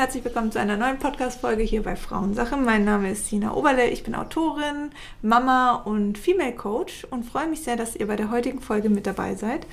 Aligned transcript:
Herzlich 0.00 0.24
willkommen 0.24 0.50
zu 0.50 0.58
einer 0.58 0.78
neuen 0.78 0.98
Podcast-Folge 0.98 1.62
hier 1.62 1.82
bei 1.82 1.94
Frauensache. 1.94 2.56
Mein 2.56 2.86
Name 2.86 3.10
ist 3.10 3.28
Sina 3.28 3.52
Oberle, 3.52 3.90
ich 3.90 4.02
bin 4.02 4.14
Autorin, 4.14 4.92
Mama 5.20 5.74
und 5.74 6.16
Female 6.16 6.54
Coach 6.54 7.06
und 7.10 7.24
freue 7.24 7.48
mich 7.48 7.60
sehr, 7.60 7.76
dass 7.76 7.96
ihr 7.96 8.06
bei 8.06 8.16
der 8.16 8.30
heutigen 8.30 8.62
Folge 8.62 8.88
mit 8.88 9.06
dabei 9.06 9.34
seid. 9.34 9.66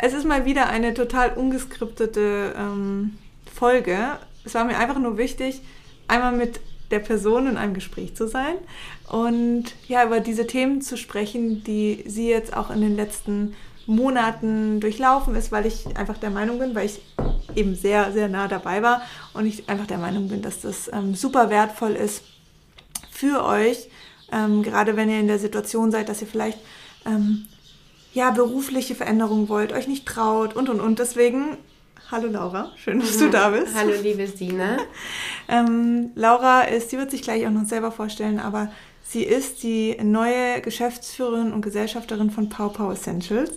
Es 0.00 0.12
ist 0.12 0.24
mal 0.24 0.44
wieder 0.44 0.68
eine 0.68 0.94
total 0.94 1.32
ungeskriptete 1.32 2.54
ähm, 2.56 3.18
Folge. 3.52 3.98
Es 4.44 4.54
war 4.54 4.64
mir 4.64 4.78
einfach 4.78 5.00
nur 5.00 5.18
wichtig, 5.18 5.62
einmal 6.06 6.30
mit 6.30 6.60
der 6.92 7.00
Person 7.00 7.48
in 7.48 7.56
einem 7.56 7.74
Gespräch 7.74 8.14
zu 8.14 8.28
sein 8.28 8.54
und 9.08 9.64
ja, 9.88 10.04
über 10.04 10.20
diese 10.20 10.46
Themen 10.46 10.80
zu 10.80 10.96
sprechen, 10.96 11.64
die 11.64 12.04
sie 12.06 12.28
jetzt 12.28 12.56
auch 12.56 12.70
in 12.70 12.82
den 12.82 12.94
letzten 12.94 13.56
Monaten 13.86 14.80
durchlaufen 14.80 15.34
ist, 15.34 15.52
weil 15.52 15.66
ich 15.66 15.96
einfach 15.96 16.18
der 16.18 16.30
Meinung 16.30 16.58
bin, 16.58 16.74
weil 16.74 16.86
ich 16.86 17.00
eben 17.54 17.74
sehr, 17.74 18.12
sehr 18.12 18.28
nah 18.28 18.48
dabei 18.48 18.82
war 18.82 19.02
und 19.34 19.46
ich 19.46 19.68
einfach 19.68 19.86
der 19.86 19.98
Meinung 19.98 20.28
bin, 20.28 20.42
dass 20.42 20.60
das 20.60 20.90
ähm, 20.92 21.14
super 21.14 21.50
wertvoll 21.50 21.92
ist 21.92 22.22
für 23.10 23.44
euch, 23.44 23.88
ähm, 24.32 24.62
gerade 24.62 24.96
wenn 24.96 25.10
ihr 25.10 25.20
in 25.20 25.26
der 25.26 25.38
Situation 25.38 25.90
seid, 25.90 26.08
dass 26.08 26.22
ihr 26.22 26.26
vielleicht 26.26 26.58
ähm, 27.06 27.46
ja 28.14 28.30
berufliche 28.30 28.94
Veränderungen 28.94 29.48
wollt, 29.48 29.72
euch 29.72 29.88
nicht 29.88 30.06
traut 30.06 30.54
und 30.54 30.68
und 30.68 30.80
und. 30.80 30.98
Deswegen, 30.98 31.56
hallo 32.10 32.28
Laura, 32.28 32.72
schön, 32.76 33.00
dass 33.00 33.18
du 33.18 33.30
da 33.30 33.50
bist. 33.50 33.74
Hallo 33.74 33.92
liebe 34.00 34.26
Sina. 34.26 34.78
Ähm, 35.48 36.12
Laura 36.14 36.62
ist, 36.62 36.90
sie 36.90 36.98
wird 36.98 37.10
sich 37.10 37.20
gleich 37.20 37.44
auch 37.46 37.50
noch 37.50 37.66
selber 37.66 37.90
vorstellen, 37.90 38.38
aber 38.38 38.70
sie 39.12 39.22
ist 39.22 39.62
die 39.62 39.96
neue 40.02 40.60
Geschäftsführerin 40.62 41.52
und 41.52 41.62
Gesellschafterin 41.62 42.30
von 42.30 42.48
Pow 42.48 42.72
Pow 42.72 42.92
Essentials. 42.92 43.52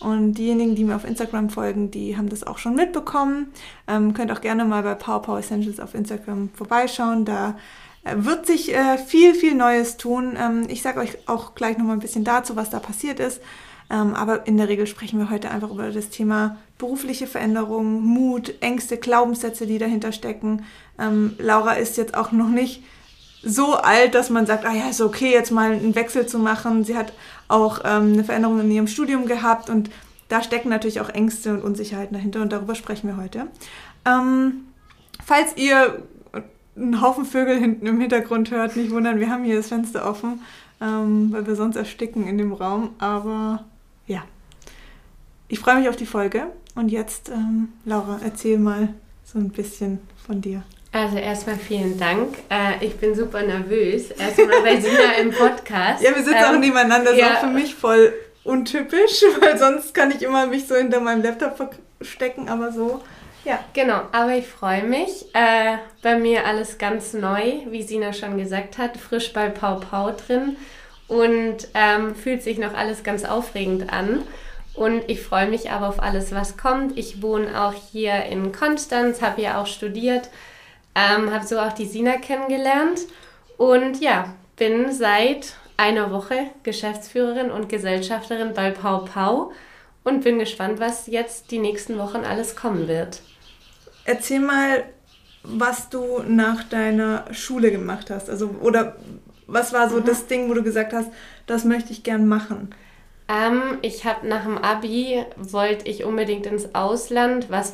Und 0.00 0.34
diejenigen, 0.34 0.76
die 0.76 0.84
mir 0.84 0.94
auf 0.94 1.04
Instagram 1.04 1.50
folgen, 1.50 1.90
die 1.90 2.16
haben 2.16 2.28
das 2.28 2.46
auch 2.46 2.58
schon 2.58 2.76
mitbekommen. 2.76 3.52
Ähm, 3.88 4.14
könnt 4.14 4.30
auch 4.30 4.40
gerne 4.40 4.64
mal 4.64 4.82
bei 4.82 4.94
Power 4.94 5.22
Power 5.22 5.38
Essentials 5.40 5.80
auf 5.80 5.94
Instagram 5.94 6.50
vorbeischauen. 6.54 7.24
Da 7.24 7.56
äh, 8.04 8.14
wird 8.18 8.46
sich 8.46 8.72
äh, 8.72 8.96
viel, 8.98 9.34
viel 9.34 9.54
Neues 9.54 9.96
tun. 9.96 10.36
Ähm, 10.38 10.66
ich 10.68 10.82
sage 10.82 11.00
euch 11.00 11.18
auch 11.26 11.56
gleich 11.56 11.78
nochmal 11.78 11.96
ein 11.96 12.00
bisschen 12.00 12.22
dazu, 12.22 12.54
was 12.54 12.70
da 12.70 12.78
passiert 12.78 13.18
ist. 13.18 13.40
Ähm, 13.90 14.14
aber 14.14 14.46
in 14.46 14.56
der 14.56 14.68
Regel 14.68 14.86
sprechen 14.86 15.18
wir 15.18 15.30
heute 15.30 15.50
einfach 15.50 15.70
über 15.70 15.90
das 15.90 16.10
Thema 16.10 16.58
berufliche 16.76 17.26
Veränderungen, 17.26 18.00
Mut, 18.02 18.54
Ängste, 18.60 18.98
Glaubenssätze, 18.98 19.66
die 19.66 19.78
dahinter 19.78 20.12
stecken. 20.12 20.64
Ähm, 20.98 21.34
Laura 21.38 21.72
ist 21.72 21.96
jetzt 21.96 22.16
auch 22.16 22.30
noch 22.30 22.50
nicht 22.50 22.84
so 23.42 23.74
alt, 23.74 24.14
dass 24.14 24.30
man 24.30 24.46
sagt, 24.46 24.64
ah 24.64 24.74
ja, 24.74 24.88
ist 24.88 25.00
okay, 25.00 25.32
jetzt 25.32 25.50
mal 25.50 25.72
einen 25.72 25.94
Wechsel 25.94 26.26
zu 26.26 26.38
machen. 26.38 26.84
Sie 26.84 26.96
hat 26.96 27.12
auch 27.46 27.80
ähm, 27.84 28.12
eine 28.14 28.24
Veränderung 28.24 28.60
in 28.60 28.70
ihrem 28.70 28.86
Studium 28.86 29.26
gehabt 29.26 29.70
und 29.70 29.90
da 30.28 30.42
stecken 30.42 30.68
natürlich 30.68 31.00
auch 31.00 31.08
Ängste 31.08 31.54
und 31.54 31.62
Unsicherheiten 31.62 32.14
dahinter 32.14 32.42
und 32.42 32.52
darüber 32.52 32.74
sprechen 32.74 33.08
wir 33.08 33.16
heute. 33.16 33.46
Ähm, 34.04 34.64
falls 35.24 35.56
ihr 35.56 36.02
einen 36.76 37.00
Haufen 37.00 37.24
Vögel 37.24 37.58
hinten 37.58 37.86
im 37.86 38.00
Hintergrund 38.00 38.50
hört, 38.50 38.76
nicht 38.76 38.90
wundern, 38.90 39.20
wir 39.20 39.30
haben 39.30 39.44
hier 39.44 39.56
das 39.56 39.68
Fenster 39.68 40.08
offen, 40.08 40.42
ähm, 40.80 41.32
weil 41.32 41.46
wir 41.46 41.56
sonst 41.56 41.76
ersticken 41.76 42.26
in 42.26 42.38
dem 42.38 42.52
Raum. 42.52 42.90
Aber 42.98 43.64
ja, 44.06 44.22
ich 45.48 45.58
freue 45.58 45.78
mich 45.78 45.88
auf 45.88 45.96
die 45.96 46.06
Folge 46.06 46.46
und 46.74 46.90
jetzt, 46.90 47.30
ähm, 47.30 47.68
Laura, 47.84 48.20
erzähl 48.22 48.58
mal 48.58 48.90
so 49.24 49.38
ein 49.38 49.50
bisschen 49.50 49.98
von 50.26 50.40
dir. 50.40 50.62
Also 50.92 51.18
erstmal 51.18 51.56
vielen 51.56 51.98
Dank. 51.98 52.36
Äh, 52.48 52.84
ich 52.84 52.96
bin 52.96 53.14
super 53.14 53.42
nervös. 53.42 54.10
Erstmal 54.10 54.62
bei 54.62 54.80
Sina 54.80 55.12
im 55.20 55.30
Podcast. 55.30 56.02
Ja, 56.02 56.14
wir 56.14 56.22
sitzen 56.22 56.38
ähm, 56.38 56.56
auch 56.56 56.58
nebeneinander. 56.58 57.10
Das 57.10 57.18
ja. 57.18 57.26
ist 57.26 57.36
auch 57.36 57.40
für 57.40 57.46
mich 57.48 57.74
voll 57.74 58.14
untypisch, 58.44 59.22
weil 59.40 59.58
sonst 59.58 59.92
kann 59.94 60.10
ich 60.10 60.22
immer 60.22 60.46
mich 60.46 60.66
so 60.66 60.76
hinter 60.76 61.00
meinem 61.00 61.22
Laptop 61.22 61.56
verstecken, 61.98 62.48
aber 62.48 62.72
so. 62.72 63.02
Ja. 63.44 63.60
Genau, 63.74 64.02
aber 64.12 64.34
ich 64.34 64.46
freue 64.46 64.82
mich. 64.82 65.26
Äh, 65.34 65.76
bei 66.02 66.18
mir 66.18 66.46
alles 66.46 66.78
ganz 66.78 67.12
neu, 67.12 67.58
wie 67.70 67.82
Sina 67.82 68.12
schon 68.12 68.38
gesagt 68.38 68.78
hat, 68.78 68.96
frisch 68.96 69.32
bei 69.32 69.48
Pau 69.48 69.76
Pau 69.76 70.10
drin 70.10 70.56
und 71.06 71.68
ähm, 71.74 72.14
fühlt 72.14 72.42
sich 72.42 72.58
noch 72.58 72.74
alles 72.74 73.02
ganz 73.02 73.24
aufregend 73.24 73.92
an. 73.92 74.22
Und 74.74 75.02
ich 75.08 75.22
freue 75.22 75.48
mich 75.48 75.70
aber 75.70 75.88
auf 75.88 76.02
alles, 76.02 76.32
was 76.32 76.56
kommt. 76.56 76.96
Ich 76.96 77.20
wohne 77.20 77.62
auch 77.62 77.74
hier 77.92 78.24
in 78.24 78.52
Konstanz, 78.52 79.20
habe 79.20 79.40
hier 79.40 79.58
auch 79.58 79.66
studiert 79.66 80.30
ähm, 80.98 81.32
habe 81.32 81.46
so 81.46 81.58
auch 81.58 81.72
die 81.72 81.86
Sina 81.86 82.16
kennengelernt 82.16 83.00
und 83.56 84.00
ja, 84.00 84.34
bin 84.56 84.92
seit 84.92 85.54
einer 85.76 86.10
Woche 86.10 86.50
Geschäftsführerin 86.64 87.50
und 87.50 87.68
Gesellschafterin 87.68 88.52
bei 88.52 88.70
Pau 88.72 89.04
Pau 89.04 89.52
und 90.02 90.24
bin 90.24 90.38
gespannt, 90.38 90.80
was 90.80 91.06
jetzt 91.06 91.50
die 91.50 91.58
nächsten 91.58 91.98
Wochen 91.98 92.24
alles 92.24 92.56
kommen 92.56 92.88
wird. 92.88 93.20
Erzähl 94.04 94.40
mal, 94.40 94.84
was 95.42 95.88
du 95.88 96.22
nach 96.26 96.64
deiner 96.64 97.32
Schule 97.32 97.70
gemacht 97.70 98.10
hast. 98.10 98.28
Also, 98.28 98.56
oder 98.60 98.96
was 99.46 99.72
war 99.72 99.88
so 99.88 99.96
mhm. 99.96 100.04
das 100.04 100.26
Ding, 100.26 100.48
wo 100.48 100.54
du 100.54 100.62
gesagt 100.62 100.92
hast, 100.92 101.10
das 101.46 101.64
möchte 101.64 101.92
ich 101.92 102.02
gern 102.02 102.26
machen? 102.26 102.74
Ähm, 103.28 103.78
ich 103.82 104.04
habe 104.04 104.26
nach 104.26 104.44
dem 104.44 104.58
Abi 104.58 105.22
wollte 105.36 105.88
ich 105.88 106.04
unbedingt 106.04 106.46
ins 106.46 106.74
Ausland, 106.74 107.50
was 107.50 107.72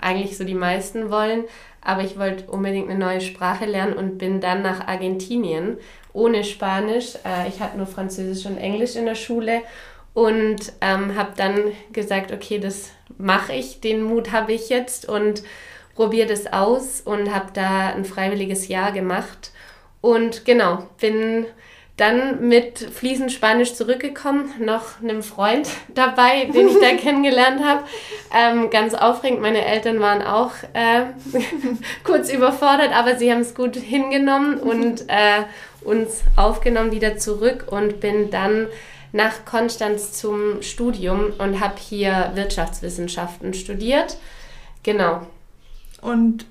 eigentlich 0.00 0.38
so 0.38 0.44
die 0.44 0.54
meisten 0.54 1.10
wollen 1.10 1.44
aber 1.84 2.02
ich 2.02 2.18
wollte 2.18 2.50
unbedingt 2.50 2.90
eine 2.90 2.98
neue 2.98 3.20
Sprache 3.20 3.66
lernen 3.66 3.94
und 3.94 4.18
bin 4.18 4.40
dann 4.40 4.62
nach 4.62 4.88
Argentinien 4.88 5.76
ohne 6.12 6.42
Spanisch. 6.44 7.16
Äh, 7.24 7.48
ich 7.48 7.60
hatte 7.60 7.76
nur 7.76 7.86
Französisch 7.86 8.46
und 8.46 8.56
Englisch 8.56 8.96
in 8.96 9.04
der 9.04 9.14
Schule 9.14 9.62
und 10.14 10.72
ähm, 10.80 11.16
habe 11.16 11.32
dann 11.36 11.72
gesagt, 11.92 12.32
okay, 12.32 12.58
das 12.58 12.90
mache 13.18 13.52
ich, 13.52 13.80
den 13.80 14.02
Mut 14.02 14.32
habe 14.32 14.52
ich 14.52 14.68
jetzt 14.68 15.08
und 15.08 15.42
probiere 15.94 16.28
das 16.28 16.52
aus 16.52 17.00
und 17.00 17.34
habe 17.34 17.48
da 17.52 17.90
ein 17.90 18.04
freiwilliges 18.04 18.68
Jahr 18.68 18.92
gemacht. 18.92 19.52
Und 20.00 20.44
genau, 20.44 20.86
bin 21.00 21.46
dann 21.96 22.48
mit 22.48 22.78
fließend 22.78 23.30
Spanisch 23.30 23.74
zurückgekommen, 23.74 24.52
noch 24.58 25.00
einem 25.00 25.22
Freund 25.22 25.68
dabei, 25.94 26.46
den 26.46 26.68
ich 26.68 26.80
da 26.80 26.96
kennengelernt 27.00 27.62
habe. 27.64 27.84
Ähm, 28.34 28.70
ganz 28.70 28.94
aufregend, 28.94 29.40
meine 29.40 29.64
Eltern 29.64 30.00
waren 30.00 30.22
auch 30.22 30.52
äh, 30.72 31.06
kurz 32.04 32.32
überfordert, 32.32 32.92
aber 32.92 33.16
sie 33.16 33.30
haben 33.30 33.40
es 33.40 33.54
gut 33.54 33.76
hingenommen 33.76 34.58
und 34.58 35.08
äh, 35.08 35.44
uns 35.84 36.22
aufgenommen 36.36 36.90
wieder 36.90 37.16
zurück 37.18 37.66
und 37.70 38.00
bin 38.00 38.30
dann 38.30 38.66
nach 39.12 39.44
Konstanz 39.44 40.12
zum 40.12 40.62
Studium 40.62 41.32
und 41.38 41.60
habe 41.60 41.76
hier 41.78 42.32
Wirtschaftswissenschaften 42.34 43.54
studiert. 43.54 44.16
Genau. 44.82 45.24
Und 46.00 46.46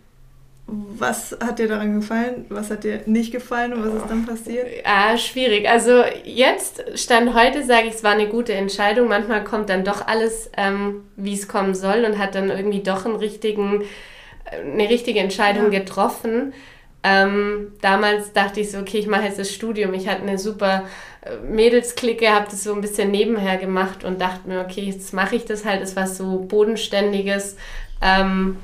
was 0.66 1.38
hat 1.44 1.60
dir 1.60 1.68
daran 1.68 2.00
gefallen? 2.00 2.46
Was 2.50 2.72
hat 2.72 2.84
dir 2.84 3.02
nicht 3.06 3.32
gefallen 3.32 3.74
und 3.74 3.86
was 3.86 3.94
ist 3.96 4.10
dann 4.10 4.26
passiert? 4.26 4.68
Ah, 4.86 5.18
schwierig. 5.18 5.68
Also 5.70 6.04
jetzt, 6.24 6.84
Stand 6.96 7.34
heute, 7.34 7.64
sage 7.64 7.88
ich, 7.88 7.96
es 7.96 8.04
war 8.04 8.12
eine 8.12 8.30
gute 8.30 8.54
Entscheidung. 8.54 9.10
Manchmal 9.10 9.44
kommt 9.44 9.70
dann 9.70 9.84
doch 9.84 10.08
alles, 10.08 10.50
ähm, 10.56 11.04
wie 11.18 11.34
es 11.34 11.48
kommen 11.48 11.76
soll 11.76 12.06
und 12.06 12.18
hat 12.18 12.36
dann 12.36 12.50
irgendwie 12.50 12.82
doch 12.82 13.06
einen 13.06 13.18
richtigen, 13.18 13.82
äh, 14.46 14.62
eine 14.62 14.90
richtige 14.90 15.20
Entscheidung 15.20 15.72
ja. 15.72 15.80
getroffen. 15.80 16.54
Ähm, 17.04 17.74
damals 17.82 18.32
dachte 18.32 18.62
ich 18.62 18.72
so, 18.72 18.80
okay, 18.80 18.98
ich 19.00 19.08
mache 19.08 19.26
jetzt 19.26 19.40
das 19.40 19.52
Studium. 19.52 19.94
Ich 19.94 20.08
hatte 20.08 20.22
eine 20.22 20.38
super 20.38 20.86
äh, 21.22 21.36
Mädelsklicke, 21.46 22.30
habe 22.30 22.46
das 22.50 22.64
so 22.64 22.74
ein 22.74 22.80
bisschen 22.80 23.12
nebenher 23.12 23.58
gemacht 23.58 24.06
und 24.06 24.22
dachte 24.22 24.48
mir, 24.48 24.62
okay, 24.62 24.82
jetzt 24.82 25.14
mache 25.14 25.36
ich 25.36 25.44
das 25.44 25.66
halt, 25.66 25.82
ist 25.82 25.98
was 25.98 26.18
so 26.18 26.40
Bodenständiges. 26.40 27.58
Ähm, 28.02 28.56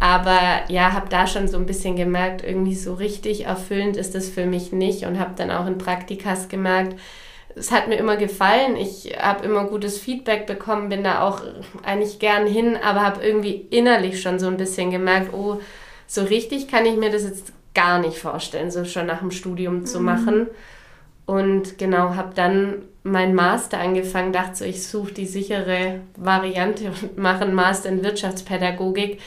aber 0.00 0.38
ja, 0.68 0.92
habe 0.92 1.08
da 1.08 1.26
schon 1.26 1.48
so 1.48 1.56
ein 1.56 1.66
bisschen 1.66 1.96
gemerkt, 1.96 2.44
irgendwie 2.44 2.74
so 2.74 2.94
richtig 2.94 3.46
erfüllend 3.46 3.96
ist 3.96 4.14
das 4.14 4.28
für 4.28 4.46
mich 4.46 4.72
nicht 4.72 5.04
und 5.04 5.18
habe 5.18 5.32
dann 5.36 5.50
auch 5.50 5.66
in 5.66 5.78
Praktikas 5.78 6.48
gemerkt, 6.48 6.96
es 7.56 7.70
hat 7.70 7.88
mir 7.88 7.96
immer 7.96 8.16
gefallen. 8.16 8.76
Ich 8.76 9.16
habe 9.18 9.44
immer 9.44 9.64
gutes 9.64 9.98
Feedback 9.98 10.46
bekommen, 10.46 10.88
bin 10.88 11.04
da 11.04 11.22
auch 11.22 11.42
eigentlich 11.82 12.18
gern 12.18 12.46
hin, 12.46 12.76
aber 12.82 13.02
habe 13.02 13.24
irgendwie 13.24 13.66
innerlich 13.70 14.20
schon 14.20 14.38
so 14.38 14.46
ein 14.48 14.56
bisschen 14.56 14.90
gemerkt, 14.90 15.32
oh, 15.32 15.60
so 16.06 16.22
richtig 16.22 16.68
kann 16.68 16.86
ich 16.86 16.96
mir 16.96 17.10
das 17.10 17.24
jetzt 17.24 17.52
gar 17.74 17.98
nicht 17.98 18.18
vorstellen, 18.18 18.70
so 18.70 18.84
schon 18.84 19.06
nach 19.06 19.20
dem 19.20 19.30
Studium 19.30 19.80
mhm. 19.80 19.86
zu 19.86 20.00
machen. 20.00 20.46
Und 21.26 21.78
genau, 21.78 22.14
habe 22.16 22.32
dann 22.34 22.82
mein 23.02 23.34
Master 23.34 23.78
angefangen, 23.78 24.32
dachte 24.32 24.56
so, 24.56 24.64
ich 24.64 24.86
suche 24.86 25.12
die 25.12 25.26
sichere 25.26 26.00
Variante 26.16 26.88
und 26.88 27.18
mache 27.18 27.44
einen 27.44 27.54
Master 27.54 27.88
in 27.88 28.02
Wirtschaftspädagogik 28.02 29.20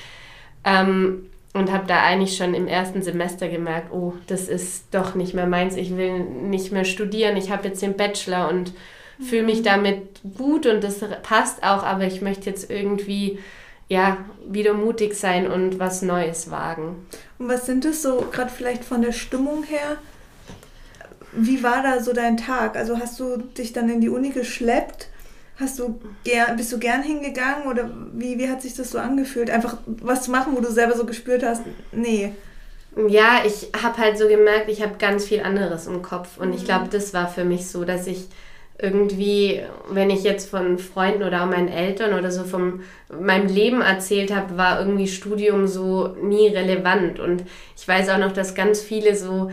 ähm, 0.67 1.29
und 1.53 1.71
habe 1.71 1.87
da 1.87 2.03
eigentlich 2.03 2.35
schon 2.35 2.53
im 2.53 2.67
ersten 2.67 3.01
Semester 3.01 3.47
gemerkt, 3.47 3.91
oh, 3.91 4.13
das 4.27 4.47
ist 4.47 4.85
doch 4.91 5.15
nicht 5.15 5.33
mehr 5.33 5.47
meins, 5.47 5.75
ich 5.75 5.95
will 5.95 6.19
nicht 6.19 6.71
mehr 6.71 6.85
studieren, 6.85 7.37
ich 7.37 7.49
habe 7.49 7.69
jetzt 7.69 7.81
den 7.81 7.95
Bachelor 7.95 8.49
und 8.49 8.73
fühle 9.19 9.43
mich 9.43 9.59
mhm. 9.59 9.63
damit 9.63 10.21
gut 10.37 10.67
und 10.67 10.83
das 10.83 10.99
passt 11.23 11.63
auch, 11.63 11.83
aber 11.83 12.03
ich 12.03 12.21
möchte 12.21 12.49
jetzt 12.49 12.69
irgendwie 12.69 13.39
ja, 13.87 14.17
wieder 14.45 14.73
mutig 14.73 15.15
sein 15.15 15.49
und 15.49 15.79
was 15.79 16.01
Neues 16.01 16.51
wagen. 16.51 17.07
Und 17.39 17.47
was 17.47 17.65
sind 17.65 17.85
das 17.85 18.01
so, 18.01 18.27
gerade 18.31 18.51
vielleicht 18.51 18.83
von 18.83 19.01
der 19.01 19.13
Stimmung 19.13 19.63
her? 19.63 19.97
Wie 21.31 21.63
war 21.63 21.81
da 21.81 22.01
so 22.01 22.11
dein 22.11 22.35
Tag? 22.35 22.75
Also 22.75 22.99
hast 22.99 23.19
du 23.19 23.37
dich 23.37 23.71
dann 23.71 23.89
in 23.89 24.01
die 24.01 24.09
Uni 24.09 24.31
geschleppt 24.31 25.07
Hast 25.59 25.79
du 25.79 25.99
gern, 26.23 26.55
bist 26.55 26.71
du 26.71 26.77
gern 26.77 27.01
hingegangen 27.01 27.67
oder 27.67 27.89
wie, 28.13 28.37
wie 28.37 28.47
hat 28.47 28.61
sich 28.61 28.75
das 28.75 28.91
so 28.91 28.99
angefühlt? 28.99 29.49
Einfach 29.49 29.77
was 29.87 30.23
zu 30.23 30.31
machen, 30.31 30.53
wo 30.55 30.61
du 30.61 30.71
selber 30.71 30.95
so 30.95 31.05
gespürt 31.05 31.43
hast, 31.43 31.63
nee. 31.91 32.31
Ja, 33.09 33.41
ich 33.45 33.69
habe 33.81 33.97
halt 33.97 34.17
so 34.17 34.27
gemerkt, 34.27 34.69
ich 34.69 34.81
habe 34.81 34.95
ganz 34.99 35.25
viel 35.25 35.41
anderes 35.41 35.87
im 35.87 36.01
Kopf. 36.01 36.37
Und 36.37 36.53
ich 36.53 36.65
glaube, 36.65 36.85
mhm. 36.85 36.89
das 36.91 37.13
war 37.13 37.27
für 37.27 37.43
mich 37.43 37.67
so, 37.67 37.85
dass 37.85 38.07
ich 38.07 38.27
irgendwie, 38.79 39.61
wenn 39.89 40.11
ich 40.11 40.23
jetzt 40.23 40.49
von 40.49 40.77
Freunden 40.77 41.23
oder 41.23 41.43
auch 41.43 41.49
meinen 41.49 41.67
Eltern 41.67 42.17
oder 42.17 42.29
so 42.29 42.43
von 42.43 42.81
meinem 43.09 43.47
Leben 43.47 43.81
erzählt 43.81 44.33
habe, 44.33 44.57
war 44.57 44.79
irgendwie 44.79 45.07
Studium 45.07 45.67
so 45.67 46.15
nie 46.21 46.47
relevant. 46.47 47.19
Und 47.19 47.43
ich 47.75 47.87
weiß 47.87 48.09
auch 48.09 48.19
noch, 48.19 48.31
dass 48.31 48.53
ganz 48.53 48.81
viele 48.81 49.15
so 49.15 49.51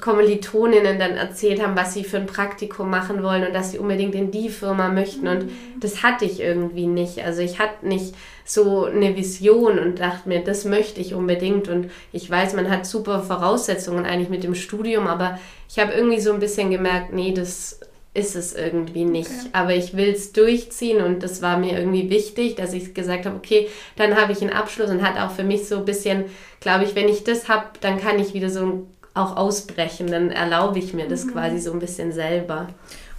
Kommilitoninnen 0.00 0.98
dann 0.98 1.16
erzählt 1.16 1.62
haben, 1.62 1.76
was 1.76 1.92
sie 1.92 2.04
für 2.04 2.16
ein 2.16 2.26
Praktikum 2.26 2.88
machen 2.88 3.22
wollen 3.22 3.46
und 3.46 3.54
dass 3.54 3.72
sie 3.72 3.78
unbedingt 3.78 4.14
in 4.14 4.30
die 4.30 4.48
Firma 4.48 4.88
möchten. 4.88 5.28
Und 5.28 5.46
mhm. 5.46 5.50
das 5.80 6.02
hatte 6.02 6.24
ich 6.24 6.40
irgendwie 6.40 6.86
nicht. 6.86 7.22
Also 7.24 7.42
ich 7.42 7.58
hatte 7.58 7.86
nicht 7.86 8.14
so 8.44 8.84
eine 8.84 9.16
Vision 9.16 9.78
und 9.78 10.00
dachte 10.00 10.28
mir, 10.28 10.42
das 10.42 10.64
möchte 10.64 11.00
ich 11.00 11.14
unbedingt. 11.14 11.68
Und 11.68 11.90
ich 12.12 12.30
weiß, 12.30 12.54
man 12.54 12.70
hat 12.70 12.86
super 12.86 13.22
Voraussetzungen 13.22 14.06
eigentlich 14.06 14.30
mit 14.30 14.44
dem 14.44 14.54
Studium, 14.54 15.06
aber 15.06 15.38
ich 15.68 15.78
habe 15.78 15.92
irgendwie 15.92 16.20
so 16.20 16.32
ein 16.32 16.40
bisschen 16.40 16.70
gemerkt, 16.70 17.12
nee, 17.12 17.32
das 17.34 17.80
ist 18.14 18.34
es 18.34 18.54
irgendwie 18.54 19.04
nicht. 19.04 19.30
Okay. 19.30 19.50
Aber 19.52 19.74
ich 19.74 19.96
will 19.96 20.08
es 20.08 20.32
durchziehen 20.32 21.02
und 21.02 21.22
das 21.22 21.42
war 21.42 21.58
mir 21.58 21.78
irgendwie 21.78 22.10
wichtig, 22.10 22.56
dass 22.56 22.72
ich 22.72 22.94
gesagt 22.94 23.26
habe, 23.26 23.36
okay, 23.36 23.68
dann 23.96 24.16
habe 24.20 24.32
ich 24.32 24.40
einen 24.40 24.52
Abschluss 24.52 24.90
und 24.90 25.02
hat 25.02 25.20
auch 25.20 25.32
für 25.32 25.44
mich 25.44 25.68
so 25.68 25.76
ein 25.76 25.84
bisschen, 25.84 26.24
glaube 26.60 26.84
ich, 26.84 26.94
wenn 26.94 27.08
ich 27.08 27.24
das 27.24 27.48
habe, 27.48 27.66
dann 27.80 28.00
kann 28.00 28.18
ich 28.18 28.34
wieder 28.34 28.50
so 28.50 28.86
auch 29.14 29.36
ausbrechen, 29.36 30.06
dann 30.08 30.30
erlaube 30.30 30.78
ich 30.78 30.94
mir 30.94 31.08
das 31.08 31.24
mhm. 31.24 31.32
quasi 31.32 31.58
so 31.58 31.72
ein 31.72 31.80
bisschen 31.80 32.12
selber. 32.12 32.68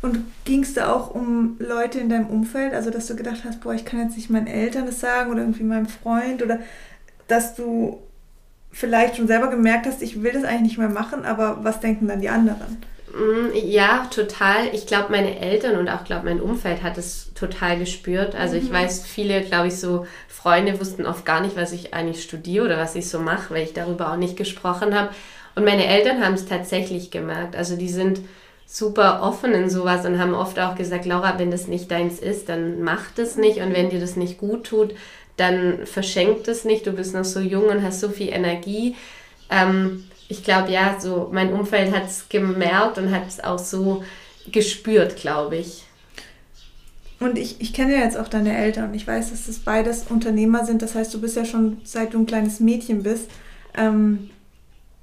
Und 0.02 0.26
ging 0.46 0.64
es 0.64 0.74
da 0.74 0.92
auch 0.94 1.14
um 1.14 1.58
Leute 1.60 2.00
in 2.00 2.10
deinem 2.10 2.28
Umfeld, 2.28 2.74
also 2.74 2.90
dass 2.90 3.08
du 3.08 3.16
gedacht 3.16 3.44
hast, 3.46 3.62
boah, 3.62 3.74
ich 3.74 3.86
kann 3.86 4.00
jetzt 4.00 4.16
nicht 4.16 4.30
meinen 4.30 4.48
Eltern 4.48 4.88
das 4.88 5.00
sagen 5.00 5.32
oder 5.32 5.42
irgendwie 5.42 5.64
meinem 5.64 5.88
Freund 5.88 6.42
oder 6.42 6.60
dass 7.28 7.56
du 7.56 8.00
vielleicht 8.72 9.18
schon 9.18 9.28
selber 9.28 9.48
gemerkt 9.48 9.86
hast, 9.86 10.02
ich 10.02 10.24
will 10.24 10.32
das 10.32 10.44
eigentlich 10.44 10.62
nicht 10.62 10.78
mehr 10.78 10.90
machen, 10.90 11.26
aber 11.26 11.64
was 11.64 11.82
denken 11.82 12.08
dann 12.08 12.22
die 12.22 12.30
anderen? 12.30 12.82
Mm, 13.14 13.54
ja, 13.54 14.08
total. 14.10 14.68
Ich 14.74 14.88
glaube, 14.88 15.12
meine 15.12 15.40
Eltern 15.40 15.78
und 15.78 15.90
auch 15.90 16.04
glaube 16.04 16.26
mein 16.26 16.42
Umfeld 16.42 16.82
hat 16.82 16.98
es 16.98 17.32
total 17.36 17.78
gespürt. 17.78 18.36
Also 18.36 18.56
ich 18.56 18.70
mhm. 18.70 18.74
weiß, 18.74 19.06
viele, 19.06 19.42
glaube 19.42 19.68
ich, 19.68 19.78
so 19.78 20.08
Freunde 20.28 20.80
wussten 20.80 21.06
oft 21.06 21.26
gar 21.26 21.42
nicht, 21.42 21.56
was 21.56 21.74
ich 21.74 21.94
eigentlich 21.94 22.24
studiere 22.24 22.66
oder 22.66 22.78
was 22.78 22.96
ich 22.96 23.10
so 23.10 23.20
mache, 23.20 23.54
weil 23.54 23.64
ich 23.64 23.74
darüber 23.74 24.12
auch 24.12 24.18
nicht 24.18 24.38
gesprochen 24.38 24.98
habe. 24.98 25.10
Und 25.56 25.66
meine 25.66 25.86
Eltern 25.86 26.24
haben 26.24 26.34
es 26.34 26.46
tatsächlich 26.46 27.12
gemerkt. 27.12 27.56
Also 27.56 27.76
die 27.76 27.90
sind 27.90 28.22
super 28.66 29.22
offen 29.22 29.54
in 29.54 29.70
sowas 29.70 30.06
und 30.06 30.18
haben 30.18 30.34
oft 30.34 30.58
auch 30.60 30.76
gesagt, 30.76 31.06
Laura, 31.06 31.38
wenn 31.38 31.52
das 31.52 31.68
nicht 31.68 31.92
deins 31.92 32.20
ist, 32.20 32.48
dann 32.48 32.82
mach 32.82 33.12
das 33.16 33.36
nicht. 33.36 33.58
Und 33.58 33.74
wenn 33.74 33.90
dir 33.90 34.00
das 34.00 34.16
nicht 34.16 34.38
gut 34.38 34.66
tut, 34.66 34.94
dann 35.38 35.86
verschenkt 35.86 36.48
es 36.48 36.64
nicht. 36.64 36.88
Du 36.88 36.94
bist 36.94 37.14
noch 37.14 37.26
so 37.26 37.40
jung 37.40 37.66
und 37.66 37.84
hast 37.84 38.00
so 38.00 38.10
viel 38.10 38.30
Energie. 38.30 38.96
Ähm, 39.50 40.06
ich 40.30 40.44
glaube, 40.44 40.72
ja, 40.72 40.98
so 41.00 41.30
mein 41.32 41.52
Umfeld 41.52 41.94
hat 41.94 42.06
es 42.06 42.30
gemerkt 42.30 42.98
und 42.98 43.12
hat 43.12 43.28
es 43.28 43.44
auch 43.44 43.60
so 43.60 44.04
gespürt, 44.50 45.18
glaube 45.18 45.58
ich. 45.58 45.84
Und 47.20 47.38
ich, 47.38 47.62
ich 47.62 47.74
kenne 47.74 47.94
ja 47.94 48.00
jetzt 48.00 48.18
auch 48.18 48.28
deine 48.28 48.58
Eltern 48.58 48.90
und 48.90 48.96
ich 48.96 49.06
weiß, 49.06 49.30
dass 49.30 49.46
das 49.46 49.60
beides 49.60 50.06
Unternehmer 50.10 50.66
sind. 50.66 50.82
Das 50.82 50.96
heißt, 50.96 51.14
du 51.14 51.22
bist 51.22 51.36
ja 51.36 51.46
schon 51.46 51.78
seit 51.84 52.16
du 52.16 52.20
ein 52.20 52.26
kleines 52.26 52.60
Mädchen 52.60 53.04
bist, 53.04 53.30
ähm, 53.78 54.31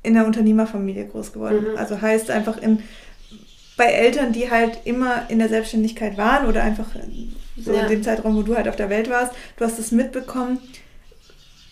in 0.09 0.15
der 0.15 0.27
Unternehmerfamilie 0.27 1.07
groß 1.07 1.33
geworden. 1.33 1.67
Mhm. 1.71 1.77
Also 1.77 2.01
heißt 2.01 2.31
einfach 2.31 2.57
in, 2.59 2.83
bei 3.77 3.85
Eltern, 3.85 4.33
die 4.33 4.51
halt 4.51 4.81
immer 4.85 5.29
in 5.29 5.39
der 5.39 5.49
Selbstständigkeit 5.49 6.17
waren 6.17 6.47
oder 6.47 6.63
einfach 6.63 6.87
so 7.57 7.73
ja. 7.73 7.83
in 7.83 7.89
dem 7.89 8.03
Zeitraum, 8.03 8.37
wo 8.37 8.43
du 8.43 8.57
halt 8.57 8.69
auf 8.69 8.77
der 8.77 8.91
Welt 8.91 9.09
warst, 9.09 9.33
du 9.57 9.65
hast 9.65 9.79
es 9.79 9.93
mitbekommen. 9.93 10.59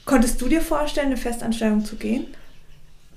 Konntest 0.04 0.40
du 0.40 0.48
dir 0.48 0.60
vorstellen, 0.60 1.08
eine 1.08 1.16
Festanstellung 1.16 1.84
zu 1.84 1.96
gehen? 1.96 2.28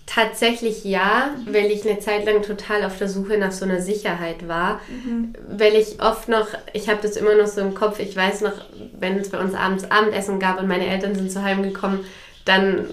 Tatsächlich 0.08 0.86
ja, 0.86 1.36
weil 1.46 1.68
ich 1.68 1.88
eine 1.88 2.00
Zeit 2.00 2.26
lang 2.26 2.42
total 2.42 2.84
auf 2.84 2.98
der 2.98 3.08
Suche 3.08 3.38
nach 3.38 3.52
so 3.52 3.66
einer 3.66 3.80
Sicherheit 3.80 4.48
war. 4.48 4.82
Mhm. 4.90 5.36
Weil 5.48 5.76
ich 5.76 6.02
oft 6.02 6.28
noch, 6.30 6.48
ich 6.74 6.90
habe 6.90 7.00
das 7.04 7.16
immer 7.16 7.36
noch 7.36 7.46
so 7.46 7.62
im 7.62 7.76
Kopf, 7.76 8.00
ich 8.00 8.16
weiß 8.16 8.42
noch, 8.42 8.54
wenn 9.00 9.20
es 9.20 9.30
bei 9.30 9.40
uns 9.40 9.54
abends 9.54 9.92
Abendessen 9.92 10.40
gab 10.40 10.60
und 10.60 10.68
meine 10.68 10.88
Eltern 10.88 11.14
sind 11.14 11.32
zu 11.32 11.46
Hause 11.46 11.62
gekommen, 11.62 12.06
dann 12.46 12.88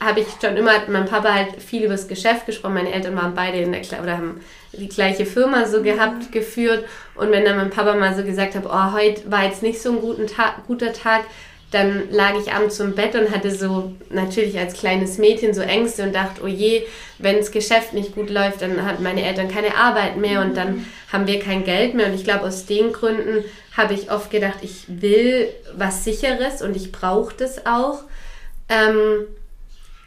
habe 0.00 0.20
ich 0.20 0.26
schon 0.40 0.56
immer 0.56 0.78
mit 0.78 0.88
meinem 0.88 1.06
Papa 1.06 1.32
halt 1.32 1.62
viel 1.62 1.84
über 1.84 1.94
das 1.94 2.08
Geschäft 2.08 2.46
gesprochen. 2.46 2.74
Meine 2.74 2.92
Eltern 2.92 3.16
waren 3.16 3.34
beide 3.34 3.58
in 3.58 3.72
der 3.72 3.80
oder 4.02 4.18
haben 4.18 4.40
die 4.72 4.88
gleiche 4.88 5.24
Firma 5.24 5.66
so 5.66 5.82
gehabt, 5.82 6.28
mhm. 6.28 6.30
geführt. 6.32 6.84
Und 7.14 7.30
wenn 7.30 7.44
dann 7.44 7.56
mein 7.56 7.70
Papa 7.70 7.94
mal 7.94 8.14
so 8.14 8.22
gesagt 8.22 8.54
hat, 8.54 8.64
oh, 8.66 8.92
heute 8.92 9.30
war 9.30 9.44
jetzt 9.44 9.62
nicht 9.62 9.80
so 9.80 9.92
ein 9.92 10.00
guten 10.00 10.26
Tag, 10.26 10.66
guter 10.66 10.92
Tag, 10.92 11.22
dann 11.70 12.10
lag 12.10 12.34
ich 12.38 12.52
abends 12.52 12.78
im 12.78 12.94
Bett 12.94 13.14
und 13.14 13.30
hatte 13.30 13.50
so 13.50 13.92
natürlich 14.10 14.58
als 14.58 14.74
kleines 14.74 15.18
Mädchen 15.18 15.52
so 15.52 15.62
Ängste 15.62 16.04
und 16.04 16.14
dachte, 16.14 16.42
oh 16.44 16.46
je, 16.46 16.84
wenn 17.18 17.38
das 17.38 17.50
Geschäft 17.50 17.92
nicht 17.92 18.14
gut 18.14 18.30
läuft, 18.30 18.62
dann 18.62 18.84
hat 18.84 19.00
meine 19.00 19.22
Eltern 19.22 19.48
keine 19.48 19.76
Arbeit 19.76 20.16
mehr 20.16 20.42
und 20.42 20.56
dann 20.56 20.86
haben 21.12 21.26
wir 21.26 21.40
kein 21.40 21.64
Geld 21.64 21.94
mehr. 21.94 22.06
Und 22.06 22.14
ich 22.14 22.24
glaube, 22.24 22.44
aus 22.44 22.66
den 22.66 22.92
Gründen 22.92 23.44
habe 23.76 23.94
ich 23.94 24.10
oft 24.10 24.30
gedacht, 24.30 24.58
ich 24.62 24.84
will 24.86 25.48
was 25.76 26.04
Sicheres 26.04 26.62
und 26.62 26.76
ich 26.76 26.92
brauche 26.92 27.34
das 27.36 27.66
auch. 27.66 28.04
Ähm, 28.68 29.26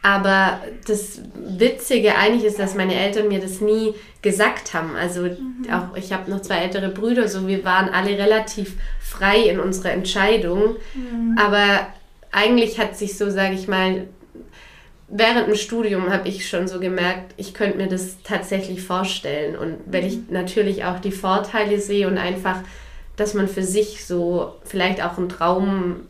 aber 0.02 0.60
das 0.86 1.20
Witzige 1.34 2.16
eigentlich 2.16 2.44
ist, 2.44 2.58
dass 2.58 2.74
meine 2.74 2.94
Eltern 2.94 3.28
mir 3.28 3.40
das 3.40 3.60
nie 3.60 3.94
gesagt 4.22 4.72
haben. 4.72 4.96
Also 4.96 5.22
mhm. 5.22 5.66
auch 5.70 5.94
ich 5.96 6.12
habe 6.12 6.30
noch 6.30 6.40
zwei 6.40 6.56
ältere 6.56 6.88
Brüder, 6.88 7.28
so 7.28 7.46
wir 7.46 7.64
waren 7.64 7.90
alle 7.90 8.16
relativ 8.16 8.76
frei 9.00 9.40
in 9.40 9.60
unserer 9.60 9.92
Entscheidung. 9.92 10.76
Mhm. 10.94 11.36
Aber 11.38 11.86
eigentlich 12.32 12.78
hat 12.78 12.96
sich 12.96 13.18
so, 13.18 13.30
sage 13.30 13.54
ich 13.54 13.68
mal, 13.68 14.06
während 15.08 15.48
dem 15.48 15.56
Studium 15.56 16.10
habe 16.10 16.28
ich 16.28 16.48
schon 16.48 16.66
so 16.66 16.80
gemerkt, 16.80 17.34
ich 17.36 17.52
könnte 17.52 17.76
mir 17.76 17.88
das 17.88 18.22
tatsächlich 18.22 18.82
vorstellen. 18.82 19.54
Und 19.54 19.78
weil 19.86 20.06
ich 20.06 20.16
mhm. 20.16 20.26
natürlich 20.30 20.84
auch 20.84 20.98
die 21.00 21.12
Vorteile 21.12 21.78
sehe 21.78 22.08
und 22.08 22.16
einfach, 22.16 22.56
dass 23.16 23.34
man 23.34 23.48
für 23.48 23.64
sich 23.64 24.06
so 24.06 24.54
vielleicht 24.64 25.04
auch 25.04 25.18
einen 25.18 25.28
Traum 25.28 26.02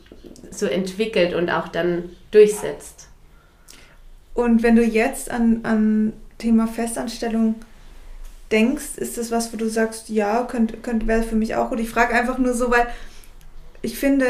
so 0.52 0.66
entwickelt 0.66 1.34
und 1.34 1.50
auch 1.50 1.66
dann 1.66 2.10
durchsetzt. 2.30 2.99
Und 4.42 4.62
wenn 4.62 4.76
du 4.76 4.84
jetzt 4.84 5.30
an, 5.30 5.60
an 5.64 6.12
Thema 6.38 6.66
Festanstellung 6.66 7.56
denkst, 8.50 8.96
ist 8.96 9.18
das 9.18 9.30
was, 9.30 9.52
wo 9.52 9.56
du 9.56 9.68
sagst, 9.68 10.08
ja, 10.08 10.42
könnte, 10.44 10.76
könnte 10.76 11.06
wäre 11.06 11.22
für 11.22 11.36
mich 11.36 11.54
auch 11.54 11.70
gut. 11.70 11.80
Ich 11.80 11.90
frage 11.90 12.14
einfach 12.14 12.38
nur 12.38 12.54
so, 12.54 12.70
weil 12.70 12.86
ich 13.82 13.98
finde, 13.98 14.26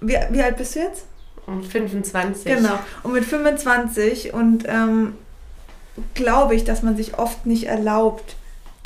wie, 0.00 0.16
wie 0.30 0.42
alt 0.42 0.56
bist 0.56 0.74
du 0.74 0.80
jetzt? 0.80 1.04
Um 1.46 1.62
25. 1.62 2.44
Genau. 2.44 2.78
Und 3.02 3.12
mit 3.12 3.24
25 3.24 4.34
und 4.34 4.64
ähm, 4.66 5.14
glaube 6.14 6.54
ich, 6.54 6.64
dass 6.64 6.82
man 6.82 6.96
sich 6.96 7.18
oft 7.18 7.46
nicht 7.46 7.64
erlaubt, 7.64 8.36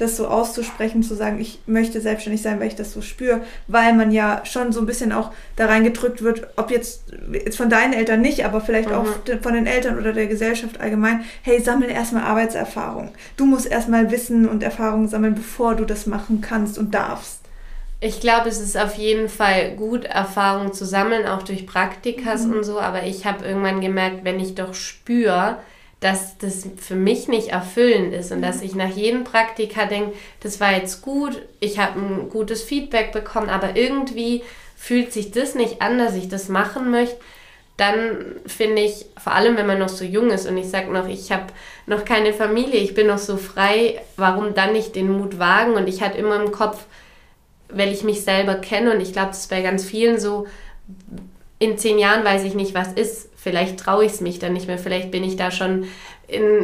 das 0.01 0.17
so 0.17 0.29
auszusprechen, 0.29 1.03
zu 1.03 1.15
sagen, 1.15 1.41
ich 1.41 1.61
möchte 1.67 2.01
selbstständig 2.01 2.43
sein, 2.43 2.59
weil 2.59 2.69
ich 2.69 2.77
das 2.77 2.93
so 2.93 3.03
spüre, 3.03 3.43
weil 3.67 3.93
man 3.93 4.11
ja 4.11 4.43
schon 4.45 4.73
so 4.73 4.81
ein 4.81 4.87
bisschen 4.87 5.13
auch 5.13 5.31
da 5.57 5.67
reingedrückt 5.67 6.23
wird, 6.23 6.49
ob 6.57 6.71
jetzt, 6.71 7.05
jetzt 7.33 7.57
von 7.57 7.69
deinen 7.69 7.93
Eltern 7.93 8.21
nicht, 8.21 8.45
aber 8.45 8.61
vielleicht 8.61 8.89
mhm. 8.89 8.95
auch 8.95 9.07
von 9.43 9.55
den 9.55 9.67
Eltern 9.67 9.99
oder 9.99 10.13
der 10.13 10.27
Gesellschaft 10.27 10.81
allgemein, 10.81 11.25
hey, 11.43 11.61
sammel 11.61 11.91
erstmal 11.91 12.25
Arbeitserfahrung. 12.25 13.13
Du 13.37 13.45
musst 13.45 13.67
erstmal 13.67 14.11
Wissen 14.11 14.49
und 14.49 14.63
Erfahrung 14.63 15.09
sammeln, 15.09 15.35
bevor 15.35 15.75
du 15.75 15.85
das 15.85 16.07
machen 16.07 16.41
kannst 16.41 16.79
und 16.79 16.95
darfst. 16.95 17.41
Ich 18.03 18.21
glaube, 18.21 18.49
es 18.49 18.61
ist 18.61 18.79
auf 18.79 18.95
jeden 18.95 19.29
Fall 19.29 19.73
gut, 19.77 20.07
Erfahrung 20.07 20.73
zu 20.73 20.87
sammeln, 20.87 21.27
auch 21.27 21.43
durch 21.43 21.67
Praktikas 21.67 22.47
mhm. 22.47 22.55
und 22.55 22.65
so, 22.65 22.81
aber 22.81 23.05
ich 23.05 23.27
habe 23.27 23.45
irgendwann 23.45 23.83
gemerkt, 23.83 24.25
wenn 24.25 24.41
ich 24.41 24.55
doch 24.55 24.73
spüre, 24.73 25.59
dass 26.01 26.39
das 26.39 26.67
für 26.79 26.97
mich 26.97 27.29
nicht 27.29 27.49
erfüllend 27.49 28.15
ist 28.15 28.33
und 28.33 28.41
dass 28.41 28.63
ich 28.63 28.75
nach 28.75 28.89
jedem 28.89 29.25
Praktika 29.25 29.85
denke, 29.85 30.17
das 30.41 30.59
war 30.59 30.73
jetzt 30.73 31.03
gut, 31.03 31.43
ich 31.61 31.79
habe 31.79 32.01
ein 32.01 32.31
gutes 32.31 32.63
Feedback 32.63 33.13
bekommen, 33.13 33.51
aber 33.51 33.77
irgendwie 33.77 34.43
fühlt 34.77 35.13
sich 35.13 35.31
das 35.31 35.55
nicht 35.55 35.83
an, 35.83 35.99
dass 35.99 36.15
ich 36.15 36.29
das 36.29 36.49
machen 36.49 36.91
möchte, 36.91 37.21
dann 37.77 38.37
finde 38.47 38.83
ich, 38.83 39.07
vor 39.23 39.33
allem 39.33 39.57
wenn 39.57 39.67
man 39.67 39.79
noch 39.79 39.89
so 39.89 40.05
jung 40.05 40.31
ist 40.31 40.47
und 40.47 40.57
ich 40.57 40.69
sage 40.69 40.93
noch, 40.93 41.09
ich 41.09 41.33
habe 41.33 41.47
noch 41.87 42.05
keine 42.05 42.35
Familie, 42.35 42.81
ich 42.81 42.95
bin 42.95 43.07
noch 43.07 43.19
so 43.19 43.37
frei, 43.39 44.01
warum 44.17 44.55
dann 44.55 44.73
nicht 44.73 44.95
den 44.97 45.11
Mut 45.11 45.39
wagen? 45.39 45.73
Und 45.73 45.89
ich 45.89 46.03
hatte 46.03 46.19
immer 46.19 46.43
im 46.43 46.53
Kopf, 46.53 46.85
weil 47.71 47.91
ich 47.91 48.05
mich 48.05 48.23
selber 48.23 48.57
kenne 48.57 48.93
und 48.93 49.01
ich 49.01 49.13
glaube, 49.13 49.29
das 49.29 49.41
ist 49.41 49.51
bei 49.51 49.63
ganz 49.63 49.85
vielen 49.85 50.21
so, 50.21 50.47
in 51.59 51.79
zehn 51.79 51.99
Jahren 51.99 52.23
weiß 52.23 52.45
ich 52.45 52.55
nicht, 52.55 52.75
was 52.75 52.93
ist. 52.93 53.30
Vielleicht 53.43 53.81
traue 53.81 54.05
ich 54.05 54.13
es 54.13 54.21
mich 54.21 54.39
dann 54.39 54.53
nicht 54.53 54.67
mehr. 54.67 54.77
Vielleicht 54.77 55.11
bin 55.11 55.25
ich 55.25 55.37
da 55.37 55.51
schon, 55.51 55.87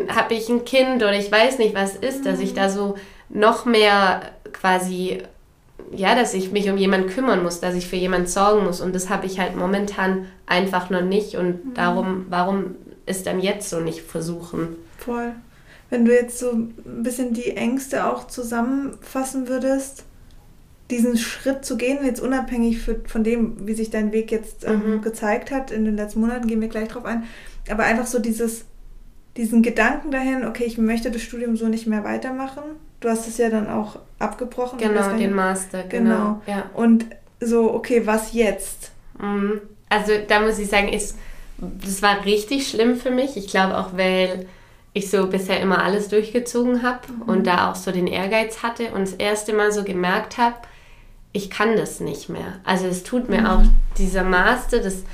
habe 0.09 0.35
ich 0.35 0.49
ein 0.50 0.66
Kind 0.66 0.97
oder 0.97 1.14
ich 1.14 1.33
weiß 1.33 1.59
nicht, 1.59 1.75
was 1.75 1.97
ist, 1.97 2.26
dass 2.26 2.38
ich 2.38 2.52
da 2.52 2.68
so 2.68 2.97
noch 3.30 3.64
mehr 3.64 4.21
quasi, 4.52 5.23
ja, 5.90 6.14
dass 6.14 6.35
ich 6.35 6.52
mich 6.52 6.68
um 6.68 6.76
jemanden 6.76 7.09
kümmern 7.09 7.42
muss, 7.42 7.61
dass 7.61 7.75
ich 7.75 7.87
für 7.87 7.97
jemanden 7.97 8.26
sorgen 8.26 8.64
muss. 8.64 8.83
Und 8.83 8.95
das 8.95 9.09
habe 9.09 9.25
ich 9.26 9.40
halt 9.40 9.56
momentan 9.56 10.26
einfach 10.45 10.90
noch 10.90 11.00
nicht. 11.00 11.37
Und 11.37 11.64
mhm. 11.64 11.75
darum, 11.75 12.26
warum 12.28 12.75
ist 13.06 13.26
dann 13.26 13.40
jetzt 13.40 13.71
so 13.71 13.80
nicht 13.80 14.02
versuchen? 14.02 14.76
Voll. 14.99 15.33
Wenn 15.88 16.04
du 16.04 16.12
jetzt 16.12 16.38
so 16.38 16.50
ein 16.52 16.75
bisschen 17.02 17.33
die 17.33 17.56
Ängste 17.56 18.06
auch 18.06 18.26
zusammenfassen 18.26 19.49
würdest, 19.49 20.04
diesen 20.90 21.16
Schritt 21.16 21.64
zu 21.64 21.76
gehen, 21.76 22.05
jetzt 22.05 22.21
unabhängig 22.21 22.78
für, 22.78 23.00
von 23.07 23.25
dem, 23.25 23.66
wie 23.66 23.75
sich 23.75 23.90
dein 23.90 24.12
Weg 24.12 24.31
jetzt 24.31 24.64
ähm, 24.64 24.97
mhm. 24.97 25.02
gezeigt 25.02 25.50
hat 25.50 25.71
in 25.71 25.85
den 25.85 25.97
letzten 25.97 26.21
Monaten, 26.21 26.47
gehen 26.47 26.61
wir 26.61 26.69
gleich 26.69 26.88
drauf 26.88 27.05
ein, 27.05 27.25
aber 27.69 27.85
einfach 27.85 28.07
so 28.07 28.19
dieses, 28.19 28.64
diesen 29.37 29.62
Gedanken 29.62 30.11
dahin, 30.11 30.45
okay, 30.45 30.64
ich 30.64 30.78
möchte 30.78 31.11
das 31.11 31.23
Studium 31.23 31.57
so 31.57 31.66
nicht 31.66 31.87
mehr 31.87 32.05
weitermachen. 32.05 32.62
Du 33.00 33.09
hast 33.09 33.28
es 33.28 33.37
ja 33.37 33.50
dann 33.50 33.69
auch 33.69 33.99
abgebrochen. 34.19 34.78
Genau, 34.78 35.16
den 35.16 35.35
Master, 35.35 35.83
genau. 35.83 36.40
genau. 36.47 36.59
Ja. 36.59 36.71
Und 36.75 37.07
so, 37.40 37.75
okay, 37.75 38.07
was 38.07 38.33
jetzt? 38.33 38.93
Mhm. 39.21 39.61
Also 39.88 40.12
da 40.26 40.40
muss 40.40 40.59
ich 40.59 40.69
sagen, 40.69 40.88
ist, 40.88 41.16
das 41.59 42.02
war 42.02 42.25
richtig 42.25 42.69
schlimm 42.69 42.97
für 42.97 43.11
mich. 43.11 43.37
Ich 43.37 43.49
glaube 43.49 43.76
auch, 43.76 43.97
weil 43.97 44.47
ich 44.93 45.11
so 45.11 45.26
bisher 45.26 45.61
immer 45.61 45.83
alles 45.83 46.09
durchgezogen 46.09 46.83
habe 46.83 47.00
mhm. 47.12 47.23
und 47.23 47.47
da 47.47 47.71
auch 47.71 47.75
so 47.75 47.93
den 47.93 48.07
Ehrgeiz 48.07 48.62
hatte 48.62 48.93
und 48.93 49.02
das 49.02 49.12
erste 49.12 49.52
Mal 49.52 49.71
so 49.71 49.85
gemerkt 49.85 50.38
habe, 50.38 50.57
ich 51.37 51.50
kann 51.50 51.76
das 51.76 52.00
nicht 52.00 52.28
mehr. 52.28 52.55
Also 52.64 52.87
es 52.87 53.02
tut 53.02 53.28
mir 53.28 53.43
mhm. 53.43 53.47
auch 53.47 53.62
dieser 53.99 54.25
Master, 54.25 54.81
das, 54.81 55.05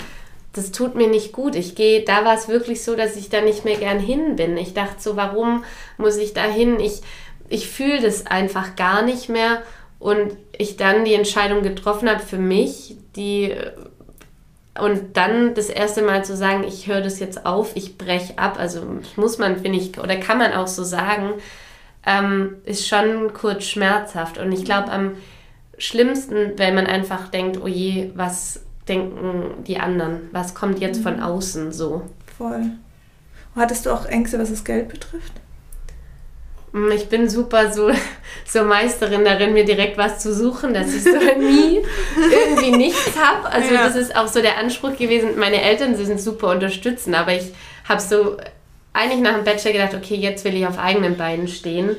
das 0.53 0.71
tut 0.71 0.95
mir 0.95 1.09
nicht 1.09 1.33
gut. 1.33 1.57
Ich 1.57 1.75
gehe, 1.75 2.05
da 2.05 2.25
war 2.25 2.35
es 2.35 2.49
wirklich 2.49 2.85
so, 2.85 2.95
dass 2.95 3.17
ich 3.17 3.29
da 3.29 3.41
nicht 3.41 3.65
mehr 3.65 3.77
gern 3.77 3.99
hin 3.99 4.37
bin. 4.37 4.57
Ich 4.57 4.73
dachte 4.73 5.01
so, 5.01 5.17
warum 5.17 5.65
muss 5.99 6.17
ich 6.17 6.33
da 6.33 6.45
hin? 6.45 6.79
Ich, 6.81 7.01
ich 7.49 7.69
fühle 7.69 8.01
das 8.01 8.27
einfach 8.27 8.77
gar 8.77 9.03
nicht 9.03 9.29
mehr. 9.29 9.63
Und 9.99 10.37
ich 10.57 10.77
dann 10.77 11.05
die 11.05 11.15
Entscheidung 11.15 11.63
getroffen 11.63 12.11
habe 12.11 12.21
für 12.21 12.39
mich, 12.39 12.97
die 13.15 13.55
und 14.81 15.19
dann 15.19 15.55
das 15.55 15.69
erste 15.69 16.03
Mal 16.03 16.25
zu 16.25 16.35
sagen, 16.35 16.65
ich 16.65 16.87
höre 16.87 17.03
das 17.03 17.21
jetzt 17.21 17.45
auf, 17.45 17.77
ich 17.77 17.99
breche 17.99 18.39
ab, 18.39 18.57
also 18.59 18.81
muss 19.17 19.37
man, 19.37 19.59
finde 19.59 19.79
ich, 19.79 19.99
oder 19.99 20.17
kann 20.17 20.39
man 20.39 20.55
auch 20.55 20.67
so 20.67 20.83
sagen, 20.83 21.35
ähm, 22.07 22.57
ist 22.65 22.89
schon 22.89 23.35
kurz 23.35 23.65
schmerzhaft. 23.65 24.39
Und 24.39 24.51
ich 24.51 24.65
glaube, 24.65 24.91
am 24.91 25.13
schlimmsten, 25.79 26.53
wenn 26.57 26.75
man 26.75 26.87
einfach 26.87 27.29
denkt, 27.29 27.59
oh 27.63 27.67
je, 27.67 28.11
was 28.15 28.61
denken 28.89 29.65
die 29.67 29.79
anderen? 29.79 30.29
Was 30.33 30.55
kommt 30.55 30.81
jetzt 30.81 31.03
von 31.03 31.17
mhm. 31.17 31.23
außen 31.23 31.73
so? 31.73 32.03
Voll. 32.37 32.71
Hattest 33.55 33.87
du 33.87 33.91
auch 33.91 34.07
Ängste, 34.07 34.39
was 34.39 34.51
das 34.51 34.65
Geld 34.65 34.89
betrifft? 34.89 35.33
Mm, 36.73 36.91
ich 36.91 37.09
bin 37.09 37.29
super 37.29 37.73
so, 37.73 37.91
so 38.47 38.65
Meisterin 38.65 39.25
darin, 39.25 39.53
mir 39.53 39.65
direkt 39.65 39.99
was 39.99 40.19
zu 40.21 40.35
suchen, 40.35 40.75
dass 40.75 40.95
ich 40.95 41.05
so 41.05 41.11
nie 41.39 41.83
irgendwie 42.17 42.77
nichts 42.77 43.19
habe. 43.19 43.49
Also 43.49 43.75
ja. 43.75 43.85
das 43.85 43.97
ist 43.97 44.17
auch 44.17 44.29
so 44.29 44.41
der 44.41 44.59
Anspruch 44.59 44.97
gewesen. 44.97 45.39
Meine 45.39 45.63
Eltern 45.63 45.97
sie 45.97 46.07
sind 46.07 46.21
super 46.21 46.49
unterstützen, 46.49 47.15
aber 47.15 47.35
ich 47.35 47.53
habe 47.89 48.01
so 48.01 48.37
eigentlich 48.93 49.21
nach 49.21 49.35
dem 49.35 49.45
Bachelor 49.45 49.73
gedacht, 49.73 49.95
okay, 49.95 50.17
jetzt 50.17 50.45
will 50.45 50.55
ich 50.55 50.67
auf 50.67 50.79
eigenen 50.79 51.17
Beinen 51.17 51.49
stehen 51.49 51.97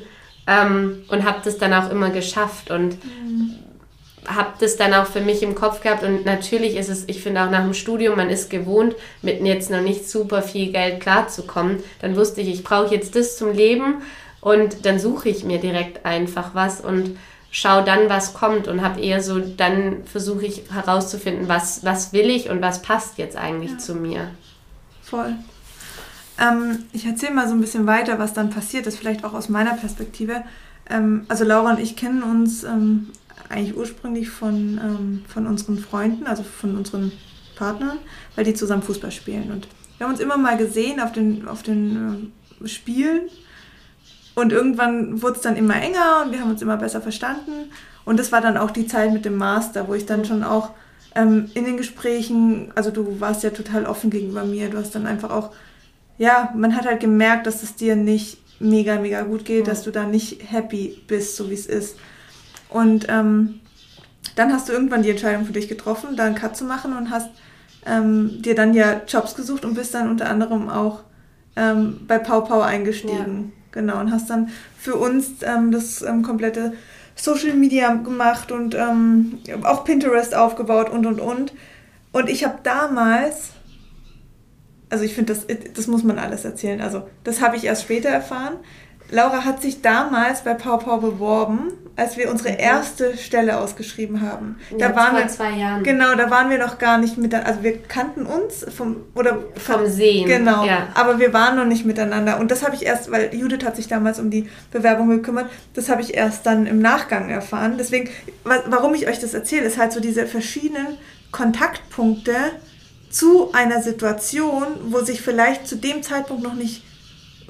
ähm, 0.47 1.03
und 1.07 1.23
habe 1.23 1.39
das 1.43 1.57
dann 1.57 1.73
auch 1.73 1.89
immer 1.89 2.09
geschafft 2.09 2.69
und 2.69 3.03
mhm. 3.03 3.59
Habe 4.27 4.53
das 4.59 4.77
dann 4.77 4.93
auch 4.93 5.05
für 5.05 5.21
mich 5.21 5.43
im 5.43 5.55
Kopf 5.55 5.81
gehabt 5.81 6.03
und 6.03 6.25
natürlich 6.25 6.75
ist 6.75 6.89
es, 6.89 7.03
ich 7.07 7.21
finde 7.21 7.43
auch 7.43 7.49
nach 7.49 7.63
dem 7.63 7.73
Studium, 7.73 8.15
man 8.15 8.29
ist 8.29 8.49
gewohnt, 8.49 8.95
mit 9.21 9.41
jetzt 9.45 9.69
noch 9.69 9.81
nicht 9.81 10.09
super 10.09 10.41
viel 10.41 10.71
Geld 10.71 10.99
klarzukommen. 10.99 11.83
Dann 12.01 12.15
wusste 12.15 12.41
ich, 12.41 12.49
ich 12.49 12.63
brauche 12.63 12.93
jetzt 12.93 13.15
das 13.15 13.37
zum 13.37 13.51
Leben 13.51 14.01
und 14.41 14.85
dann 14.85 14.99
suche 14.99 15.29
ich 15.29 15.43
mir 15.43 15.59
direkt 15.59 16.05
einfach 16.05 16.53
was 16.53 16.81
und 16.81 17.17
schaue 17.51 17.83
dann, 17.83 18.09
was 18.09 18.33
kommt 18.33 18.67
und 18.67 18.81
habe 18.81 18.99
eher 18.99 19.21
so, 19.21 19.39
dann 19.39 20.03
versuche 20.05 20.45
ich 20.45 20.63
herauszufinden, 20.71 21.47
was, 21.47 21.85
was 21.85 22.11
will 22.11 22.29
ich 22.29 22.49
und 22.49 22.61
was 22.61 22.81
passt 22.81 23.17
jetzt 23.19 23.37
eigentlich 23.37 23.71
ja. 23.71 23.77
zu 23.77 23.95
mir. 23.95 24.31
Voll. 25.03 25.35
Ähm, 26.39 26.85
ich 26.93 27.05
erzähle 27.05 27.33
mal 27.33 27.47
so 27.47 27.53
ein 27.53 27.61
bisschen 27.61 27.85
weiter, 27.85 28.17
was 28.17 28.33
dann 28.33 28.49
passiert 28.49 28.87
ist, 28.87 28.97
vielleicht 28.97 29.23
auch 29.23 29.33
aus 29.33 29.49
meiner 29.49 29.75
Perspektive. 29.75 30.43
Ähm, 30.89 31.25
also 31.27 31.43
Laura 31.43 31.71
und 31.71 31.79
ich 31.79 31.95
kennen 31.95 32.23
uns 32.23 32.63
ähm, 32.63 33.09
eigentlich 33.53 33.77
ursprünglich 33.77 34.29
von, 34.29 34.79
ähm, 34.83 35.25
von 35.27 35.47
unseren 35.47 35.77
Freunden, 35.77 36.27
also 36.27 36.43
von 36.43 36.75
unseren 36.75 37.11
Partnern, 37.55 37.99
weil 38.35 38.45
die 38.45 38.53
zusammen 38.53 38.83
Fußball 38.83 39.11
spielen. 39.11 39.51
Und 39.51 39.67
wir 39.97 40.05
haben 40.05 40.13
uns 40.13 40.21
immer 40.21 40.37
mal 40.37 40.57
gesehen 40.57 40.99
auf 40.99 41.11
den, 41.11 41.47
auf 41.47 41.63
den 41.63 42.31
äh, 42.61 42.67
Spielen 42.67 43.29
und 44.35 44.51
irgendwann 44.51 45.21
wurde 45.21 45.35
es 45.35 45.41
dann 45.41 45.55
immer 45.55 45.75
enger 45.75 46.23
und 46.25 46.31
wir 46.31 46.39
haben 46.39 46.51
uns 46.51 46.61
immer 46.61 46.77
besser 46.77 47.01
verstanden. 47.01 47.71
Und 48.05 48.19
das 48.19 48.31
war 48.31 48.41
dann 48.41 48.57
auch 48.57 48.71
die 48.71 48.87
Zeit 48.87 49.13
mit 49.13 49.25
dem 49.25 49.37
Master, 49.37 49.87
wo 49.87 49.93
ich 49.93 50.05
dann 50.05 50.25
schon 50.25 50.43
auch 50.43 50.71
ähm, 51.15 51.49
in 51.53 51.65
den 51.65 51.77
Gesprächen, 51.77 52.71
also 52.75 52.91
du 52.91 53.19
warst 53.19 53.43
ja 53.43 53.51
total 53.51 53.85
offen 53.85 54.09
gegenüber 54.09 54.43
mir, 54.43 54.69
du 54.69 54.77
hast 54.77 54.95
dann 54.95 55.05
einfach 55.05 55.29
auch, 55.29 55.51
ja, 56.17 56.51
man 56.55 56.75
hat 56.75 56.85
halt 56.85 56.99
gemerkt, 56.99 57.47
dass 57.47 57.63
es 57.63 57.75
dir 57.75 57.95
nicht 57.95 58.37
mega, 58.59 58.99
mega 58.99 59.21
gut 59.21 59.45
geht, 59.45 59.67
dass 59.67 59.83
du 59.83 59.91
da 59.91 60.05
nicht 60.05 60.51
happy 60.51 61.01
bist, 61.07 61.35
so 61.35 61.49
wie 61.49 61.55
es 61.55 61.65
ist. 61.65 61.97
Und 62.73 63.05
ähm, 63.07 63.61
dann 64.35 64.51
hast 64.51 64.67
du 64.67 64.73
irgendwann 64.73 65.03
die 65.03 65.11
Entscheidung 65.11 65.45
für 65.45 65.53
dich 65.53 65.67
getroffen, 65.67 66.15
da 66.15 66.25
einen 66.25 66.35
Cut 66.35 66.57
zu 66.57 66.65
machen 66.65 66.97
und 66.97 67.11
hast 67.11 67.29
ähm, 67.85 68.41
dir 68.41 68.55
dann 68.55 68.73
ja 68.73 69.01
Jobs 69.07 69.35
gesucht 69.35 69.63
und 69.63 69.75
bist 69.75 69.93
dann 69.93 70.09
unter 70.09 70.29
anderem 70.29 70.69
auch 70.69 71.03
ähm, 71.55 72.01
bei 72.07 72.17
Pau 72.17 72.41
Pau 72.41 72.61
eingestiegen. 72.61 73.53
Ja. 73.55 73.59
Genau, 73.71 73.99
und 73.99 74.11
hast 74.11 74.29
dann 74.29 74.49
für 74.77 74.95
uns 74.95 75.41
ähm, 75.41 75.71
das 75.71 76.01
ähm, 76.01 76.21
komplette 76.21 76.73
Social 77.15 77.53
Media 77.53 77.93
gemacht 77.93 78.51
und 78.51 78.75
ähm, 78.75 79.39
auch 79.63 79.83
Pinterest 79.83 80.35
aufgebaut 80.35 80.89
und 80.89 81.05
und 81.05 81.19
und. 81.19 81.53
Und 82.11 82.29
ich 82.29 82.43
habe 82.43 82.59
damals, 82.63 83.51
also 84.89 85.03
ich 85.03 85.13
finde, 85.13 85.33
das, 85.33 85.47
das 85.75 85.87
muss 85.87 86.03
man 86.03 86.19
alles 86.19 86.45
erzählen. 86.45 86.81
Also, 86.81 87.07
das 87.23 87.41
habe 87.41 87.55
ich 87.55 87.65
erst 87.65 87.83
später 87.83 88.09
erfahren. 88.09 88.55
Laura 89.09 89.45
hat 89.45 89.61
sich 89.61 89.81
damals 89.81 90.43
bei 90.43 90.53
Pau 90.53 90.77
Pau 90.77 90.97
beworben, 90.97 91.71
als 91.95 92.17
wir 92.17 92.31
unsere 92.31 92.49
erste 92.49 93.17
Stelle 93.17 93.59
ausgeschrieben 93.59 94.21
haben. 94.21 94.57
Da 94.71 94.89
ja, 94.89 94.95
waren 94.95 95.11
vor 95.11 95.19
wir, 95.19 95.27
zwei 95.27 95.51
Jahren. 95.51 95.83
Genau, 95.83 96.15
da 96.15 96.31
waren 96.31 96.49
wir 96.49 96.57
noch 96.57 96.79
gar 96.79 96.97
nicht 96.97 97.17
miteinander. 97.17 97.47
Also 97.47 97.63
wir 97.63 97.83
kannten 97.83 98.25
uns 98.25 98.65
vom 98.75 99.03
oder 99.13 99.37
vom 99.55 99.87
Sehen. 99.87 100.27
Genau. 100.27 100.65
Ja. 100.65 100.87
Aber 100.95 101.19
wir 101.19 101.33
waren 101.33 101.55
noch 101.55 101.65
nicht 101.65 101.85
miteinander. 101.85 102.39
Und 102.39 102.49
das 102.49 102.63
habe 102.63 102.75
ich 102.75 102.83
erst, 102.83 103.11
weil 103.11 103.33
Judith 103.35 103.63
hat 103.63 103.75
sich 103.75 103.87
damals 103.87 104.19
um 104.19 104.31
die 104.31 104.49
Bewerbung 104.71 105.09
gekümmert. 105.09 105.49
Das 105.75 105.89
habe 105.89 106.01
ich 106.01 106.15
erst 106.15 106.45
dann 106.47 106.65
im 106.65 106.79
Nachgang 106.79 107.29
erfahren. 107.29 107.75
Deswegen, 107.77 108.09
warum 108.43 108.95
ich 108.95 109.07
euch 109.07 109.19
das 109.19 109.35
erzähle, 109.35 109.65
ist 109.65 109.77
halt 109.77 109.91
so 109.91 109.99
diese 109.99 110.25
verschiedenen 110.25 110.97
Kontaktpunkte 111.31 112.33
zu 113.11 113.51
einer 113.53 113.83
Situation, 113.83 114.65
wo 114.85 115.01
sich 115.01 115.21
vielleicht 115.21 115.67
zu 115.67 115.75
dem 115.75 116.01
Zeitpunkt 116.01 116.41
noch 116.41 116.55
nicht 116.55 116.83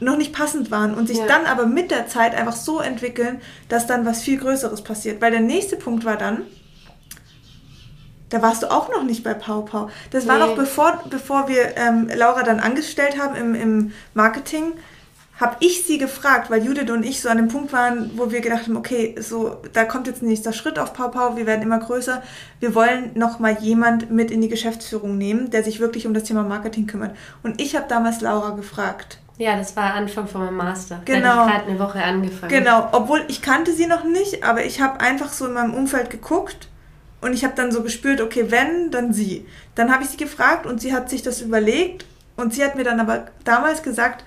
noch 0.03 0.17
nicht 0.17 0.33
passend 0.33 0.71
waren 0.71 0.93
und 0.93 1.07
sich 1.07 1.17
ja. 1.17 1.25
dann 1.25 1.45
aber 1.45 1.65
mit 1.65 1.91
der 1.91 2.07
Zeit 2.07 2.35
einfach 2.35 2.55
so 2.55 2.79
entwickeln, 2.79 3.41
dass 3.69 3.87
dann 3.87 4.05
was 4.05 4.21
viel 4.21 4.37
Größeres 4.37 4.83
passiert. 4.83 5.21
Weil 5.21 5.31
der 5.31 5.41
nächste 5.41 5.75
Punkt 5.75 6.05
war 6.05 6.17
dann, 6.17 6.43
da 8.29 8.41
warst 8.41 8.63
du 8.63 8.71
auch 8.71 8.89
noch 8.89 9.03
nicht 9.03 9.23
bei 9.23 9.33
Pau 9.33 9.61
Pau. 9.61 9.89
Das 10.09 10.23
nee. 10.23 10.29
war 10.29 10.39
noch 10.39 10.55
bevor, 10.55 11.03
bevor 11.09 11.47
wir 11.47 11.77
ähm, 11.77 12.09
Laura 12.15 12.43
dann 12.43 12.59
angestellt 12.59 13.17
haben 13.19 13.35
im, 13.35 13.53
im 13.53 13.93
Marketing, 14.13 14.73
habe 15.39 15.57
ich 15.59 15.85
sie 15.85 15.97
gefragt, 15.97 16.49
weil 16.49 16.63
Judith 16.63 16.89
und 16.89 17.03
ich 17.03 17.21
so 17.21 17.29
an 17.29 17.37
dem 17.37 17.47
Punkt 17.47 17.73
waren, 17.73 18.11
wo 18.15 18.31
wir 18.31 18.41
gedacht 18.41 18.63
haben, 18.63 18.77
okay, 18.77 19.15
so 19.19 19.57
da 19.73 19.83
kommt 19.83 20.07
jetzt 20.07 20.21
ein 20.21 20.27
nächster 20.27 20.53
Schritt 20.53 20.79
auf 20.79 20.93
Pau 20.93 21.09
Pau, 21.09 21.35
wir 21.35 21.45
werden 21.45 21.61
immer 21.61 21.79
größer. 21.79 22.21
Wir 22.59 22.75
wollen 22.75 23.11
noch 23.15 23.39
mal 23.39 23.57
jemand 23.59 24.11
mit 24.11 24.31
in 24.31 24.41
die 24.41 24.47
Geschäftsführung 24.47 25.17
nehmen, 25.17 25.49
der 25.49 25.63
sich 25.63 25.79
wirklich 25.79 26.07
um 26.07 26.13
das 26.13 26.23
Thema 26.23 26.43
Marketing 26.43 26.87
kümmert. 26.87 27.15
Und 27.41 27.59
ich 27.59 27.75
habe 27.75 27.87
damals 27.87 28.21
Laura 28.21 28.51
gefragt, 28.51 29.19
ja, 29.37 29.57
das 29.57 29.75
war 29.75 29.93
Anfang 29.93 30.27
von 30.27 30.45
meinem 30.45 30.57
Master. 30.57 31.01
Genau. 31.05 31.21
Da 31.21 31.45
ich 31.45 31.51
gerade 31.51 31.69
eine 31.69 31.79
Woche 31.79 32.03
angefangen. 32.03 32.51
Genau, 32.51 32.89
obwohl 32.91 33.23
ich 33.27 33.41
kannte 33.41 33.73
sie 33.73 33.87
noch 33.87 34.03
nicht, 34.03 34.43
aber 34.43 34.63
ich 34.65 34.79
habe 34.81 34.99
einfach 34.99 35.33
so 35.33 35.47
in 35.47 35.53
meinem 35.53 35.73
Umfeld 35.73 36.09
geguckt 36.09 36.69
und 37.21 37.33
ich 37.33 37.43
habe 37.43 37.55
dann 37.55 37.71
so 37.71 37.81
gespürt, 37.81 38.21
okay, 38.21 38.45
wenn, 38.49 38.91
dann 38.91 39.13
sie. 39.13 39.47
Dann 39.75 39.91
habe 39.91 40.03
ich 40.03 40.09
sie 40.09 40.17
gefragt 40.17 40.65
und 40.65 40.81
sie 40.81 40.93
hat 40.93 41.09
sich 41.09 41.23
das 41.23 41.41
überlegt 41.41 42.05
und 42.35 42.53
sie 42.53 42.63
hat 42.63 42.75
mir 42.75 42.83
dann 42.83 42.99
aber 42.99 43.25
damals 43.43 43.81
gesagt, 43.81 44.23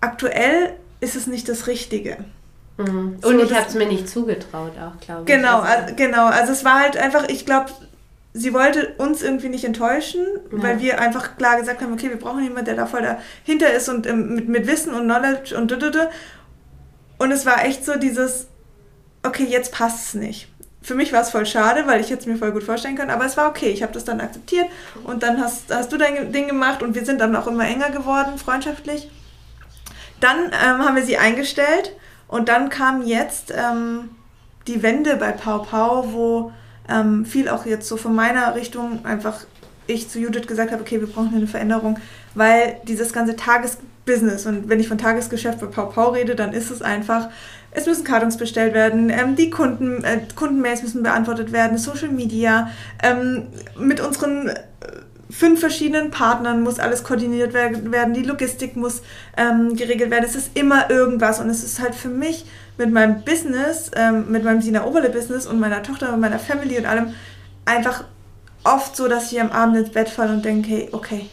aktuell 0.00 0.74
ist 1.00 1.14
es 1.14 1.26
nicht 1.26 1.48
das 1.48 1.66
Richtige. 1.66 2.18
Mhm. 2.76 3.18
Und 3.22 3.22
so, 3.22 3.38
ich 3.38 3.54
habe 3.54 3.66
es 3.68 3.74
mir 3.74 3.86
nicht 3.86 4.08
zugetraut, 4.08 4.72
auch 4.78 4.98
glaube 5.00 5.22
ich. 5.22 5.26
Genau, 5.26 5.60
also, 5.60 5.94
genau. 5.94 6.26
Also 6.26 6.52
es 6.52 6.64
war 6.64 6.80
halt 6.80 6.96
einfach, 6.96 7.28
ich 7.28 7.44
glaube, 7.44 7.70
sie 8.38 8.54
wollte 8.54 8.94
uns 8.98 9.22
irgendwie 9.22 9.48
nicht 9.48 9.64
enttäuschen, 9.64 10.24
ja. 10.52 10.62
weil 10.62 10.80
wir 10.80 11.00
einfach 11.00 11.36
klar 11.36 11.58
gesagt 11.58 11.82
haben, 11.82 11.92
okay, 11.92 12.08
wir 12.08 12.18
brauchen 12.18 12.42
jemanden, 12.42 12.66
der 12.66 12.76
da 12.76 12.86
voll 12.86 13.02
dahinter 13.02 13.72
ist 13.72 13.88
und 13.88 14.06
ähm, 14.06 14.34
mit, 14.34 14.48
mit 14.48 14.66
Wissen 14.66 14.94
und 14.94 15.04
Knowledge 15.04 15.56
und 15.56 15.70
dudede. 15.70 16.10
Und 17.18 17.32
es 17.32 17.44
war 17.44 17.64
echt 17.64 17.84
so 17.84 17.96
dieses, 17.96 18.46
okay, 19.22 19.44
jetzt 19.44 19.72
passt 19.72 20.08
es 20.08 20.14
nicht. 20.14 20.48
Für 20.80 20.94
mich 20.94 21.12
war 21.12 21.20
es 21.20 21.30
voll 21.30 21.44
schade, 21.44 21.86
weil 21.86 22.00
ich 22.00 22.08
jetzt 22.08 22.26
mir 22.26 22.36
voll 22.36 22.52
gut 22.52 22.62
vorstellen 22.62 22.96
kann, 22.96 23.10
aber 23.10 23.26
es 23.26 23.36
war 23.36 23.48
okay. 23.48 23.70
Ich 23.70 23.82
habe 23.82 23.92
das 23.92 24.04
dann 24.04 24.20
akzeptiert 24.20 24.66
und 25.04 25.22
dann 25.22 25.40
hast, 25.40 25.74
hast 25.74 25.92
du 25.92 25.96
dein 25.96 26.32
Ding 26.32 26.46
gemacht 26.46 26.82
und 26.82 26.94
wir 26.94 27.04
sind 27.04 27.20
dann 27.20 27.34
auch 27.34 27.48
immer 27.48 27.66
enger 27.66 27.90
geworden, 27.90 28.38
freundschaftlich. 28.38 29.10
Dann 30.20 30.46
ähm, 30.46 30.84
haben 30.84 30.96
wir 30.96 31.02
sie 31.02 31.18
eingestellt 31.18 31.92
und 32.28 32.48
dann 32.48 32.68
kam 32.68 33.02
jetzt 33.02 33.52
ähm, 33.56 34.10
die 34.66 34.82
Wende 34.82 35.16
bei 35.16 35.32
Pau 35.32 35.58
Pau, 35.58 36.12
wo 36.12 36.52
ähm, 36.88 37.24
viel 37.24 37.48
auch 37.48 37.66
jetzt 37.66 37.88
so 37.88 37.96
von 37.96 38.14
meiner 38.14 38.54
Richtung 38.54 39.04
einfach 39.04 39.44
ich 39.88 40.08
zu 40.08 40.18
Judith 40.20 40.46
gesagt 40.46 40.70
habe, 40.70 40.82
okay, 40.82 41.00
wir 41.00 41.08
brauchen 41.08 41.34
eine 41.34 41.46
Veränderung, 41.46 41.98
weil 42.34 42.76
dieses 42.84 43.12
ganze 43.12 43.36
Tagesbusiness 43.36 44.46
und 44.46 44.68
wenn 44.68 44.80
ich 44.80 44.88
von 44.88 44.98
Tagesgeschäft 44.98 45.60
bei 45.60 45.66
Pau 45.66 45.86
Pau 45.86 46.10
rede, 46.10 46.34
dann 46.34 46.52
ist 46.52 46.70
es 46.70 46.82
einfach, 46.82 47.28
es 47.70 47.86
müssen 47.86 48.04
Kartons 48.04 48.36
bestellt 48.36 48.74
werden, 48.74 49.10
ähm, 49.10 49.34
die 49.34 49.50
Kunden, 49.50 50.04
äh, 50.04 50.20
Kundenmails 50.36 50.82
müssen 50.82 51.02
beantwortet 51.02 51.52
werden, 51.52 51.78
Social 51.78 52.10
Media, 52.10 52.70
ähm, 53.02 53.46
mit 53.78 54.00
unseren 54.00 54.48
äh, 54.48 54.54
fünf 55.30 55.60
verschiedenen 55.60 56.10
Partnern 56.10 56.62
muss 56.62 56.78
alles 56.78 57.02
koordiniert 57.02 57.52
werden, 57.54 58.14
die 58.14 58.22
Logistik 58.22 58.76
muss 58.76 59.02
ähm, 59.36 59.76
geregelt 59.76 60.10
werden. 60.10 60.24
Es 60.24 60.34
ist 60.34 60.56
immer 60.56 60.90
irgendwas 60.90 61.40
und 61.40 61.50
es 61.50 61.62
ist 61.62 61.80
halt 61.80 61.94
für 61.94 62.08
mich 62.08 62.46
mit 62.78 62.92
meinem 62.92 63.22
Business, 63.22 63.90
ähm, 63.94 64.30
mit 64.30 64.44
meinem 64.44 64.62
Sina 64.62 64.84
Oberle 64.84 65.10
Business 65.10 65.46
und 65.46 65.60
meiner 65.60 65.82
Tochter 65.82 66.14
und 66.14 66.20
meiner 66.20 66.38
Family 66.38 66.78
und 66.78 66.86
allem 66.86 67.14
einfach 67.64 68.04
oft 68.64 68.96
so, 68.96 69.08
dass 69.08 69.32
ich 69.32 69.40
am 69.40 69.50
Abend 69.50 69.76
ins 69.76 69.90
Bett 69.90 70.08
falle 70.08 70.32
und 70.32 70.44
denke, 70.44 70.68
hey, 70.68 70.88
okay, 70.92 71.28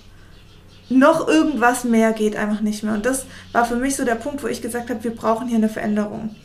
noch 0.89 1.27
irgendwas 1.27 1.83
mehr 1.83 2.13
geht 2.13 2.35
einfach 2.35 2.61
nicht 2.61 2.83
mehr. 2.83 2.93
Und 2.93 3.05
das 3.05 3.25
war 3.51 3.65
für 3.65 3.75
mich 3.75 3.95
so 3.95 4.05
der 4.05 4.15
Punkt, 4.15 4.43
wo 4.43 4.47
ich 4.47 4.61
gesagt 4.61 4.89
habe, 4.89 5.03
wir 5.03 5.15
brauchen 5.15 5.47
hier 5.47 5.57
eine 5.57 5.69
Veränderung. 5.69 6.35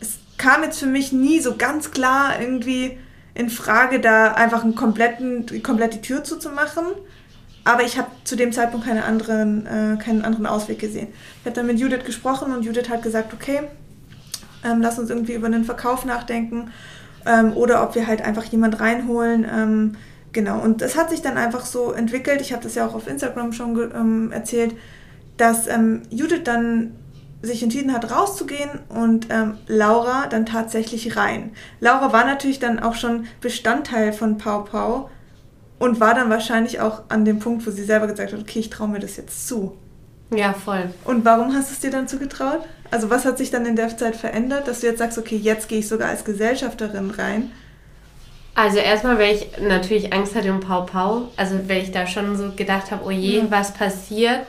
Es 0.00 0.18
kam 0.36 0.62
jetzt 0.62 0.78
für 0.78 0.86
mich 0.86 1.12
nie 1.12 1.40
so 1.40 1.56
ganz 1.56 1.90
klar 1.90 2.40
irgendwie 2.40 2.98
in 3.34 3.50
Frage, 3.50 4.00
da 4.00 4.32
einfach 4.32 4.64
einen 4.64 4.74
kompletten, 4.74 5.62
komplett 5.62 5.94
die 5.94 6.00
Tür 6.00 6.24
zuzumachen. 6.24 6.84
Aber 7.64 7.82
ich 7.82 7.98
habe 7.98 8.08
zu 8.24 8.36
dem 8.36 8.52
Zeitpunkt 8.52 8.86
keine 8.86 9.04
anderen, 9.04 9.66
äh, 9.66 9.96
keinen 9.96 10.24
anderen 10.24 10.46
Ausweg 10.46 10.78
gesehen. 10.78 11.08
Ich 11.40 11.46
habe 11.46 11.56
dann 11.56 11.66
mit 11.66 11.80
Judith 11.80 12.04
gesprochen 12.04 12.54
und 12.54 12.64
Judith 12.64 12.88
hat 12.88 13.02
gesagt, 13.02 13.34
okay, 13.34 13.62
ähm, 14.66 14.82
lass 14.82 14.98
uns 14.98 15.10
irgendwie 15.10 15.34
über 15.34 15.46
einen 15.46 15.64
Verkauf 15.64 16.04
nachdenken 16.04 16.70
ähm, 17.24 17.52
oder 17.54 17.82
ob 17.82 17.94
wir 17.94 18.06
halt 18.06 18.22
einfach 18.22 18.44
jemand 18.44 18.80
reinholen. 18.80 19.46
Ähm, 19.50 19.96
genau, 20.32 20.60
und 20.60 20.82
es 20.82 20.96
hat 20.96 21.10
sich 21.10 21.22
dann 21.22 21.36
einfach 21.36 21.66
so 21.66 21.92
entwickelt, 21.92 22.40
ich 22.40 22.52
habe 22.52 22.62
das 22.62 22.74
ja 22.74 22.86
auch 22.86 22.94
auf 22.94 23.08
Instagram 23.08 23.52
schon 23.52 23.76
ähm, 23.94 24.32
erzählt, 24.32 24.74
dass 25.36 25.66
ähm, 25.66 26.02
Judith 26.10 26.44
dann 26.44 26.92
sich 27.42 27.62
entschieden 27.62 27.92
hat, 27.92 28.10
rauszugehen 28.10 28.70
und 28.88 29.28
ähm, 29.30 29.58
Laura 29.66 30.26
dann 30.26 30.46
tatsächlich 30.46 31.16
rein. 31.16 31.52
Laura 31.80 32.12
war 32.12 32.24
natürlich 32.24 32.58
dann 32.58 32.78
auch 32.78 32.94
schon 32.94 33.26
Bestandteil 33.40 34.12
von 34.12 34.38
Pau 34.38 34.62
Pau 34.62 35.10
und 35.78 36.00
war 36.00 36.14
dann 36.14 36.30
wahrscheinlich 36.30 36.80
auch 36.80 37.02
an 37.08 37.24
dem 37.24 37.38
Punkt, 37.38 37.66
wo 37.66 37.70
sie 37.70 37.84
selber 37.84 38.06
gesagt 38.06 38.32
hat, 38.32 38.40
okay, 38.40 38.60
ich 38.60 38.70
traue 38.70 38.88
mir 38.88 38.98
das 38.98 39.16
jetzt 39.16 39.46
zu. 39.46 39.76
Ja, 40.30 40.52
voll. 40.52 40.90
Und 41.04 41.24
warum 41.24 41.54
hast 41.54 41.70
du 41.70 41.74
es 41.74 41.80
dir 41.80 41.90
dann 41.90 42.08
zugetraut? 42.08 42.60
Also 42.90 43.10
was 43.10 43.24
hat 43.24 43.38
sich 43.38 43.50
dann 43.50 43.66
in 43.66 43.76
der 43.76 43.96
Zeit 43.96 44.16
verändert, 44.16 44.66
dass 44.68 44.80
du 44.80 44.86
jetzt 44.86 44.98
sagst, 44.98 45.18
okay, 45.18 45.36
jetzt 45.36 45.68
gehe 45.68 45.78
ich 45.78 45.88
sogar 45.88 46.08
als 46.08 46.24
Gesellschafterin 46.24 47.10
rein? 47.10 47.50
Also 48.54 48.78
erstmal, 48.78 49.18
weil 49.18 49.34
ich 49.34 49.46
natürlich 49.60 50.12
Angst 50.12 50.34
hatte 50.34 50.50
um 50.50 50.60
Pau 50.60 50.82
Pau, 50.82 51.28
also 51.36 51.58
weil 51.68 51.82
ich 51.82 51.92
da 51.92 52.06
schon 52.06 52.36
so 52.36 52.52
gedacht 52.56 52.90
habe, 52.90 53.04
oh 53.04 53.10
je, 53.10 53.38
ja. 53.38 53.44
was 53.50 53.74
passiert? 53.74 54.40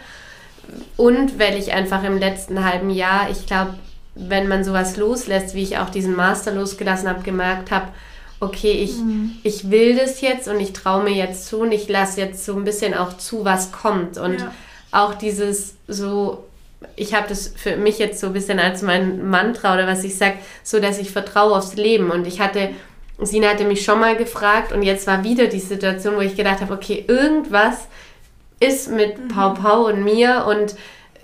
Und 0.96 1.40
weil 1.40 1.58
ich 1.58 1.74
einfach 1.74 2.04
im 2.04 2.18
letzten 2.18 2.64
halben 2.64 2.90
Jahr, 2.90 3.30
ich 3.30 3.46
glaube, 3.46 3.76
wenn 4.16 4.48
man 4.48 4.64
sowas 4.64 4.98
loslässt, 4.98 5.56
wie 5.56 5.64
ich 5.64 5.78
auch 5.78 5.90
diesen 5.90 6.16
Master 6.16 6.54
losgelassen 6.54 7.10
habe, 7.10 7.22
gemerkt 7.22 7.70
habe, 7.70 7.90
okay, 8.40 8.72
ich, 8.72 8.96
mhm. 8.98 9.32
ich 9.44 9.72
will 9.72 9.96
das 9.96 10.22
jetzt 10.22 10.48
und 10.48 10.60
ich 10.60 10.74
traue 10.74 11.04
mir 11.04 11.14
jetzt 11.14 11.48
zu 11.48 11.60
und 11.60 11.72
ich 11.72 11.88
lasse 11.90 12.22
jetzt 12.22 12.46
so 12.46 12.56
ein 12.56 12.64
bisschen 12.64 12.94
auch 12.94 13.18
zu, 13.18 13.46
was 13.46 13.72
kommt. 13.72 14.18
Und 14.18 14.40
ja. 14.40 14.52
Auch 14.98 15.16
dieses 15.16 15.76
so, 15.88 16.44
ich 16.96 17.14
habe 17.14 17.28
das 17.30 17.54
für 17.56 17.78
mich 17.78 18.00
jetzt 18.00 18.20
so 18.20 18.28
ein 18.28 18.34
bisschen 18.34 18.60
als 18.60 18.82
mein 18.82 19.30
Mantra 19.30 19.74
oder 19.74 19.88
was 19.88 20.04
ich 20.04 20.18
sage, 20.18 20.38
so 20.64 20.80
dass 20.80 20.98
ich 20.98 21.12
vertraue 21.12 21.56
aufs 21.56 21.76
Leben. 21.76 22.10
Und 22.10 22.26
ich 22.26 22.40
hatte, 22.40 22.70
Sina 23.20 23.50
hatte 23.50 23.66
mich 23.66 23.84
schon 23.84 24.00
mal 24.00 24.16
gefragt 24.16 24.72
und 24.72 24.84
jetzt 24.84 25.08
war 25.08 25.24
wieder 25.24 25.48
die 25.48 25.60
Situation, 25.60 26.16
wo 26.16 26.22
ich 26.22 26.36
gedacht 26.36 26.62
habe, 26.62 26.74
okay, 26.74 27.06
irgendwas 27.08 27.88
ist 28.60 28.90
mit 28.92 29.20
mhm. 29.20 29.28
Pau 29.28 29.54
Pau 29.54 29.86
und 29.86 30.04
mir 30.04 30.46
und 30.48 30.76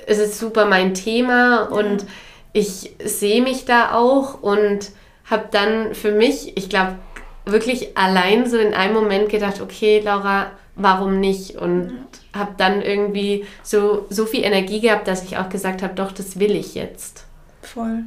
es 0.05 0.19
ist 0.19 0.37
super 0.37 0.65
mein 0.65 0.93
Thema 0.93 1.63
und 1.63 2.01
ja. 2.01 2.07
ich 2.53 2.91
sehe 3.03 3.41
mich 3.41 3.65
da 3.65 3.93
auch 3.93 4.41
und 4.41 4.91
habe 5.25 5.47
dann 5.49 5.95
für 5.95 6.11
mich, 6.11 6.57
ich 6.57 6.69
glaube, 6.69 6.97
wirklich 7.45 7.97
allein 7.97 8.47
so 8.49 8.57
in 8.57 8.73
einem 8.73 8.93
Moment 8.93 9.29
gedacht, 9.29 9.61
okay, 9.61 10.01
Laura, 10.03 10.51
warum 10.75 11.19
nicht? 11.19 11.55
Und 11.55 11.89
ja. 11.89 12.12
Habe 12.33 12.53
dann 12.57 12.81
irgendwie 12.81 13.45
so, 13.61 14.05
so 14.09 14.25
viel 14.25 14.43
Energie 14.43 14.81
gehabt, 14.81 15.07
dass 15.07 15.23
ich 15.23 15.37
auch 15.37 15.49
gesagt 15.49 15.81
habe, 15.81 15.93
doch, 15.93 16.11
das 16.11 16.39
will 16.39 16.55
ich 16.55 16.75
jetzt. 16.75 17.25
Voll. 17.61 18.03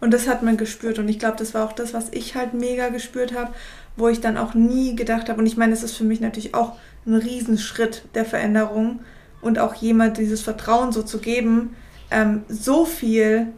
Und 0.00 0.12
das 0.12 0.28
hat 0.28 0.42
man 0.42 0.56
gespürt 0.56 0.98
und 0.98 1.08
ich 1.08 1.18
glaube, 1.18 1.36
das 1.38 1.54
war 1.54 1.64
auch 1.64 1.72
das, 1.72 1.94
was 1.94 2.08
ich 2.10 2.34
halt 2.34 2.54
mega 2.54 2.88
gespürt 2.88 3.34
habe, 3.34 3.52
wo 3.96 4.08
ich 4.08 4.20
dann 4.20 4.36
auch 4.36 4.54
nie 4.54 4.94
gedacht 4.94 5.28
habe, 5.28 5.40
und 5.40 5.46
ich 5.46 5.56
meine, 5.56 5.72
es 5.72 5.82
ist 5.82 5.96
für 5.96 6.04
mich 6.04 6.20
natürlich 6.20 6.54
auch 6.54 6.76
ein 7.06 7.14
Riesenschritt 7.14 8.02
der 8.14 8.24
Veränderung 8.24 9.00
und 9.40 9.58
auch 9.58 9.74
jemand 9.74 10.18
dieses 10.18 10.42
Vertrauen 10.42 10.92
so 10.92 11.02
zu 11.02 11.18
geben, 11.18 11.76
ähm, 12.10 12.44
so 12.48 12.84
viel, 12.84 13.48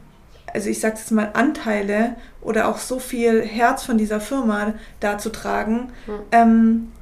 also 0.52 0.68
ich 0.68 0.80
sage 0.80 0.96
jetzt 0.96 1.10
mal 1.10 1.30
Anteile 1.34 2.16
oder 2.40 2.68
auch 2.68 2.78
so 2.78 2.98
viel 2.98 3.42
Herz 3.42 3.82
von 3.82 3.98
dieser 3.98 4.20
Firma 4.20 4.74
da 5.00 5.18
zu 5.18 5.30
tragen. 5.30 5.90
Mhm. 6.06 6.12
Ähm, 6.32 6.92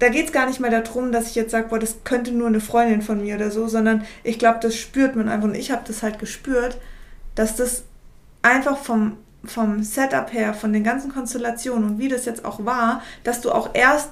da 0.00 0.08
geht 0.08 0.26
es 0.26 0.32
gar 0.32 0.46
nicht 0.46 0.60
mehr 0.60 0.70
darum, 0.70 1.12
dass 1.12 1.28
ich 1.28 1.34
jetzt 1.34 1.52
sage, 1.52 1.68
boah, 1.68 1.78
das 1.78 1.98
könnte 2.04 2.32
nur 2.32 2.48
eine 2.48 2.60
Freundin 2.60 3.02
von 3.02 3.22
mir 3.22 3.36
oder 3.36 3.50
so, 3.50 3.68
sondern 3.68 4.04
ich 4.24 4.38
glaube, 4.38 4.58
das 4.60 4.74
spürt 4.74 5.14
man 5.14 5.28
einfach. 5.28 5.44
Und 5.44 5.54
ich 5.54 5.70
habe 5.70 5.82
das 5.86 6.02
halt 6.02 6.18
gespürt, 6.18 6.78
dass 7.34 7.54
das 7.54 7.84
einfach 8.40 8.78
vom, 8.78 9.18
vom 9.44 9.82
Setup 9.82 10.32
her, 10.32 10.54
von 10.54 10.72
den 10.72 10.84
ganzen 10.84 11.12
Konstellationen 11.12 11.90
und 11.90 11.98
wie 11.98 12.08
das 12.08 12.24
jetzt 12.24 12.46
auch 12.46 12.64
war, 12.64 13.02
dass 13.24 13.42
du 13.42 13.52
auch 13.52 13.70
erst 13.74 14.10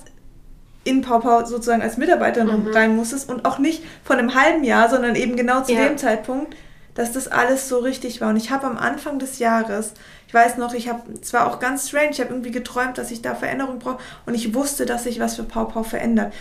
in 0.85 1.01
Pau 1.01 1.44
sozusagen 1.44 1.83
als 1.83 1.96
Mitarbeiterin 1.96 2.64
mhm. 2.64 2.72
rein 2.72 2.94
musstest 2.94 3.29
und 3.29 3.46
auch 3.46 3.59
nicht 3.59 3.83
von 4.05 4.18
einem 4.18 4.35
halben 4.35 4.64
Jahr, 4.64 4.90
sondern 4.90 5.16
eben 5.16 5.37
genau 5.37 5.62
zu 5.62 5.72
ja. 5.72 5.88
dem 5.88 5.96
Zeitpunkt, 5.96 6.55
dass 6.98 7.12
das 7.12 7.28
alles 7.28 7.68
so 7.68 7.78
richtig 7.78 8.20
war. 8.20 8.30
Und 8.30 8.37
ich 8.37 8.50
habe 8.50 8.66
am 8.66 8.76
Anfang 8.76 9.20
des 9.20 9.38
Jahres, 9.38 9.92
ich 10.26 10.34
weiß 10.34 10.56
noch, 10.56 10.74
ich 10.74 10.88
habe, 10.88 11.02
es 11.22 11.32
war 11.32 11.46
auch 11.46 11.61
ganz 11.61 11.88
strange, 11.88 12.11
ich 12.11 12.20
habe 12.20 12.30
irgendwie 12.30 12.50
geträumt, 12.50 12.98
dass 12.98 13.12
ich 13.12 13.22
da 13.22 13.37
Veränderung 13.37 13.78
brauche 13.78 13.98
und 14.26 14.34
ich 14.34 14.52
wusste, 14.52 14.84
dass 14.84 15.04
sich 15.04 15.20
was 15.20 15.37
für 15.37 15.44
Pau 15.44 15.66
Pau 15.66 15.84
verändert. 15.84 16.34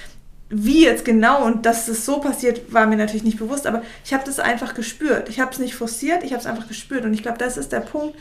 Wie 0.50 0.84
jetzt 0.84 1.06
genau 1.06 1.46
und 1.46 1.68
dass 1.68 1.88
es 1.88 2.08
so 2.08 2.22
passiert, 2.22 2.74
war 2.74 2.88
mir 2.88 2.96
natürlich 2.96 3.24
nicht 3.24 3.38
bewusst, 3.38 3.68
aber 3.68 3.84
ich 4.04 4.16
habe 4.16 4.24
das 4.26 4.40
einfach 4.40 4.74
gespürt. 4.74 5.30
Ich 5.30 5.40
habe 5.40 5.52
es 5.52 5.60
nicht 5.60 5.76
forciert, 5.76 6.24
ich 6.24 6.32
habe 6.32 6.42
es 6.42 6.48
einfach 6.48 6.68
gespürt. 6.68 7.06
Und 7.06 7.14
ich 7.14 7.22
glaube, 7.22 7.38
das 7.38 7.56
ist 7.58 7.72
der 7.72 7.82
Punkt, 7.82 8.18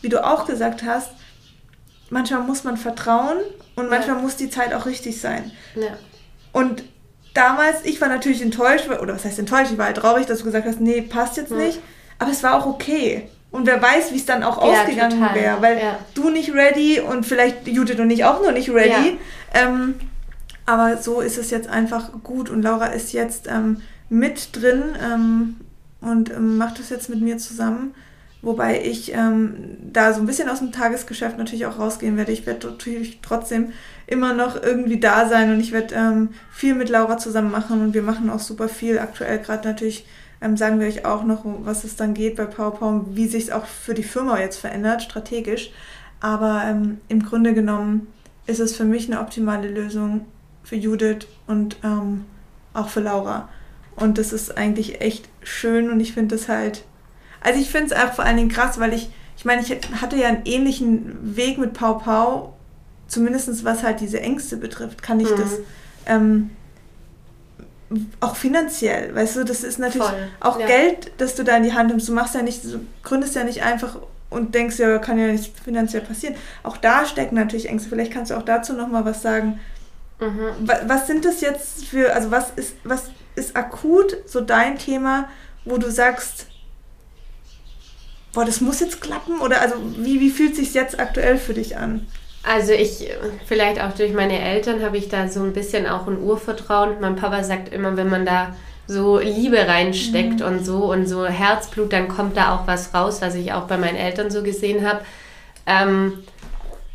wie 0.00 0.10
du 0.10 0.24
auch 0.24 0.46
gesagt 0.46 0.84
hast, 0.84 1.10
manchmal 2.08 2.42
muss 2.42 2.62
man 2.62 2.76
vertrauen 2.76 3.38
und 3.74 3.90
manchmal 3.90 4.18
ja. 4.18 4.22
muss 4.22 4.36
die 4.36 4.48
Zeit 4.48 4.74
auch 4.74 4.86
richtig 4.86 5.20
sein. 5.20 5.50
Ja. 5.74 5.98
Und 6.52 6.84
damals, 7.34 7.84
ich 7.84 8.00
war 8.00 8.08
natürlich 8.08 8.42
enttäuscht, 8.42 8.88
oder 8.88 9.14
was 9.14 9.24
heißt 9.24 9.38
enttäuscht, 9.38 9.72
ich 9.72 9.78
war 9.78 9.86
halt 9.86 9.96
traurig, 9.96 10.26
dass 10.26 10.38
du 10.38 10.44
gesagt 10.44 10.66
hast, 10.66 10.80
nee, 10.80 11.02
passt 11.02 11.36
jetzt 11.36 11.52
nicht. 11.52 11.80
Aber 12.18 12.30
es 12.30 12.42
war 12.42 12.54
auch 12.54 12.66
okay. 12.66 13.28
Und 13.50 13.66
wer 13.66 13.82
weiß, 13.82 14.12
wie 14.12 14.16
es 14.16 14.26
dann 14.26 14.44
auch 14.44 14.62
ja, 14.64 14.82
ausgegangen 14.82 15.20
wäre, 15.34 15.60
weil 15.60 15.78
ja. 15.78 15.98
du 16.14 16.30
nicht 16.30 16.54
ready 16.54 17.00
und 17.00 17.26
vielleicht 17.26 17.66
Judith 17.66 17.98
und 17.98 18.10
ich 18.10 18.24
auch 18.24 18.42
noch 18.42 18.52
nicht 18.52 18.70
ready. 18.70 19.18
Ähm, 19.52 19.94
aber 20.66 20.98
so 20.98 21.20
ist 21.20 21.36
es 21.36 21.50
jetzt 21.50 21.68
einfach 21.68 22.10
gut 22.22 22.48
und 22.48 22.62
Laura 22.62 22.86
ist 22.86 23.12
jetzt 23.12 23.48
ähm, 23.48 23.82
mit 24.08 24.50
drin 24.54 24.82
ähm, 25.02 25.56
und 26.00 26.30
ähm, 26.30 26.58
macht 26.58 26.78
das 26.78 26.90
jetzt 26.90 27.08
mit 27.08 27.20
mir 27.20 27.38
zusammen. 27.38 27.94
Wobei 28.42 28.82
ich 28.82 29.12
ähm, 29.12 29.76
da 29.92 30.14
so 30.14 30.20
ein 30.20 30.26
bisschen 30.26 30.48
aus 30.48 30.60
dem 30.60 30.72
Tagesgeschäft 30.72 31.36
natürlich 31.36 31.66
auch 31.66 31.78
rausgehen 31.78 32.16
werde. 32.16 32.32
Ich 32.32 32.46
werde 32.46 32.68
natürlich 32.68 33.18
trotzdem 33.20 33.72
immer 34.06 34.32
noch 34.32 34.60
irgendwie 34.60 34.98
da 34.98 35.28
sein 35.28 35.52
und 35.52 35.60
ich 35.60 35.72
werde 35.72 35.94
ähm, 35.94 36.30
viel 36.50 36.74
mit 36.74 36.88
Laura 36.88 37.18
zusammen 37.18 37.50
machen 37.50 37.82
und 37.82 37.94
wir 37.94 38.02
machen 38.02 38.30
auch 38.30 38.38
super 38.38 38.68
viel. 38.68 38.98
Aktuell 38.98 39.38
gerade 39.40 39.68
natürlich 39.68 40.06
ähm, 40.40 40.56
sagen 40.56 40.80
wir 40.80 40.86
euch 40.86 41.04
auch 41.04 41.22
noch, 41.22 41.44
was 41.44 41.84
es 41.84 41.96
dann 41.96 42.14
geht 42.14 42.36
bei 42.36 42.46
PowerPoint, 42.46 43.14
wie 43.14 43.28
sich 43.28 43.44
es 43.44 43.50
auch 43.50 43.66
für 43.66 43.92
die 43.92 44.02
Firma 44.02 44.40
jetzt 44.40 44.58
verändert, 44.58 45.02
strategisch. 45.02 45.70
Aber 46.20 46.62
ähm, 46.66 46.98
im 47.08 47.22
Grunde 47.22 47.52
genommen 47.52 48.06
ist 48.46 48.60
es 48.60 48.74
für 48.74 48.84
mich 48.84 49.06
eine 49.10 49.20
optimale 49.20 49.68
Lösung 49.68 50.26
für 50.64 50.76
Judith 50.76 51.26
und 51.46 51.76
ähm, 51.84 52.24
auch 52.72 52.88
für 52.88 53.00
Laura. 53.00 53.48
Und 53.96 54.16
das 54.16 54.32
ist 54.32 54.56
eigentlich 54.56 55.02
echt 55.02 55.28
schön 55.42 55.90
und 55.90 56.00
ich 56.00 56.14
finde 56.14 56.36
es 56.36 56.48
halt 56.48 56.84
also 57.40 57.60
ich 57.60 57.70
finde 57.70 57.94
es 57.94 58.00
auch 58.00 58.12
vor 58.12 58.24
allen 58.24 58.36
Dingen 58.36 58.50
krass, 58.50 58.78
weil 58.78 58.92
ich, 58.92 59.10
ich 59.36 59.44
meine, 59.44 59.62
ich 59.62 59.70
hatte 60.00 60.16
ja 60.16 60.28
einen 60.28 60.42
ähnlichen 60.44 61.36
Weg 61.36 61.58
mit 61.58 61.72
Pau 61.72 61.94
Pau, 61.94 62.54
zumindest 63.08 63.64
was 63.64 63.82
halt 63.82 64.00
diese 64.00 64.20
Ängste 64.20 64.56
betrifft, 64.56 65.02
kann 65.02 65.20
ich 65.20 65.30
mhm. 65.30 65.36
das 65.36 65.58
ähm, 66.06 66.50
auch 68.20 68.36
finanziell, 68.36 69.14
weißt 69.14 69.36
du, 69.36 69.44
das 69.44 69.64
ist 69.64 69.78
natürlich 69.78 70.06
Voll. 70.06 70.28
auch 70.38 70.60
ja. 70.60 70.66
Geld, 70.66 71.10
das 71.18 71.34
du 71.34 71.42
da 71.42 71.56
in 71.56 71.64
die 71.64 71.72
Hand 71.72 71.90
nimmst. 71.90 72.08
Du 72.08 72.12
machst 72.12 72.34
ja 72.34 72.42
nicht, 72.42 72.64
du 72.64 72.80
gründest 73.02 73.34
ja 73.34 73.42
nicht 73.42 73.62
einfach 73.62 73.96
und 74.30 74.54
denkst 74.54 74.78
ja, 74.78 74.98
kann 74.98 75.18
ja 75.18 75.26
nicht 75.26 75.58
finanziell 75.58 76.02
passieren. 76.02 76.36
Auch 76.62 76.76
da 76.76 77.04
stecken 77.04 77.34
natürlich 77.34 77.68
Ängste. 77.68 77.88
Vielleicht 77.88 78.12
kannst 78.12 78.30
du 78.30 78.36
auch 78.36 78.42
dazu 78.42 78.74
nochmal 78.74 79.04
was 79.04 79.22
sagen. 79.22 79.58
Mhm. 80.20 80.68
Was 80.86 81.08
sind 81.08 81.24
das 81.24 81.40
jetzt 81.40 81.84
für, 81.84 82.14
also 82.14 82.30
was 82.30 82.50
ist, 82.54 82.74
was 82.84 83.10
ist 83.34 83.56
akut 83.56 84.16
so 84.26 84.40
dein 84.40 84.78
Thema, 84.78 85.28
wo 85.64 85.76
du 85.78 85.90
sagst, 85.90 86.46
boah, 88.32 88.44
das 88.44 88.60
muss 88.60 88.80
jetzt 88.80 89.00
klappen? 89.00 89.40
Oder 89.40 89.60
also 89.60 89.76
wie, 89.96 90.20
wie 90.20 90.30
fühlt 90.30 90.56
sich 90.56 90.74
jetzt 90.74 90.98
aktuell 90.98 91.38
für 91.38 91.54
dich 91.54 91.76
an? 91.76 92.06
Also 92.42 92.72
ich, 92.72 93.10
vielleicht 93.46 93.80
auch 93.82 93.92
durch 93.92 94.14
meine 94.14 94.40
Eltern 94.40 94.82
habe 94.82 94.96
ich 94.96 95.08
da 95.08 95.28
so 95.28 95.42
ein 95.42 95.52
bisschen 95.52 95.86
auch 95.86 96.06
ein 96.06 96.18
Urvertrauen. 96.18 97.00
Mein 97.00 97.16
Papa 97.16 97.44
sagt 97.44 97.72
immer, 97.72 97.96
wenn 97.96 98.08
man 98.08 98.24
da 98.24 98.54
so 98.86 99.18
Liebe 99.18 99.68
reinsteckt 99.68 100.40
mhm. 100.40 100.46
und 100.46 100.64
so 100.64 100.90
und 100.90 101.06
so 101.06 101.26
Herzblut, 101.26 101.92
dann 101.92 102.08
kommt 102.08 102.36
da 102.36 102.54
auch 102.54 102.66
was 102.66 102.94
raus, 102.94 103.20
was 103.20 103.34
ich 103.34 103.52
auch 103.52 103.64
bei 103.64 103.76
meinen 103.76 103.96
Eltern 103.96 104.30
so 104.30 104.42
gesehen 104.42 104.86
habe. 104.86 105.00
Ähm, 105.66 106.24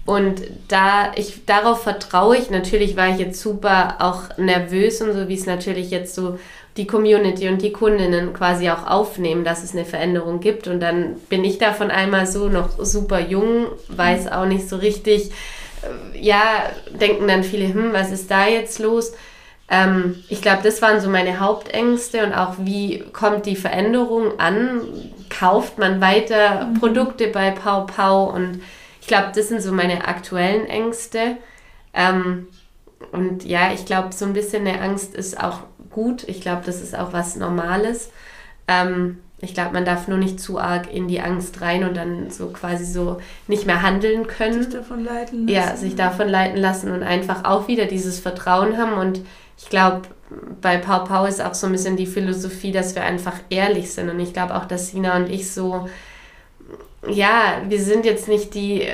und 0.05 0.41
da 0.67 1.13
ich 1.15 1.45
darauf 1.45 1.83
vertraue 1.83 2.37
ich, 2.37 2.49
natürlich 2.49 2.95
war 2.95 3.09
ich 3.09 3.17
jetzt 3.17 3.39
super 3.39 3.95
auch 3.99 4.37
nervös 4.37 5.01
und 5.01 5.13
so, 5.13 5.27
wie 5.27 5.33
es 5.33 5.45
natürlich 5.45 5.89
jetzt 5.89 6.13
so 6.13 6.37
die 6.77 6.87
Community 6.87 7.47
und 7.47 7.61
die 7.61 7.71
Kundinnen 7.71 8.33
quasi 8.33 8.69
auch 8.69 8.85
aufnehmen, 8.85 9.45
dass 9.45 9.63
es 9.63 9.73
eine 9.73 9.85
Veränderung 9.85 10.41
gibt. 10.41 10.67
Und 10.67 10.81
dann 10.81 11.15
bin 11.29 11.43
ich 11.45 11.57
davon 11.57 11.89
einmal 11.89 12.27
so 12.27 12.49
noch 12.49 12.71
super 12.83 13.19
jung, 13.19 13.67
weiß 13.87 14.31
auch 14.31 14.45
nicht 14.45 14.67
so 14.67 14.75
richtig, 14.75 15.31
äh, 15.81 16.19
ja, 16.19 16.69
denken 16.99 17.27
dann 17.27 17.43
viele, 17.43 17.73
hm, 17.73 17.93
was 17.93 18.11
ist 18.11 18.29
da 18.29 18.47
jetzt 18.47 18.79
los? 18.79 19.13
Ähm, 19.69 20.23
ich 20.29 20.41
glaube, 20.41 20.63
das 20.63 20.81
waren 20.81 20.99
so 20.99 21.09
meine 21.09 21.39
Hauptängste 21.39 22.23
und 22.25 22.33
auch 22.33 22.55
wie 22.59 22.99
kommt 23.13 23.45
die 23.45 23.55
Veränderung 23.55 24.39
an? 24.39 24.81
Kauft 25.29 25.79
man 25.79 26.01
weiter 26.01 26.65
mhm. 26.65 26.79
Produkte 26.79 27.27
bei 27.27 27.51
Pau 27.51 27.85
Pau? 27.85 28.25
Und 28.25 28.61
ich 29.01 29.07
glaube, 29.07 29.31
das 29.33 29.47
sind 29.47 29.61
so 29.61 29.71
meine 29.71 30.07
aktuellen 30.07 30.67
Ängste. 30.67 31.37
Ähm, 31.93 32.47
und 33.11 33.45
ja, 33.45 33.71
ich 33.73 33.85
glaube, 33.85 34.13
so 34.13 34.25
ein 34.25 34.33
bisschen 34.33 34.67
eine 34.67 34.81
Angst 34.81 35.15
ist 35.15 35.41
auch 35.41 35.61
gut. 35.95 36.27
Ich 36.27 36.41
glaube, 36.41 36.61
das 36.65 36.81
ist 36.81 36.95
auch 36.95 37.13
was 37.13 37.37
Normales. 37.37 38.11
Ähm, 38.67 39.19
ich 39.39 39.53
glaube, 39.53 39.73
man 39.73 39.85
darf 39.85 40.07
nur 40.07 40.17
nicht 40.17 40.39
zu 40.39 40.59
arg 40.59 40.93
in 40.93 41.07
die 41.07 41.21
Angst 41.21 41.61
rein 41.61 41.83
und 41.83 41.95
dann 41.95 42.29
so 42.29 42.47
quasi 42.47 42.85
so 42.85 43.17
nicht 43.47 43.65
mehr 43.65 43.81
handeln 43.81 44.27
können. 44.27 44.61
Sich 44.63 44.73
davon 44.73 45.03
leiten 45.03 45.47
lassen. 45.47 45.55
Ja, 45.55 45.75
sich 45.75 45.95
davon 45.95 46.27
leiten 46.27 46.57
lassen 46.57 46.91
und 46.91 47.03
einfach 47.03 47.45
auch 47.45 47.67
wieder 47.67 47.85
dieses 47.85 48.19
Vertrauen 48.19 48.77
haben. 48.77 48.93
Und 48.93 49.21
ich 49.57 49.69
glaube, 49.69 50.01
bei 50.61 50.77
Pau 50.77 50.99
Pau 51.05 51.25
ist 51.25 51.41
auch 51.41 51.53
so 51.53 51.67
ein 51.67 51.71
bisschen 51.71 51.97
die 51.97 52.05
Philosophie, 52.07 52.71
dass 52.71 52.95
wir 52.95 53.03
einfach 53.03 53.35
ehrlich 53.49 53.91
sind. 53.91 54.09
Und 54.09 54.19
ich 54.19 54.33
glaube 54.33 54.55
auch, 54.55 54.65
dass 54.65 54.89
Sina 54.89 55.15
und 55.15 55.29
ich 55.29 55.51
so, 55.51 55.87
ja, 57.07 57.61
wir 57.67 57.81
sind 57.81 58.05
jetzt 58.05 58.27
nicht 58.27 58.53
die 58.53 58.87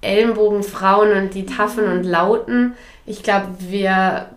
Ellenbogenfrauen 0.00 1.12
und 1.12 1.34
die 1.34 1.46
Taffen 1.46 1.84
und 1.84 2.04
Lauten. 2.04 2.74
Ich 3.06 3.22
glaube, 3.22 3.48
wir, 3.58 4.30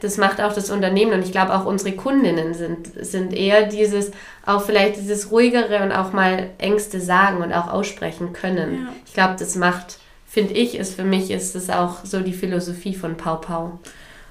das 0.00 0.16
macht 0.16 0.40
auch 0.40 0.52
das 0.52 0.70
Unternehmen 0.70 1.12
und 1.12 1.22
ich 1.22 1.32
glaube 1.32 1.54
auch 1.54 1.64
unsere 1.64 1.96
Kundinnen 1.96 2.54
sind, 2.54 2.92
sind 3.00 3.32
eher 3.32 3.66
dieses, 3.66 4.10
auch 4.44 4.62
vielleicht 4.62 4.96
dieses 4.96 5.30
ruhigere 5.30 5.82
und 5.82 5.92
auch 5.92 6.12
mal 6.12 6.50
Ängste 6.58 7.00
sagen 7.00 7.42
und 7.42 7.52
auch 7.52 7.68
aussprechen 7.68 8.32
können. 8.32 8.84
Ja. 8.84 8.92
Ich 9.06 9.14
glaube, 9.14 9.36
das 9.38 9.56
macht, 9.56 9.98
finde 10.26 10.54
ich, 10.54 10.76
ist 10.76 10.94
für 10.94 11.04
mich 11.04 11.30
ist 11.30 11.54
es 11.54 11.70
auch 11.70 12.04
so 12.04 12.20
die 12.20 12.32
Philosophie 12.32 12.94
von 12.94 13.16
Pau 13.16 13.36
Pau. 13.36 13.78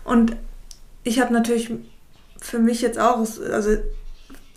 Und 0.03 0.35
ich 1.03 1.19
habe 1.19 1.33
natürlich 1.33 1.71
für 2.39 2.59
mich 2.59 2.81
jetzt 2.81 2.99
auch, 2.99 3.17
also 3.17 3.77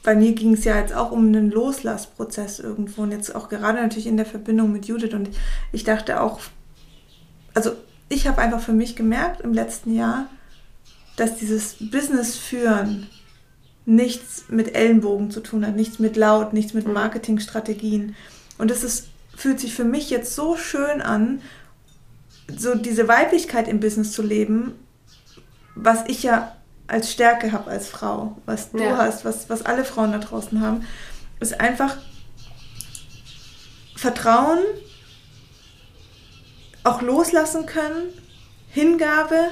bei 0.02 0.14
mir 0.14 0.32
ging 0.32 0.54
es 0.54 0.64
ja 0.64 0.78
jetzt 0.78 0.94
auch 0.94 1.10
um 1.10 1.26
einen 1.26 1.50
Loslassprozess 1.50 2.60
irgendwo 2.60 3.02
und 3.02 3.12
jetzt 3.12 3.34
auch 3.34 3.48
gerade 3.48 3.80
natürlich 3.80 4.06
in 4.06 4.16
der 4.16 4.26
Verbindung 4.26 4.72
mit 4.72 4.86
Judith 4.86 5.14
und 5.14 5.30
ich 5.72 5.84
dachte 5.84 6.20
auch, 6.20 6.40
also 7.54 7.72
ich 8.08 8.26
habe 8.26 8.40
einfach 8.40 8.60
für 8.60 8.72
mich 8.72 8.96
gemerkt 8.96 9.40
im 9.40 9.52
letzten 9.52 9.94
Jahr, 9.94 10.26
dass 11.18 11.36
dieses 11.36 11.76
Business 11.90 12.36
führen 12.36 13.08
nichts 13.86 14.44
mit 14.48 14.74
Ellenbogen 14.74 15.30
zu 15.30 15.40
tun 15.40 15.66
hat, 15.66 15.76
nichts 15.76 15.98
mit 15.98 16.16
laut, 16.16 16.52
nichts 16.52 16.74
mit 16.74 16.86
mhm. 16.86 16.94
Marketingstrategien 16.94 18.14
und 18.58 18.70
es 18.70 18.84
ist 18.84 19.08
fühlt 19.38 19.60
sich 19.60 19.72
für 19.72 19.84
mich 19.84 20.10
jetzt 20.10 20.34
so 20.34 20.56
schön 20.56 21.00
an, 21.00 21.40
so 22.56 22.74
diese 22.74 23.06
Weiblichkeit 23.06 23.68
im 23.68 23.78
Business 23.78 24.10
zu 24.10 24.22
leben, 24.22 24.74
was 25.76 26.04
ich 26.08 26.24
ja 26.24 26.56
als 26.88 27.12
Stärke 27.12 27.52
habe 27.52 27.70
als 27.70 27.88
Frau, 27.88 28.36
was 28.46 28.72
du 28.72 28.82
ja. 28.82 28.96
hast, 28.96 29.24
was, 29.24 29.48
was 29.48 29.64
alle 29.64 29.84
Frauen 29.84 30.10
da 30.10 30.18
draußen 30.18 30.60
haben, 30.60 30.84
ist 31.38 31.60
einfach 31.60 31.98
Vertrauen, 33.94 34.58
auch 36.82 37.00
loslassen 37.00 37.66
können, 37.66 38.08
Hingabe 38.70 39.50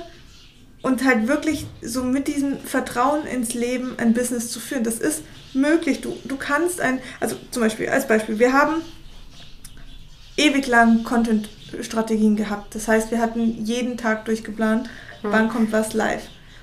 und 0.82 1.04
halt 1.04 1.26
wirklich 1.26 1.66
so 1.82 2.04
mit 2.04 2.28
diesem 2.28 2.58
Vertrauen 2.58 3.26
ins 3.26 3.54
Leben 3.54 3.94
ein 3.98 4.14
Business 4.14 4.50
zu 4.50 4.60
führen. 4.60 4.84
Das 4.84 4.98
ist 4.98 5.22
möglich. 5.52 6.00
Du, 6.00 6.16
du 6.24 6.36
kannst 6.36 6.80
ein, 6.80 7.00
also 7.20 7.36
zum 7.50 7.62
Beispiel, 7.62 7.88
als 7.88 8.06
Beispiel, 8.06 8.38
wir 8.38 8.52
haben 8.52 8.82
ewig 10.36 10.66
lang 10.66 11.02
Content-Strategien 11.02 12.36
gehabt. 12.36 12.74
Das 12.74 12.88
heißt, 12.88 13.10
wir 13.10 13.20
hatten 13.20 13.64
jeden 13.64 13.96
Tag 13.96 14.26
durchgeplant, 14.26 14.88
hm. 15.22 15.32
wann 15.32 15.48
kommt 15.48 15.72
was 15.72 15.94
live. 15.94 16.22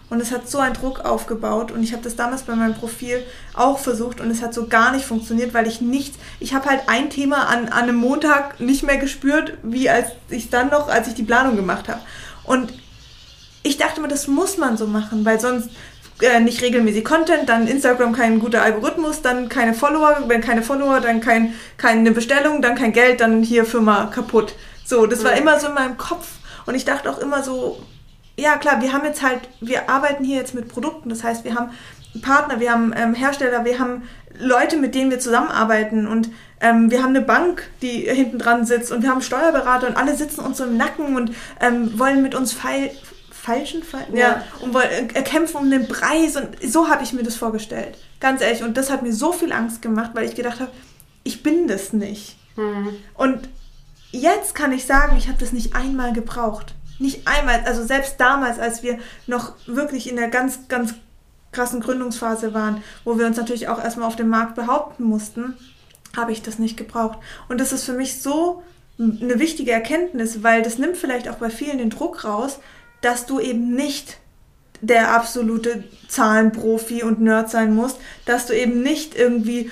Und 0.10 0.22
es 0.22 0.32
hat 0.32 0.48
so 0.48 0.60
einen 0.60 0.76
Druck 0.76 1.00
aufgebaut 1.00 1.72
und 1.72 1.82
ich 1.82 1.92
habe 1.92 2.04
das 2.04 2.16
damals 2.16 2.44
bei 2.44 2.56
meinem 2.56 2.76
Profil 2.76 3.24
auch 3.56 3.80
versucht 3.80 4.22
und 4.22 4.30
es 4.30 4.44
hat 4.44 4.54
so 4.54 4.68
gar 4.68 4.92
nicht 4.92 5.06
funktioniert, 5.06 5.56
weil 5.56 5.66
ich 5.66 5.82
nichts, 5.82 6.20
ich 6.40 6.54
habe 6.54 6.70
halt 6.70 6.82
ein 6.86 7.10
Thema 7.10 7.48
an, 7.48 7.70
an 7.70 7.84
einem 7.84 7.96
Montag 7.96 8.60
nicht 8.60 8.84
mehr 8.84 8.98
gespürt, 8.98 9.58
wie 9.64 9.90
als 9.90 10.10
ich 10.30 10.52
dann 10.52 10.70
noch, 10.70 10.88
als 10.88 11.08
ich 11.08 11.16
die 11.16 11.24
Planung 11.24 11.56
gemacht 11.56 11.90
habe. 11.90 12.02
Und 12.44 12.74
ich 13.64 13.78
dachte 13.78 14.02
mir, 14.02 14.08
das 14.08 14.28
muss 14.28 14.58
man 14.58 14.78
so 14.78 14.88
machen, 14.88 15.26
weil 15.26 15.40
sonst 15.40 15.70
äh, 16.22 16.40
nicht 16.40 16.62
regelmäßig 16.62 17.04
Content, 17.04 17.50
dann 17.50 17.68
Instagram 17.68 18.14
kein 18.14 18.40
guter 18.40 18.62
Algorithmus, 18.62 19.22
dann 19.22 19.50
keine 19.50 19.74
Follower, 19.74 20.24
wenn 20.28 20.42
keine 20.42 20.62
Follower, 20.62 21.00
dann 21.00 21.22
kein, 21.22 21.54
keine 21.78 22.12
Bestellung, 22.12 22.62
dann 22.62 22.76
kein 22.76 22.94
Geld, 22.94 23.22
dann 23.22 23.42
hier 23.42 23.66
Firma 23.66 24.06
kaputt. 24.06 24.56
So, 24.86 25.06
das 25.06 25.24
war 25.24 25.34
immer 25.34 25.60
so 25.60 25.68
in 25.68 25.74
meinem 25.74 25.98
Kopf. 25.98 26.28
Und 26.66 26.76
ich 26.76 26.86
dachte 26.86 27.10
auch 27.10 27.18
immer 27.18 27.44
so, 27.44 27.82
ja 28.38 28.58
klar, 28.58 28.82
wir 28.82 28.94
haben 28.94 29.06
jetzt 29.06 29.22
halt, 29.22 29.42
wir 29.60 29.90
arbeiten 29.90 30.24
hier 30.24 30.38
jetzt 30.38 30.54
mit 30.54 30.68
Produkten, 30.68 31.10
das 31.10 31.24
heißt, 31.24 31.44
wir 31.44 31.56
haben 31.56 31.72
Partner, 32.22 32.60
wir 32.60 32.72
haben 32.72 32.94
ähm, 32.96 33.14
Hersteller, 33.14 33.66
wir 33.66 33.80
haben 33.80 34.04
Leute, 34.38 34.78
mit 34.78 34.96
denen 34.96 35.12
wir 35.12 35.20
zusammenarbeiten 35.20 36.08
und 36.08 36.30
ähm, 36.62 36.90
wir 36.90 37.02
haben 37.04 37.10
eine 37.10 37.22
Bank, 37.22 37.70
die 37.82 38.02
hinten 38.02 38.40
dran 38.40 38.66
sitzt 38.66 38.92
und 38.92 39.04
wir 39.04 39.10
haben 39.10 39.22
Steuerberater 39.22 39.88
und 39.88 39.98
alle 39.98 40.16
sitzen 40.16 40.42
uns 40.42 40.58
so 40.58 40.64
im 40.64 40.78
Nacken 40.78 41.16
und 41.16 41.32
ähm, 41.60 41.98
wollen 42.00 42.22
mit 42.22 42.34
uns 42.36 42.54
feil, 42.54 42.92
falschen 43.44 43.84
Fall, 43.84 44.08
ja. 44.12 44.20
ja, 44.20 44.44
und 44.62 44.74
wollen 44.74 45.10
äh, 45.14 45.22
kämpfen 45.22 45.58
um 45.58 45.70
den 45.70 45.88
Preis 45.88 46.36
und 46.36 46.50
so 46.66 46.88
habe 46.88 47.04
ich 47.04 47.14
mir 47.14 47.24
das 47.24 47.36
vorgestellt, 47.36 47.98
ganz 48.20 48.42
ehrlich 48.42 48.64
und 48.64 48.78
das 48.78 48.90
hat 48.90 49.04
mir 49.04 49.14
so 49.14 49.34
viel 49.34 49.52
Angst 49.52 49.82
gemacht, 49.82 50.12
weil 50.14 50.26
ich 50.26 50.36
gedacht 50.36 50.60
habe, 50.60 50.72
ich 51.24 51.44
bin 51.44 51.68
das 51.68 51.94
nicht. 51.94 52.38
Mhm. 52.56 52.96
Und 53.16 53.50
jetzt 54.12 54.56
kann 54.56 54.72
ich 54.72 54.86
sagen, 54.86 55.18
ich 55.18 55.28
habe 55.28 55.38
das 55.40 55.52
nicht 55.52 55.76
einmal 55.76 56.14
gebraucht 56.14 56.74
nicht 57.00 57.28
einmal, 57.28 57.62
also 57.66 57.84
selbst 57.84 58.20
damals, 58.20 58.60
als 58.60 58.84
wir 58.84 58.98
noch 59.28 59.54
wirklich 59.68 60.10
in 60.10 60.16
der 60.16 60.30
ganz, 60.30 60.68
ganz 60.68 60.96
krassen 61.52 61.82
Gründungsphase 61.82 62.54
waren, 62.54 62.84
wo 63.04 63.20
wir 63.20 63.28
uns 63.28 63.38
natürlich 63.38 63.68
auch 63.68 63.84
erstmal 63.84 64.08
auf 64.08 64.16
dem 64.16 64.30
Markt 64.30 64.56
behaupten 64.56 65.04
mussten, 65.04 65.56
habe 66.16 66.32
ich 66.32 66.42
das 66.42 66.60
nicht 66.60 66.78
gebraucht. 66.78 67.20
Und 67.50 67.60
das 67.60 67.72
ist 67.72 67.84
für 67.84 67.94
mich 67.94 68.22
so 68.22 68.64
eine 69.00 69.40
wichtige 69.40 69.72
Erkenntnis, 69.72 70.44
weil 70.44 70.62
das 70.62 70.78
nimmt 70.78 70.98
vielleicht 70.98 71.28
auch 71.30 71.36
bei 71.36 71.50
vielen 71.50 71.78
den 71.78 71.90
Druck 71.90 72.24
raus, 72.24 72.60
dass 73.04 73.26
du 73.28 73.40
eben 73.40 73.76
nicht 73.76 74.18
der 74.82 75.12
absolute 75.12 75.84
Zahlenprofi 76.10 77.04
und 77.04 77.22
Nerd 77.22 77.50
sein 77.50 77.74
musst, 77.74 77.98
dass 78.26 78.48
du 78.48 78.54
eben 78.54 78.82
nicht 78.82 79.16
irgendwie 79.16 79.72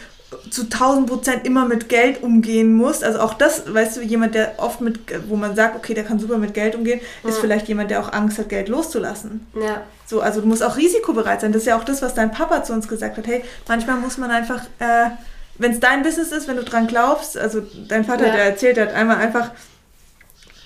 zu 0.50 0.64
1000 0.64 1.08
Prozent 1.08 1.46
immer 1.46 1.66
mit 1.66 1.90
Geld 1.90 2.24
umgehen 2.24 2.74
musst. 2.74 3.04
Also 3.04 3.20
auch 3.20 3.34
das, 3.34 3.74
weißt 3.74 3.98
du, 3.98 4.02
jemand, 4.02 4.34
der 4.34 4.54
oft 4.58 4.80
mit, 4.80 5.00
wo 5.28 5.36
man 5.36 5.56
sagt, 5.56 5.76
okay, 5.76 5.94
der 5.94 6.06
kann 6.06 6.20
super 6.20 6.38
mit 6.38 6.54
Geld 6.54 6.76
umgehen, 6.76 7.02
mhm. 7.24 7.30
ist 7.30 7.40
vielleicht 7.40 7.68
jemand, 7.68 7.92
der 7.92 8.00
auch 8.00 8.14
Angst 8.14 8.38
hat, 8.38 8.48
Geld 8.48 8.70
loszulassen. 8.70 9.46
Ja. 9.54 9.84
So, 10.06 10.22
also 10.22 10.40
du 10.40 10.48
musst 10.48 10.64
auch 10.64 10.78
risikobereit 10.78 11.42
sein. 11.42 11.52
Das 11.52 11.64
ist 11.64 11.68
ja 11.68 11.78
auch 11.78 11.84
das, 11.84 12.02
was 12.02 12.14
dein 12.14 12.32
Papa 12.32 12.64
zu 12.64 12.72
uns 12.72 12.88
gesagt 12.88 13.18
hat. 13.18 13.28
Hey, 13.28 13.44
manchmal 13.68 13.98
muss 13.98 14.18
man 14.18 14.32
einfach, 14.32 14.64
äh, 14.80 15.10
wenn 15.58 15.74
es 15.74 15.82
dein 15.82 16.04
Business 16.04 16.32
ist, 16.32 16.48
wenn 16.48 16.56
du 16.56 16.64
dran 16.64 16.88
glaubst, 16.88 17.38
also 17.38 17.62
dein 17.90 18.06
Vater, 18.06 18.28
ja. 18.28 18.34
der 18.34 18.46
erzählt 18.46 18.80
hat, 18.80 18.94
einmal 18.94 19.18
einfach 19.18 19.52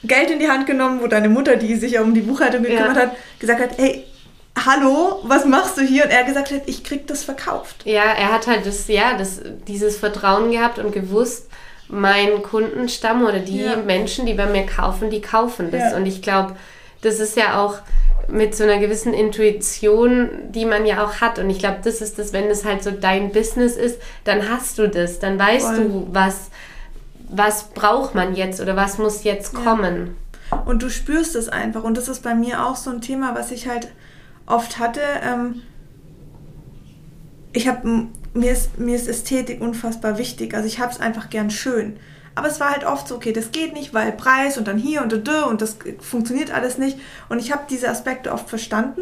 Geld 0.08 0.32
in 0.32 0.40
die 0.40 0.50
Hand 0.50 0.68
genommen, 0.68 1.02
wo 1.02 1.08
deine 1.08 1.30
Mutter, 1.30 1.56
die 1.56 1.76
sich 1.76 1.94
ja 1.94 2.02
um 2.02 2.14
die 2.14 2.22
Buchhaltung 2.22 2.64
gekümmert 2.64 2.96
ja. 2.96 3.02
hat, 3.04 3.12
gesagt 3.40 3.62
hat, 3.62 3.78
hey, 3.78 4.06
hallo, 4.66 5.22
was 5.24 5.46
machst 5.46 5.78
du 5.78 5.82
hier? 5.82 6.06
Und 6.06 6.12
er 6.12 6.24
gesagt 6.24 6.52
hat, 6.52 6.62
ich 6.66 6.84
krieg 6.84 7.08
das 7.08 7.24
verkauft. 7.24 7.86
Ja, 7.86 8.04
er 8.04 8.32
hat 8.32 8.48
halt 8.48 8.66
das, 8.66 8.88
ja, 8.88 9.18
das, 9.18 9.42
dieses 9.68 9.98
Vertrauen 9.98 10.52
gehabt 10.52 10.80
und 10.80 10.92
gewusst, 10.92 11.50
mein 11.88 12.42
Kundenstamm 12.42 13.24
oder 13.26 13.40
die 13.40 13.62
ja. 13.62 13.76
Menschen, 13.76 14.26
die 14.26 14.34
bei 14.34 14.48
mir 14.48 14.66
kaufen, 14.66 15.10
die 15.10 15.22
kaufen 15.22 15.72
das. 15.72 15.92
Ja. 15.92 15.98
Und 15.98 16.06
ich 16.06 16.22
glaube, 16.22 16.56
das 17.02 17.20
ist 17.20 17.38
ja 17.38 17.62
auch 17.62 17.76
mit 18.28 18.56
so 18.56 18.64
einer 18.64 18.80
gewissen 18.80 19.14
Intuition, 19.14 20.30
die 20.50 20.66
man 20.66 20.86
ja 20.86 21.06
auch 21.06 21.22
hat. 21.22 21.38
Und 21.38 21.50
ich 21.50 21.60
glaube, 21.60 21.80
das 21.84 22.02
ist 22.02 22.18
das, 22.18 22.34
wenn 22.34 22.46
es 22.46 22.66
halt 22.66 22.84
so 22.84 22.90
dein 22.90 23.32
Business 23.32 23.76
ist, 23.78 24.02
dann 24.24 24.50
hast 24.50 24.80
du 24.80 24.88
das, 24.88 25.20
dann 25.20 25.38
weißt 25.38 25.68
Voll. 25.68 25.76
du, 25.76 26.08
was, 26.12 26.50
was 27.30 27.70
braucht 27.70 28.16
man 28.16 28.36
jetzt 28.36 28.62
oder 28.62 28.76
was 28.76 28.98
muss 28.98 29.24
jetzt 29.24 29.54
kommen. 29.54 30.16
Ja. 30.52 30.58
Und 30.60 30.84
du 30.84 30.90
spürst 30.90 31.36
es 31.36 31.50
einfach. 31.50 31.84
Und 31.84 31.98
das 31.98 32.08
ist 32.08 32.24
bei 32.24 32.36
mir 32.36 32.66
auch 32.66 32.76
so 32.76 32.92
ein 32.92 33.02
Thema, 33.02 33.36
was 33.36 33.52
ich 33.52 33.68
halt 33.68 33.90
oft 34.46 34.80
hatte. 34.80 35.02
Ähm, 35.24 35.62
ich 37.54 37.68
habe 37.68 38.08
mir 38.34 38.52
ist, 38.52 38.78
mir 38.78 38.96
ist 38.96 39.08
Ästhetik 39.08 39.62
unfassbar 39.62 40.18
wichtig. 40.18 40.54
Also 40.54 40.68
ich 40.68 40.80
habe 40.80 40.92
es 40.92 41.00
einfach 41.00 41.30
gern 41.30 41.50
schön. 41.50 41.98
Aber 42.36 42.48
es 42.48 42.60
war 42.60 42.72
halt 42.72 42.86
oft 42.86 43.08
so, 43.08 43.16
okay, 43.16 43.32
das 43.32 43.52
geht 43.52 43.74
nicht, 43.74 43.94
weil 43.94 44.12
Preis 44.12 44.58
und 44.58 44.68
dann 44.68 44.78
hier 44.78 45.02
und 45.02 45.28
da 45.28 45.44
und 45.44 45.62
das 45.62 45.78
funktioniert 46.00 46.52
alles 46.52 46.78
nicht. 46.78 47.00
Und 47.30 47.40
ich 47.40 47.54
habe 47.54 47.64
diese 47.70 47.90
Aspekte 47.90 48.34
oft 48.34 48.50
verstanden 48.50 49.02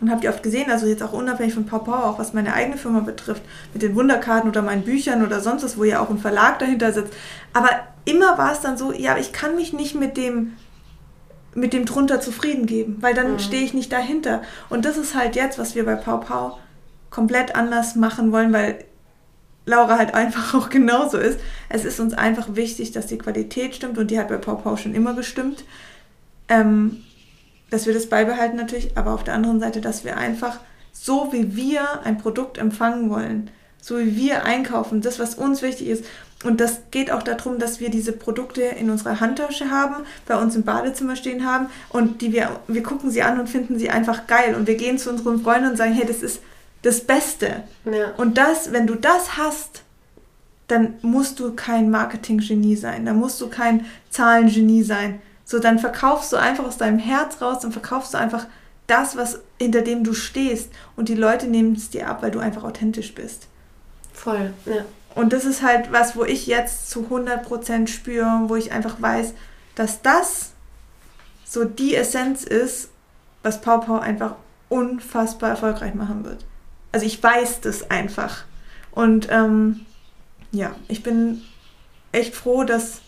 und 0.00 0.10
habt 0.10 0.22
ihr 0.24 0.30
oft 0.30 0.42
gesehen, 0.42 0.70
also 0.70 0.86
jetzt 0.86 1.02
auch 1.02 1.12
unabhängig 1.12 1.54
von 1.54 1.66
Pau 1.66 1.80
Pau, 1.80 1.92
auch 1.92 2.18
was 2.18 2.32
meine 2.32 2.54
eigene 2.54 2.76
Firma 2.76 3.00
betrifft, 3.00 3.42
mit 3.72 3.82
den 3.82 3.96
Wunderkarten 3.96 4.48
oder 4.48 4.62
meinen 4.62 4.82
Büchern 4.82 5.24
oder 5.24 5.40
sonst 5.40 5.64
was, 5.64 5.76
wo 5.76 5.84
ja 5.84 6.00
auch 6.00 6.10
ein 6.10 6.18
Verlag 6.18 6.58
dahinter 6.58 6.92
sitzt. 6.92 7.12
Aber 7.52 7.68
immer 8.04 8.38
war 8.38 8.52
es 8.52 8.60
dann 8.60 8.78
so, 8.78 8.92
ja, 8.92 9.16
ich 9.18 9.32
kann 9.32 9.56
mich 9.56 9.72
nicht 9.72 9.94
mit 9.94 10.16
dem 10.16 10.54
mit 11.54 11.72
dem 11.72 11.86
drunter 11.86 12.20
zufrieden 12.20 12.66
geben, 12.66 12.98
weil 13.00 13.14
dann 13.14 13.32
mhm. 13.32 13.38
stehe 13.40 13.64
ich 13.64 13.74
nicht 13.74 13.92
dahinter. 13.92 14.42
Und 14.68 14.84
das 14.84 14.96
ist 14.96 15.16
halt 15.16 15.34
jetzt, 15.34 15.58
was 15.58 15.74
wir 15.74 15.84
bei 15.84 15.96
Pau 15.96 16.18
Pau 16.18 16.58
komplett 17.10 17.56
anders 17.56 17.96
machen 17.96 18.32
wollen, 18.32 18.52
weil 18.52 18.84
Laura 19.64 19.98
halt 19.98 20.14
einfach 20.14 20.54
auch 20.58 20.70
genauso 20.70 21.18
ist. 21.18 21.40
Es 21.68 21.84
ist 21.84 21.98
uns 22.00 22.14
einfach 22.14 22.54
wichtig, 22.54 22.92
dass 22.92 23.06
die 23.06 23.18
Qualität 23.18 23.74
stimmt 23.74 23.98
und 23.98 24.10
die 24.10 24.18
hat 24.18 24.28
bei 24.28 24.36
Pau 24.36 24.54
Pau 24.54 24.76
schon 24.76 24.94
immer 24.94 25.14
gestimmt. 25.14 25.64
Ähm, 26.48 27.04
dass 27.70 27.86
wir 27.86 27.94
das 27.94 28.06
beibehalten 28.06 28.56
natürlich, 28.56 28.96
aber 28.96 29.12
auf 29.12 29.24
der 29.24 29.34
anderen 29.34 29.60
Seite, 29.60 29.80
dass 29.80 30.04
wir 30.04 30.16
einfach 30.16 30.58
so 30.92 31.32
wie 31.32 31.54
wir 31.54 32.02
ein 32.04 32.18
Produkt 32.18 32.58
empfangen 32.58 33.10
wollen, 33.10 33.50
so 33.80 33.98
wie 33.98 34.16
wir 34.16 34.44
einkaufen, 34.44 35.00
das, 35.00 35.18
was 35.18 35.34
uns 35.34 35.62
wichtig 35.62 35.88
ist. 35.88 36.04
Und 36.44 36.60
das 36.60 36.82
geht 36.90 37.10
auch 37.10 37.22
darum, 37.22 37.58
dass 37.58 37.80
wir 37.80 37.90
diese 37.90 38.12
Produkte 38.12 38.62
in 38.62 38.90
unserer 38.90 39.20
Handtasche 39.20 39.70
haben, 39.70 40.04
bei 40.26 40.36
uns 40.36 40.54
im 40.54 40.62
Badezimmer 40.62 41.16
stehen 41.16 41.44
haben 41.44 41.66
und 41.88 42.20
die 42.20 42.32
wir, 42.32 42.60
wir 42.68 42.82
gucken 42.82 43.10
sie 43.10 43.22
an 43.22 43.40
und 43.40 43.48
finden 43.48 43.78
sie 43.78 43.90
einfach 43.90 44.26
geil. 44.26 44.54
Und 44.54 44.66
wir 44.66 44.76
gehen 44.76 44.98
zu 44.98 45.10
unseren 45.10 45.42
Freunden 45.42 45.70
und 45.70 45.76
sagen, 45.76 45.92
hey, 45.92 46.06
das 46.06 46.22
ist 46.22 46.40
das 46.82 47.00
Beste. 47.00 47.64
Ja. 47.84 48.12
Und 48.16 48.38
das, 48.38 48.72
wenn 48.72 48.86
du 48.86 48.94
das 48.94 49.36
hast, 49.36 49.82
dann 50.68 50.94
musst 51.02 51.40
du 51.40 51.54
kein 51.54 51.90
Marketing-Genie 51.90 52.76
sein, 52.76 53.06
dann 53.06 53.16
musst 53.16 53.40
du 53.40 53.48
kein 53.48 53.86
Zahlengenie 54.10 54.82
sein, 54.82 55.20
so, 55.48 55.58
dann 55.58 55.78
verkaufst 55.78 56.30
du 56.30 56.36
einfach 56.36 56.66
aus 56.66 56.76
deinem 56.76 56.98
Herz 56.98 57.40
raus, 57.40 57.60
dann 57.60 57.72
verkaufst 57.72 58.12
du 58.12 58.18
einfach 58.18 58.46
das, 58.86 59.16
was 59.16 59.40
hinter 59.58 59.80
dem 59.80 60.04
du 60.04 60.12
stehst. 60.12 60.70
Und 60.94 61.08
die 61.08 61.14
Leute 61.14 61.46
nehmen 61.46 61.72
es 61.74 61.88
dir 61.88 62.06
ab, 62.06 62.22
weil 62.22 62.30
du 62.30 62.38
einfach 62.38 62.64
authentisch 62.64 63.14
bist. 63.14 63.46
Voll, 64.12 64.52
ja. 64.66 64.84
Und 65.14 65.32
das 65.32 65.46
ist 65.46 65.62
halt 65.62 65.90
was, 65.90 66.16
wo 66.16 66.24
ich 66.24 66.46
jetzt 66.46 66.90
zu 66.90 67.06
100% 67.10 67.86
spüre, 67.86 68.42
wo 68.48 68.56
ich 68.56 68.72
einfach 68.72 69.00
weiß, 69.00 69.32
dass 69.74 70.02
das 70.02 70.50
so 71.46 71.64
die 71.64 71.94
Essenz 71.94 72.44
ist, 72.44 72.90
was 73.42 73.62
Pau 73.62 73.78
Pau 73.78 73.98
einfach 73.98 74.34
unfassbar 74.68 75.48
erfolgreich 75.48 75.94
machen 75.94 76.26
wird. 76.26 76.44
Also 76.92 77.06
ich 77.06 77.22
weiß 77.22 77.62
das 77.62 77.90
einfach. 77.90 78.44
Und 78.90 79.28
ähm, 79.30 79.86
ja, 80.52 80.76
ich 80.88 81.02
bin 81.02 81.40
echt 82.12 82.34
froh, 82.34 82.64
dass 82.64 83.00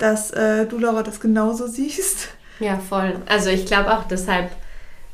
dass 0.00 0.30
äh, 0.32 0.66
du, 0.66 0.78
Laura, 0.78 1.02
das 1.02 1.20
genauso 1.20 1.66
siehst. 1.66 2.28
Ja, 2.58 2.78
voll. 2.78 3.14
Also 3.26 3.50
ich 3.50 3.66
glaube 3.66 3.96
auch, 3.96 4.04
deshalb 4.04 4.50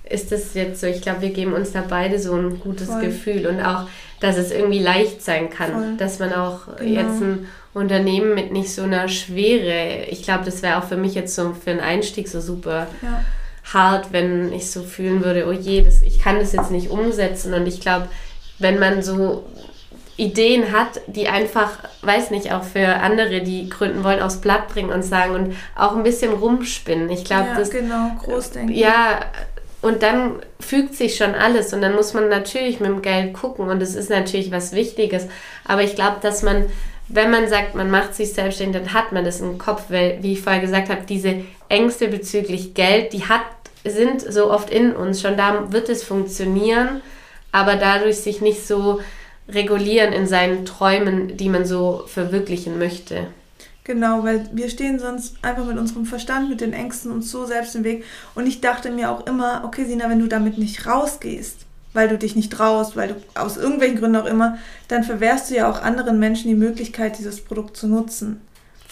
ist 0.09 0.33
es 0.33 0.55
jetzt 0.55 0.81
so, 0.81 0.87
ich 0.87 1.03
glaube, 1.03 1.22
wir 1.22 1.31
geben 1.31 1.53
uns 1.53 1.72
da 1.72 1.83
beide 1.87 2.18
so 2.18 2.35
ein 2.35 2.61
gutes 2.61 2.88
voll. 2.88 3.03
Gefühl 3.03 3.46
und 3.46 3.61
auch, 3.61 3.88
dass 4.20 4.37
es 4.37 4.51
irgendwie 4.51 4.79
leicht 4.79 5.22
sein 5.22 5.51
kann, 5.51 5.72
voll. 5.72 5.96
dass 5.99 6.18
man 6.18 6.33
auch 6.33 6.77
genau. 6.77 7.01
jetzt 7.01 7.20
ein 7.20 7.46
Unternehmen 7.75 8.35
mit 8.35 8.53
nicht 8.53 8.72
so 8.72 8.83
einer 8.83 9.09
Schwere, 9.09 10.05
ich 10.09 10.22
glaube, 10.22 10.44
das 10.44 10.62
wäre 10.62 10.79
auch 10.79 10.85
für 10.85 10.96
mich 10.96 11.14
jetzt 11.14 11.35
so 11.35 11.53
für 11.53 11.72
einen 11.72 11.81
Einstieg 11.81 12.29
so 12.29 12.40
super 12.40 12.87
ja. 13.03 13.25
hart, 13.72 14.12
wenn 14.12 14.53
ich 14.53 14.70
so 14.70 14.83
fühlen 14.83 15.25
würde, 15.25 15.46
oh 15.49 15.53
je, 15.53 15.83
das, 15.83 16.03
ich 16.03 16.20
kann 16.20 16.38
das 16.38 16.53
jetzt 16.53 16.70
nicht 16.70 16.90
umsetzen 16.90 17.53
und 17.53 17.66
ich 17.66 17.81
glaube, 17.81 18.09
wenn 18.59 18.79
man 18.79 19.03
so 19.03 19.44
Ideen 20.16 20.72
hat, 20.72 21.00
die 21.07 21.29
einfach, 21.29 21.72
weiß 22.02 22.31
nicht, 22.31 22.52
auch 22.52 22.64
für 22.64 22.87
andere, 22.87 23.42
die 23.42 23.68
gründen 23.68 24.02
wollen, 24.02 24.22
aufs 24.22 24.40
Blatt 24.40 24.68
bringen 24.68 24.90
und 24.90 25.02
sagen 25.02 25.35
und 25.35 25.57
auch 25.74 25.94
ein 25.94 26.02
bisschen 26.02 26.33
rumspinnen. 26.33 27.11
Ich 27.11 27.24
glaube, 27.24 27.48
ja, 27.48 27.55
das. 27.55 27.70
Genau, 27.70 28.12
Großdenken. 28.22 28.74
Ja, 28.74 29.20
und 29.83 30.02
dann 30.02 30.40
fügt 30.59 30.94
sich 30.94 31.16
schon 31.16 31.35
alles 31.35 31.72
und 31.72 31.83
dann 31.83 31.94
muss 31.94 32.14
man 32.14 32.29
natürlich 32.29 32.81
mit 32.81 32.88
dem 32.88 33.02
Geld 33.02 33.35
gucken 33.35 33.68
und 33.68 33.83
es 33.83 33.94
ist 33.94 34.09
natürlich 34.09 34.50
was 34.50 34.72
Wichtiges. 34.72 35.26
Aber 35.64 35.83
ich 35.83 35.94
glaube, 35.94 36.16
dass 36.22 36.42
man, 36.42 36.64
wenn 37.09 37.31
man 37.31 37.48
sagt, 37.48 37.74
man 37.74 37.90
macht 37.90 38.14
sich 38.14 38.33
selbstständig, 38.33 38.83
dann 38.83 38.94
hat 38.94 39.12
man 39.12 39.24
das 39.24 39.40
im 39.40 39.59
Kopf, 39.59 39.85
weil, 39.90 40.18
wie 40.22 40.33
ich 40.33 40.40
vorher 40.40 40.62
gesagt 40.62 40.88
habe, 40.88 41.02
diese 41.07 41.44
Ängste 41.68 42.09
bezüglich 42.09 42.72
Geld, 42.72 43.12
die 43.12 43.26
hat, 43.26 43.42
sind 43.85 44.22
so 44.22 44.50
oft 44.50 44.70
in 44.70 44.96
uns. 44.96 45.20
Schon 45.20 45.37
da 45.37 45.70
wird 45.70 45.90
es 45.90 46.02
funktionieren, 46.02 47.02
aber 47.52 47.76
dadurch 47.76 48.16
sich 48.16 48.40
nicht 48.40 48.66
so 48.66 49.00
regulieren 49.48 50.12
in 50.12 50.26
seinen 50.26 50.64
Träumen, 50.64 51.37
die 51.37 51.48
man 51.48 51.64
so 51.64 52.04
verwirklichen 52.06 52.78
möchte. 52.78 53.28
Genau, 53.85 54.24
weil 54.24 54.48
wir 54.52 54.68
stehen 54.68 54.98
sonst 54.98 55.37
einfach 55.42 55.64
mit 55.64 55.78
unserem 55.78 56.06
Verstand, 56.06 56.48
mit 56.50 56.61
den 56.61 56.72
Ängsten 56.72 57.12
uns 57.12 57.30
so 57.30 57.46
selbst 57.46 57.76
im 57.76 57.85
Weg. 57.85 58.04
Und 58.35 58.48
ich 58.48 58.61
dachte 58.61 58.90
mir 58.90 59.12
auch 59.12 59.26
immer, 59.26 59.62
okay, 59.64 59.85
Sina, 59.85 60.11
wenn 60.11 60.18
du 60.18 60.26
damit 60.26 60.59
nicht 60.59 60.87
rausgehst, 60.87 61.59
weil 61.92 62.09
du 62.09 62.18
dich 62.18 62.35
nicht 62.35 62.52
traust, 62.52 62.96
weil 62.96 63.09
du 63.09 63.14
aus 63.40 63.56
irgendwelchen 63.56 63.98
Gründen 63.98 64.16
auch 64.16 64.26
immer, 64.26 64.59
dann 64.88 65.04
verwehrst 65.04 65.50
du 65.50 65.54
ja 65.54 65.70
auch 65.70 65.80
anderen 65.82 66.18
Menschen 66.18 66.48
die 66.48 66.56
Möglichkeit, 66.56 67.18
dieses 67.18 67.40
Produkt 67.44 67.76
zu 67.76 67.87
nutzen. 67.87 68.40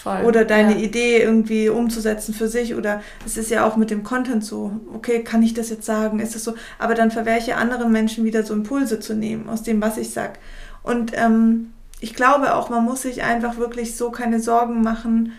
Voll, 0.04 0.20
oder 0.26 0.44
deine 0.44 0.74
ja. 0.74 0.80
Idee 0.80 1.22
irgendwie 1.22 1.70
umzusetzen 1.70 2.34
für 2.34 2.46
sich. 2.46 2.74
Oder 2.74 3.02
es 3.24 3.38
ist 3.38 3.50
ja 3.50 3.66
auch 3.66 3.76
mit 3.76 3.90
dem 3.90 4.04
Content 4.04 4.44
so, 4.44 4.72
okay, 4.92 5.24
kann 5.24 5.42
ich 5.42 5.54
das 5.54 5.70
jetzt 5.70 5.86
sagen? 5.86 6.20
Ist 6.20 6.36
es 6.36 6.44
so? 6.44 6.54
Aber 6.78 6.94
dann 6.94 7.10
verwehre 7.10 7.38
ich 7.38 7.46
ja 7.46 7.56
anderen 7.56 7.90
Menschen 7.90 8.24
wieder 8.24 8.44
so 8.44 8.52
Impulse 8.52 9.00
zu 9.00 9.14
nehmen 9.14 9.48
aus 9.48 9.62
dem, 9.62 9.80
was 9.80 9.96
ich 9.96 10.10
sage. 10.10 10.34
Und 10.82 11.12
ähm, 11.14 11.72
ich 12.00 12.14
glaube 12.14 12.54
auch, 12.54 12.68
man 12.68 12.84
muss 12.84 13.00
sich 13.00 13.22
einfach 13.22 13.56
wirklich 13.56 13.96
so 13.96 14.10
keine 14.10 14.40
Sorgen 14.40 14.82
machen. 14.82 15.32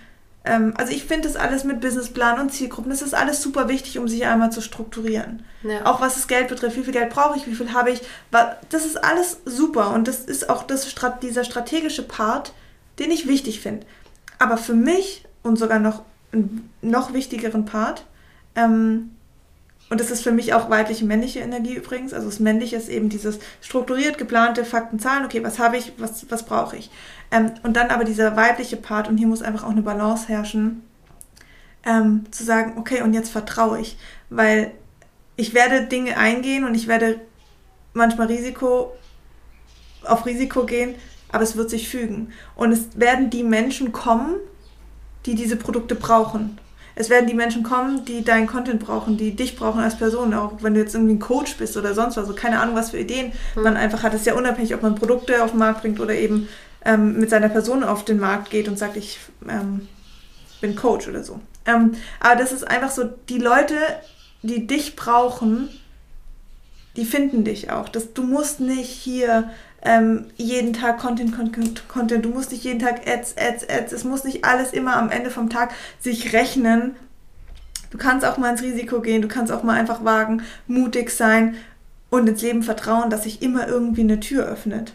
Ähm, 0.43 0.73
also 0.77 0.91
ich 0.91 1.05
finde 1.05 1.27
das 1.27 1.35
alles 1.35 1.63
mit 1.63 1.79
Businessplan 1.79 2.39
und 2.39 2.51
Zielgruppen, 2.51 2.89
das 2.89 3.03
ist 3.03 3.13
alles 3.13 3.43
super 3.43 3.69
wichtig, 3.69 3.99
um 3.99 4.07
sich 4.07 4.25
einmal 4.25 4.51
zu 4.51 4.61
strukturieren. 4.61 5.43
Ja. 5.61 5.85
Auch 5.85 6.01
was 6.01 6.15
das 6.15 6.27
Geld 6.27 6.47
betrifft, 6.47 6.75
wie 6.75 6.83
viel 6.83 6.93
Geld 6.93 7.11
brauche 7.11 7.37
ich, 7.37 7.45
wie 7.45 7.53
viel 7.53 7.71
habe 7.71 7.91
ich. 7.91 8.01
Das 8.31 8.83
ist 8.83 9.03
alles 9.03 9.41
super 9.45 9.93
und 9.93 10.07
das 10.07 10.21
ist 10.21 10.49
auch 10.49 10.63
das, 10.63 10.95
dieser 11.21 11.43
strategische 11.43 12.01
Part, 12.01 12.53
den 12.97 13.11
ich 13.11 13.27
wichtig 13.27 13.59
finde. 13.59 13.85
Aber 14.39 14.57
für 14.57 14.73
mich 14.73 15.25
und 15.43 15.57
sogar 15.57 15.79
noch 15.79 16.03
einen 16.31 16.69
noch 16.81 17.13
wichtigeren 17.13 17.65
Part, 17.65 18.05
ähm, 18.55 19.11
und 19.89 20.01
das 20.01 20.09
ist 20.09 20.23
für 20.23 20.31
mich 20.31 20.53
auch 20.53 20.69
weibliche, 20.69 21.05
männliche 21.05 21.39
Energie 21.39 21.75
übrigens. 21.75 22.11
Also 22.13 22.27
das 22.27 22.39
Männliche 22.39 22.75
ist 22.75 22.89
eben 22.89 23.09
dieses 23.09 23.37
strukturiert 23.61 24.17
geplante 24.17 24.65
Fakten, 24.65 24.99
Zahlen. 24.99 25.25
Okay, 25.25 25.43
was 25.43 25.59
habe 25.59 25.77
ich, 25.77 25.93
was, 25.97 26.25
was 26.31 26.43
brauche 26.43 26.75
ich? 26.75 26.89
Ähm, 27.31 27.51
und 27.61 27.75
dann 27.77 27.89
aber 27.89 28.03
dieser 28.03 28.35
weibliche 28.35 28.77
Part, 28.77 29.07
und 29.07 29.17
hier 29.17 29.27
muss 29.27 29.43
einfach 29.43 29.63
auch 29.63 29.69
eine 29.69 29.83
Balance 29.83 30.27
herrschen, 30.27 30.81
ähm, 31.85 32.25
zu 32.31 32.43
sagen, 32.43 32.73
okay, 32.77 33.03
und 33.03 33.13
jetzt 33.13 33.29
vertraue 33.29 33.79
ich. 33.79 33.97
Weil 34.31 34.71
ich 35.35 35.53
werde 35.53 35.85
Dinge 35.85 36.17
eingehen 36.17 36.65
und 36.65 36.73
ich 36.73 36.87
werde 36.87 37.21
manchmal 37.93 38.27
Risiko 38.27 38.91
auf 40.03 40.25
Risiko 40.25 40.65
gehen, 40.65 40.95
aber 41.31 41.43
es 41.43 41.55
wird 41.55 41.69
sich 41.69 41.89
fügen. 41.89 42.31
Und 42.55 42.71
es 42.71 42.99
werden 42.99 43.29
die 43.29 43.43
Menschen 43.43 43.91
kommen, 43.91 44.35
die 45.25 45.35
diese 45.35 45.55
Produkte 45.55 45.95
brauchen. 45.95 46.59
Es 46.95 47.09
werden 47.09 47.27
die 47.27 47.33
Menschen 47.33 47.63
kommen, 47.63 48.05
die 48.05 48.23
deinen 48.23 48.47
Content 48.47 48.79
brauchen, 48.79 49.17
die 49.17 49.35
dich 49.35 49.57
brauchen 49.57 49.81
als 49.81 49.97
Person, 49.97 50.33
auch 50.33 50.53
wenn 50.61 50.73
du 50.73 50.79
jetzt 50.79 50.95
irgendwie 50.95 51.15
ein 51.15 51.19
Coach 51.19 51.57
bist 51.57 51.75
oder 51.75 51.93
sonst 51.93 52.15
was, 52.15 52.23
also 52.23 52.33
keine 52.33 52.61
Ahnung, 52.61 52.75
was 52.75 52.91
für 52.91 52.97
Ideen 52.97 53.33
mhm. 53.55 53.63
man 53.63 53.75
einfach 53.75 54.03
hat. 54.03 54.13
Es 54.13 54.21
ist 54.21 54.27
ja 54.27 54.35
unabhängig, 54.35 54.73
ob 54.73 54.81
man 54.81 54.95
Produkte 54.95 55.43
auf 55.43 55.51
den 55.51 55.59
Markt 55.59 55.81
bringt 55.81 55.99
oder 55.99 56.15
eben 56.15 56.47
ähm, 56.85 57.19
mit 57.19 57.29
seiner 57.29 57.49
Person 57.49 57.83
auf 57.83 58.05
den 58.05 58.19
Markt 58.19 58.49
geht 58.49 58.69
und 58.69 58.79
sagt, 58.79 58.95
ich 58.95 59.19
ähm, 59.49 59.87
bin 60.61 60.75
Coach 60.75 61.09
oder 61.09 61.23
so. 61.23 61.41
Ähm, 61.65 61.95
aber 62.21 62.37
das 62.37 62.53
ist 62.53 62.65
einfach 62.65 62.91
so, 62.91 63.03
die 63.27 63.39
Leute, 63.39 63.75
die 64.41 64.65
dich 64.65 64.95
brauchen, 64.95 65.69
die 66.95 67.05
finden 67.05 67.43
dich 67.43 67.71
auch. 67.71 67.89
Das, 67.89 68.13
du 68.13 68.23
musst 68.23 68.61
nicht 68.61 68.89
hier 68.89 69.49
ähm, 69.85 70.25
jeden 70.35 70.73
Tag 70.73 70.97
Content, 70.97 71.35
Content, 71.35 71.87
Content. 71.87 72.25
Du 72.25 72.29
musst 72.29 72.51
nicht 72.51 72.63
jeden 72.63 72.79
Tag 72.79 73.07
Ads, 73.07 73.35
Ads, 73.37 73.69
Ads. 73.69 73.93
Es 73.93 74.03
muss 74.03 74.23
nicht 74.23 74.43
alles 74.43 74.73
immer 74.73 74.97
am 74.97 75.09
Ende 75.09 75.29
vom 75.29 75.49
Tag 75.49 75.73
sich 75.99 76.33
rechnen. 76.33 76.95
Du 77.91 77.97
kannst 77.97 78.25
auch 78.25 78.37
mal 78.37 78.51
ins 78.51 78.63
Risiko 78.63 78.99
gehen, 78.99 79.21
du 79.21 79.27
kannst 79.27 79.53
auch 79.53 79.63
mal 79.63 79.79
einfach 79.79 80.03
wagen, 80.03 80.41
mutig 80.67 81.11
sein 81.11 81.55
und 82.09 82.27
ins 82.27 82.41
Leben 82.41 82.63
vertrauen, 82.63 83.09
dass 83.09 83.23
sich 83.23 83.41
immer 83.41 83.67
irgendwie 83.67 84.01
eine 84.01 84.19
Tür 84.19 84.45
öffnet. 84.45 84.93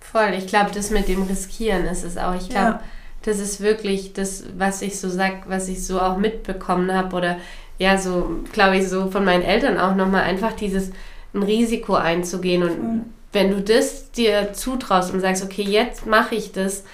Voll, 0.00 0.32
ich 0.36 0.46
glaube, 0.46 0.70
das 0.74 0.90
mit 0.90 1.06
dem 1.06 1.22
Riskieren 1.24 1.84
ist 1.84 2.02
es 2.02 2.16
auch. 2.16 2.34
Ich 2.34 2.48
glaube, 2.48 2.70
ja. 2.70 2.82
das 3.22 3.38
ist 3.38 3.60
wirklich 3.60 4.14
das, 4.14 4.44
was 4.56 4.82
ich 4.82 4.98
so 4.98 5.10
sag, 5.10 5.48
was 5.48 5.68
ich 5.68 5.86
so 5.86 6.00
auch 6.00 6.16
mitbekommen 6.16 6.92
habe 6.92 7.14
oder 7.14 7.36
ja, 7.78 7.98
so 7.98 8.40
glaube 8.52 8.78
ich 8.78 8.88
so 8.88 9.10
von 9.10 9.24
meinen 9.24 9.44
Eltern 9.44 9.78
auch 9.78 9.94
nochmal 9.94 10.22
einfach 10.22 10.54
dieses 10.54 10.90
ein 11.34 11.42
Risiko 11.42 11.94
einzugehen 11.94 12.62
und 12.62 12.82
mhm 12.82 13.04
wenn 13.32 13.50
du 13.50 13.60
das 13.60 14.10
dir 14.12 14.52
zutraust 14.52 15.12
und 15.12 15.20
sagst, 15.20 15.44
okay, 15.44 15.62
jetzt 15.62 16.06
mache 16.06 16.34
ich 16.34 16.52
das, 16.52 16.84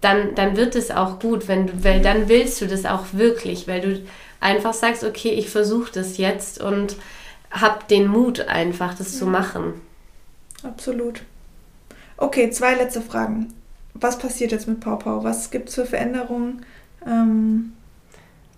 dann, 0.00 0.34
dann 0.34 0.56
wird 0.56 0.76
es 0.76 0.90
auch 0.90 1.18
gut, 1.18 1.48
wenn 1.48 1.66
du, 1.66 1.84
weil 1.84 2.00
dann 2.00 2.28
willst 2.28 2.60
du 2.60 2.66
das 2.66 2.86
auch 2.86 3.06
wirklich, 3.12 3.68
weil 3.68 3.80
du 3.80 4.02
einfach 4.40 4.74
sagst, 4.74 5.04
okay, 5.04 5.30
ich 5.30 5.50
versuche 5.50 5.92
das 5.92 6.16
jetzt 6.16 6.60
und 6.60 6.96
hab 7.50 7.88
den 7.88 8.06
Mut 8.06 8.40
einfach, 8.40 8.94
das 8.94 9.12
ja. 9.12 9.18
zu 9.20 9.26
machen. 9.26 9.74
Absolut. 10.62 11.22
Okay, 12.16 12.50
zwei 12.50 12.74
letzte 12.74 13.00
Fragen. 13.00 13.52
was 13.94 14.18
passiert 14.18 14.52
jetzt 14.52 14.68
mit 14.68 14.80
Pau 14.80 14.96
Pau? 14.96 15.24
Was 15.24 15.50
gibt 15.50 15.68
es 15.68 15.74
für 15.74 15.86
Veränderungen? 15.86 16.64
Ähm, 17.06 17.72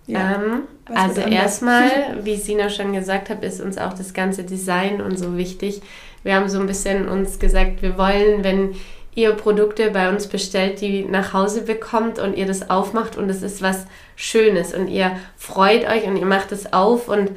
ja, 0.05 0.35
ähm, 0.35 0.63
also 0.85 1.21
erstmal, 1.21 2.19
wie 2.23 2.35
Sina 2.35 2.69
schon 2.69 2.93
gesagt 2.93 3.29
hat, 3.29 3.43
ist 3.43 3.61
uns 3.61 3.77
auch 3.77 3.93
das 3.93 4.13
ganze 4.13 4.43
Design 4.43 5.01
und 5.01 5.17
so 5.17 5.37
wichtig. 5.37 5.81
Wir 6.23 6.35
haben 6.35 6.49
so 6.49 6.59
ein 6.59 6.67
bisschen 6.67 7.07
uns 7.07 7.39
gesagt, 7.39 7.81
wir 7.81 7.97
wollen, 7.97 8.43
wenn 8.43 8.75
ihr 9.15 9.33
Produkte 9.33 9.91
bei 9.91 10.09
uns 10.09 10.27
bestellt, 10.27 10.81
die 10.81 11.05
nach 11.05 11.33
Hause 11.33 11.61
bekommt 11.61 12.19
und 12.19 12.35
ihr 12.35 12.45
das 12.45 12.69
aufmacht 12.69 13.17
und 13.17 13.29
es 13.29 13.43
ist 13.43 13.61
was 13.61 13.85
Schönes 14.15 14.73
und 14.73 14.87
ihr 14.87 15.11
freut 15.37 15.87
euch 15.87 16.05
und 16.05 16.17
ihr 16.17 16.25
macht 16.25 16.51
es 16.51 16.73
auf 16.73 17.07
und 17.07 17.31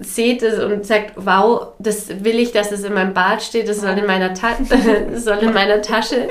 seht 0.00 0.42
es 0.42 0.62
und 0.62 0.86
sagt, 0.86 1.12
wow, 1.16 1.68
das 1.78 2.24
will 2.24 2.38
ich, 2.38 2.52
dass 2.52 2.72
es 2.72 2.84
in 2.84 2.94
meinem 2.94 3.14
Bad 3.14 3.42
steht, 3.42 3.68
das 3.68 3.80
soll 3.80 3.98
in 3.98 4.06
meiner, 4.06 4.34
Ta 4.34 4.56
soll 5.14 5.38
in 5.38 5.52
meiner 5.52 5.82
Tasche, 5.82 6.28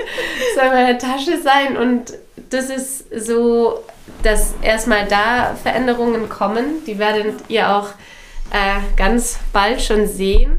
soll 0.56 0.66
in 0.66 0.74
meiner 0.74 0.98
Tasche 0.98 1.40
sein 1.42 1.78
und 1.78 2.14
das 2.50 2.70
ist 2.70 3.06
so, 3.26 3.80
dass 4.24 4.54
erstmal 4.62 5.08
da 5.08 5.56
Veränderungen 5.62 6.30
kommen, 6.30 6.84
die 6.86 7.00
werdet 7.00 7.36
ihr 7.48 7.74
auch 7.74 7.90
äh, 8.52 8.98
ganz 8.98 9.40
bald 9.54 9.82
schon 9.82 10.08
sehen 10.08 10.58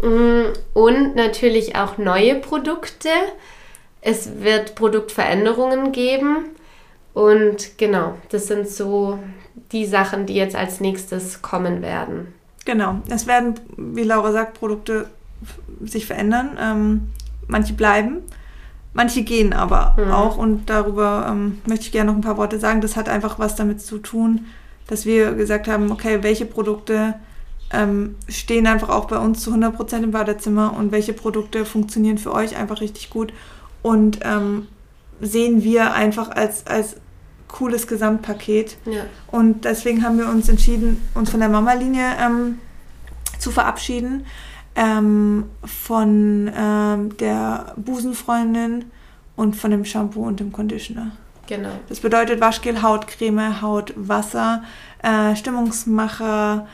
und 0.00 1.14
natürlich 1.14 1.76
auch 1.76 1.98
neue 1.98 2.36
Produkte. 2.36 3.08
Es 4.00 4.40
wird 4.40 4.74
Produktveränderungen 4.74 5.92
geben 5.92 6.46
und 7.16 7.78
genau, 7.78 8.14
das 8.28 8.46
sind 8.46 8.68
so 8.68 9.18
die 9.72 9.86
Sachen, 9.86 10.26
die 10.26 10.34
jetzt 10.34 10.54
als 10.54 10.80
nächstes 10.80 11.40
kommen 11.40 11.80
werden. 11.80 12.34
Genau, 12.66 13.00
es 13.08 13.26
werden, 13.26 13.54
wie 13.76 14.02
Laura 14.02 14.32
sagt, 14.32 14.58
Produkte 14.58 15.08
sich 15.82 16.06
verändern. 16.06 16.58
Ähm, 16.60 17.08
manche 17.46 17.72
bleiben, 17.72 18.18
manche 18.92 19.22
gehen 19.22 19.52
aber 19.52 19.96
mhm. 19.96 20.12
auch 20.12 20.36
und 20.36 20.68
darüber 20.68 21.26
ähm, 21.30 21.62
möchte 21.66 21.86
ich 21.86 21.92
gerne 21.92 22.10
noch 22.10 22.18
ein 22.18 22.22
paar 22.22 22.36
Worte 22.36 22.58
sagen. 22.58 22.80
Das 22.80 22.96
hat 22.96 23.08
einfach 23.08 23.38
was 23.38 23.56
damit 23.56 23.80
zu 23.80 23.98
tun, 23.98 24.46
dass 24.86 25.06
wir 25.06 25.32
gesagt 25.32 25.68
haben, 25.68 25.90
okay, 25.90 26.22
welche 26.22 26.44
Produkte 26.44 27.14
ähm, 27.72 28.16
stehen 28.28 28.66
einfach 28.66 28.88
auch 28.88 29.06
bei 29.06 29.18
uns 29.18 29.42
zu 29.42 29.52
100% 29.52 30.02
im 30.02 30.10
Badezimmer 30.12 30.76
und 30.76 30.92
welche 30.92 31.12
Produkte 31.12 31.64
funktionieren 31.64 32.18
für 32.18 32.32
euch 32.32 32.56
einfach 32.56 32.80
richtig 32.80 33.10
gut 33.10 33.32
und 33.82 34.20
ähm, 34.22 34.68
sehen 35.20 35.62
wir 35.62 35.94
einfach 35.94 36.30
als, 36.30 36.66
als 36.66 36.96
cooles 37.48 37.86
Gesamtpaket. 37.86 38.76
Ja. 38.84 39.04
Und 39.28 39.64
deswegen 39.64 40.02
haben 40.02 40.18
wir 40.18 40.28
uns 40.28 40.48
entschieden, 40.48 41.00
uns 41.14 41.30
von 41.30 41.40
der 41.40 41.48
Mama-Linie 41.48 42.16
ähm, 42.20 42.58
zu 43.38 43.50
verabschieden. 43.50 44.26
Ähm, 44.78 45.44
von 45.64 46.50
ähm, 46.54 47.16
der 47.16 47.72
Busenfreundin 47.76 48.84
und 49.34 49.56
von 49.56 49.70
dem 49.70 49.86
Shampoo 49.86 50.22
und 50.22 50.38
dem 50.38 50.52
Conditioner. 50.52 51.12
Genau. 51.46 51.70
Das 51.88 52.00
bedeutet 52.00 52.40
Waschgel, 52.40 52.82
Hautcreme, 52.82 53.62
Hautwasser, 53.62 54.64
äh, 55.02 55.34
Stimmungsmacher, 55.34 56.66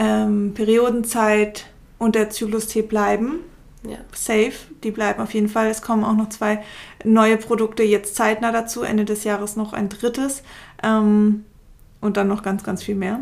ähm, 0.00 0.54
Periodenzeit 0.54 1.66
und 1.98 2.14
der 2.14 2.30
Zyklus-Tee 2.30 2.82
bleiben 2.82 3.40
ja. 3.82 3.98
safe. 4.12 4.52
Die 4.82 4.90
bleiben 4.90 5.22
auf 5.22 5.34
jeden 5.34 5.48
Fall. 5.48 5.68
Es 5.68 5.82
kommen 5.82 6.04
auch 6.04 6.16
noch 6.16 6.30
zwei 6.30 6.62
neue 7.04 7.36
Produkte 7.36 7.82
jetzt 7.82 8.16
zeitnah 8.16 8.50
dazu. 8.50 8.82
Ende 8.82 9.04
des 9.04 9.24
Jahres 9.24 9.56
noch 9.56 9.72
ein 9.72 9.88
drittes. 9.88 10.42
Ähm, 10.82 11.44
und 12.02 12.16
dann 12.16 12.28
noch 12.28 12.42
ganz, 12.42 12.64
ganz 12.64 12.82
viel 12.82 12.94
mehr. 12.94 13.20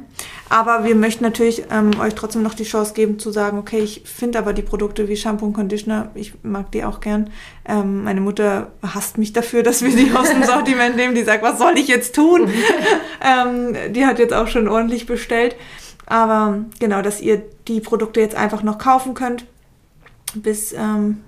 Aber 0.48 0.84
wir 0.84 0.94
möchten 0.94 1.24
natürlich 1.24 1.64
ähm, 1.68 1.90
euch 1.98 2.14
trotzdem 2.14 2.44
noch 2.44 2.54
die 2.54 2.62
Chance 2.62 2.94
geben 2.94 3.18
zu 3.18 3.32
sagen, 3.32 3.58
okay, 3.58 3.80
ich 3.80 4.02
finde 4.04 4.38
aber 4.38 4.52
die 4.52 4.62
Produkte 4.62 5.08
wie 5.08 5.16
Shampoo 5.16 5.46
und 5.46 5.52
Conditioner, 5.52 6.12
ich 6.14 6.34
mag 6.44 6.70
die 6.70 6.84
auch 6.84 7.00
gern. 7.00 7.30
Ähm, 7.66 8.04
meine 8.04 8.20
Mutter 8.20 8.70
hasst 8.82 9.18
mich 9.18 9.32
dafür, 9.32 9.64
dass 9.64 9.82
wir 9.82 9.90
die 9.90 10.12
aus 10.16 10.30
dem 10.30 10.44
Sortiment 10.44 10.94
nehmen. 10.94 11.16
Die 11.16 11.24
sagt, 11.24 11.42
was 11.42 11.58
soll 11.58 11.76
ich 11.76 11.88
jetzt 11.88 12.14
tun? 12.14 12.48
ähm, 13.24 13.74
die 13.92 14.06
hat 14.06 14.20
jetzt 14.20 14.32
auch 14.32 14.46
schon 14.46 14.68
ordentlich 14.68 15.06
bestellt. 15.06 15.56
Aber 16.08 16.64
genau, 16.80 17.02
dass 17.02 17.20
ihr 17.20 17.42
die 17.68 17.80
Produkte 17.80 18.20
jetzt 18.20 18.34
einfach 18.34 18.62
noch 18.62 18.78
kaufen 18.78 19.14
könnt 19.14 19.44
bis 20.34 20.72
ähm, 20.72 21.18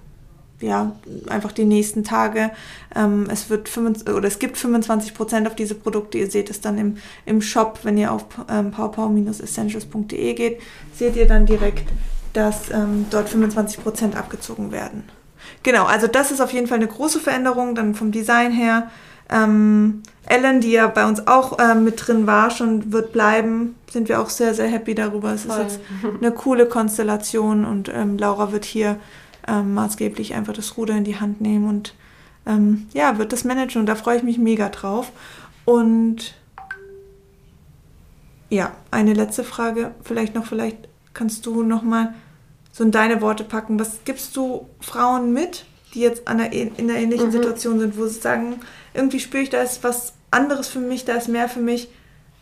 ja, 0.60 0.92
einfach 1.28 1.52
die 1.52 1.64
nächsten 1.64 2.04
Tage. 2.04 2.50
Ähm, 2.94 3.26
es 3.30 3.50
wird 3.50 3.68
25, 3.68 4.14
oder 4.14 4.28
es 4.28 4.38
gibt 4.38 4.58
25 4.58 5.14
Prozent 5.14 5.46
auf 5.46 5.54
diese 5.54 5.74
Produkte. 5.74 6.18
Ihr 6.18 6.30
seht 6.30 6.50
es 6.50 6.60
dann 6.60 6.78
im, 6.78 6.96
im 7.26 7.42
Shop, 7.42 7.80
wenn 7.82 7.96
ihr 7.96 8.12
auf 8.12 8.24
ähm, 8.48 8.70
powerpower-essentials.de 8.70 10.34
geht, 10.34 10.60
seht 10.94 11.16
ihr 11.16 11.26
dann 11.26 11.46
direkt, 11.46 11.88
dass 12.32 12.70
ähm, 12.70 13.06
dort 13.10 13.28
25 13.28 13.82
Prozent 13.82 14.16
abgezogen 14.16 14.72
werden. 14.72 15.04
Genau, 15.62 15.84
also 15.84 16.06
das 16.06 16.30
ist 16.30 16.40
auf 16.40 16.52
jeden 16.52 16.66
Fall 16.66 16.78
eine 16.78 16.86
große 16.86 17.20
Veränderung, 17.20 17.74
dann 17.74 17.94
vom 17.94 18.12
Design 18.12 18.52
her. 18.52 18.90
Ähm, 19.30 20.02
Ellen, 20.26 20.60
die 20.60 20.72
ja 20.72 20.86
bei 20.86 21.06
uns 21.06 21.26
auch 21.26 21.58
äh, 21.58 21.74
mit 21.74 22.06
drin 22.06 22.26
war, 22.26 22.50
schon 22.50 22.92
wird 22.92 23.12
bleiben, 23.12 23.76
sind 23.90 24.08
wir 24.08 24.20
auch 24.20 24.30
sehr, 24.30 24.54
sehr 24.54 24.68
happy 24.68 24.94
darüber. 24.94 25.32
Es 25.32 25.44
Voll. 25.44 25.56
ist 25.56 25.62
jetzt 25.62 25.80
eine 26.20 26.32
coole 26.32 26.66
Konstellation 26.66 27.64
und 27.64 27.90
ähm, 27.92 28.18
Laura 28.18 28.52
wird 28.52 28.64
hier 28.64 28.96
ähm, 29.48 29.74
maßgeblich 29.74 30.34
einfach 30.34 30.52
das 30.52 30.76
Ruder 30.76 30.94
in 30.96 31.04
die 31.04 31.18
Hand 31.18 31.40
nehmen 31.40 31.68
und 31.68 31.94
ähm, 32.46 32.86
ja, 32.92 33.18
wird 33.18 33.32
das 33.32 33.44
managen 33.44 33.80
und 33.80 33.86
da 33.86 33.94
freue 33.94 34.18
ich 34.18 34.22
mich 34.22 34.38
mega 34.38 34.68
drauf. 34.68 35.12
Und 35.64 36.34
ja, 38.48 38.72
eine 38.90 39.14
letzte 39.14 39.44
Frage, 39.44 39.92
vielleicht 40.02 40.34
noch, 40.34 40.46
vielleicht 40.46 40.88
kannst 41.14 41.46
du 41.46 41.62
noch 41.62 41.82
mal 41.82 42.14
so 42.72 42.84
in 42.84 42.90
deine 42.90 43.20
Worte 43.20 43.44
packen. 43.44 43.78
Was 43.78 44.00
gibst 44.04 44.36
du 44.36 44.66
Frauen 44.80 45.32
mit, 45.32 45.64
die 45.94 46.00
jetzt 46.00 46.28
einer, 46.28 46.52
in 46.52 46.72
einer 46.78 46.98
ähnlichen 46.98 47.28
mhm. 47.28 47.32
Situation 47.32 47.78
sind, 47.80 47.98
wo 47.98 48.06
sie 48.06 48.20
sagen, 48.20 48.60
irgendwie 48.94 49.20
spüre 49.20 49.42
ich, 49.42 49.50
da 49.50 49.62
ist 49.62 49.84
was 49.84 50.14
anderes 50.30 50.68
für 50.68 50.78
mich, 50.78 51.04
da 51.04 51.14
ist 51.14 51.28
mehr 51.28 51.48
für 51.48 51.60
mich, 51.60 51.88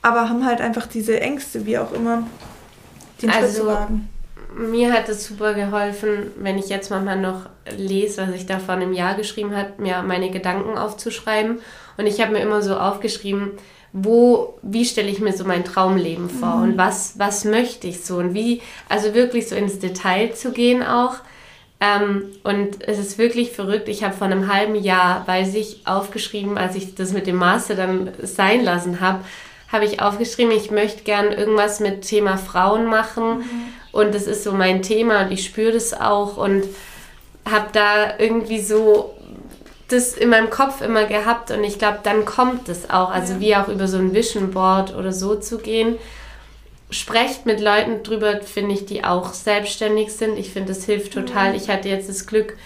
aber 0.02 0.28
haben 0.28 0.44
halt 0.44 0.60
einfach 0.60 0.86
diese 0.86 1.20
Ängste, 1.20 1.66
wie 1.66 1.78
auch 1.78 1.92
immer, 1.92 2.26
den 3.22 3.30
also, 3.30 3.46
Schritt 3.46 3.56
zu 3.56 3.66
wagen. 3.66 4.08
Mir 4.54 4.92
hat 4.92 5.08
es 5.08 5.26
super 5.26 5.54
geholfen, 5.54 6.32
wenn 6.38 6.58
ich 6.58 6.68
jetzt 6.68 6.90
manchmal 6.90 7.20
noch 7.20 7.48
lese, 7.76 8.26
was 8.26 8.34
ich 8.34 8.46
da 8.46 8.58
vor 8.58 8.74
einem 8.74 8.92
Jahr 8.92 9.14
geschrieben 9.14 9.54
habe, 9.54 9.74
mir 9.78 10.02
meine 10.02 10.30
Gedanken 10.30 10.78
aufzuschreiben. 10.78 11.60
Und 11.96 12.06
ich 12.06 12.20
habe 12.20 12.32
mir 12.32 12.40
immer 12.40 12.62
so 12.62 12.76
aufgeschrieben, 12.76 13.52
wo, 13.92 14.58
wie 14.62 14.84
stelle 14.84 15.08
ich 15.08 15.20
mir 15.20 15.32
so 15.32 15.44
mein 15.44 15.64
Traumleben 15.64 16.28
vor 16.28 16.56
mhm. 16.56 16.62
und 16.62 16.78
was, 16.78 17.18
was 17.18 17.44
möchte 17.44 17.86
ich 17.86 18.04
so 18.04 18.16
und 18.16 18.34
wie, 18.34 18.60
also 18.88 19.14
wirklich 19.14 19.48
so 19.48 19.54
ins 19.54 19.78
Detail 19.78 20.34
zu 20.34 20.52
gehen 20.52 20.82
auch. 20.82 21.16
Ähm, 21.80 22.24
und 22.42 22.88
es 22.88 22.98
ist 22.98 23.18
wirklich 23.18 23.52
verrückt. 23.52 23.88
Ich 23.88 24.02
habe 24.02 24.14
vor 24.14 24.26
einem 24.26 24.52
halben 24.52 24.74
Jahr, 24.74 25.26
weiß 25.26 25.54
ich, 25.54 25.86
aufgeschrieben, 25.86 26.58
als 26.58 26.74
ich 26.74 26.94
das 26.94 27.12
mit 27.12 27.26
dem 27.26 27.36
Master 27.36 27.74
dann 27.74 28.10
sein 28.22 28.64
lassen 28.64 29.00
habe, 29.00 29.20
habe 29.70 29.84
ich 29.84 30.00
aufgeschrieben, 30.00 30.52
ich 30.52 30.70
möchte 30.70 31.04
gern 31.04 31.30
irgendwas 31.30 31.78
mit 31.78 32.02
Thema 32.02 32.36
Frauen 32.36 32.86
machen. 32.86 33.38
Mhm. 33.38 33.44
Und 33.92 34.14
das 34.14 34.26
ist 34.26 34.44
so 34.44 34.52
mein 34.52 34.82
Thema 34.82 35.22
und 35.22 35.32
ich 35.32 35.44
spüre 35.44 35.72
das 35.72 35.98
auch 35.98 36.36
und 36.36 36.64
habe 37.48 37.68
da 37.72 38.18
irgendwie 38.18 38.60
so 38.60 39.14
das 39.88 40.12
in 40.14 40.28
meinem 40.28 40.50
Kopf 40.50 40.82
immer 40.82 41.04
gehabt 41.04 41.50
und 41.50 41.64
ich 41.64 41.78
glaube, 41.78 42.00
dann 42.02 42.26
kommt 42.26 42.68
es 42.68 42.90
auch. 42.90 43.10
Also 43.10 43.34
ja. 43.34 43.40
wie 43.40 43.56
auch 43.56 43.68
über 43.68 43.88
so 43.88 43.96
ein 43.96 44.12
Vision 44.12 44.50
Board 44.50 44.94
oder 44.94 45.12
so 45.12 45.36
zu 45.36 45.58
gehen 45.58 45.96
sprecht 46.90 47.46
mit 47.46 47.60
Leuten 47.60 48.02
drüber, 48.02 48.40
finde 48.40 48.74
ich, 48.74 48.86
die 48.86 49.04
auch 49.04 49.32
selbstständig 49.32 50.12
sind. 50.12 50.38
Ich 50.38 50.50
finde, 50.50 50.72
das 50.72 50.84
hilft 50.84 51.12
total. 51.12 51.50
Mhm. 51.50 51.56
Ich 51.56 51.68
hatte 51.68 51.88
jetzt 51.88 52.08
das 52.08 52.26
Glück, 52.26 52.56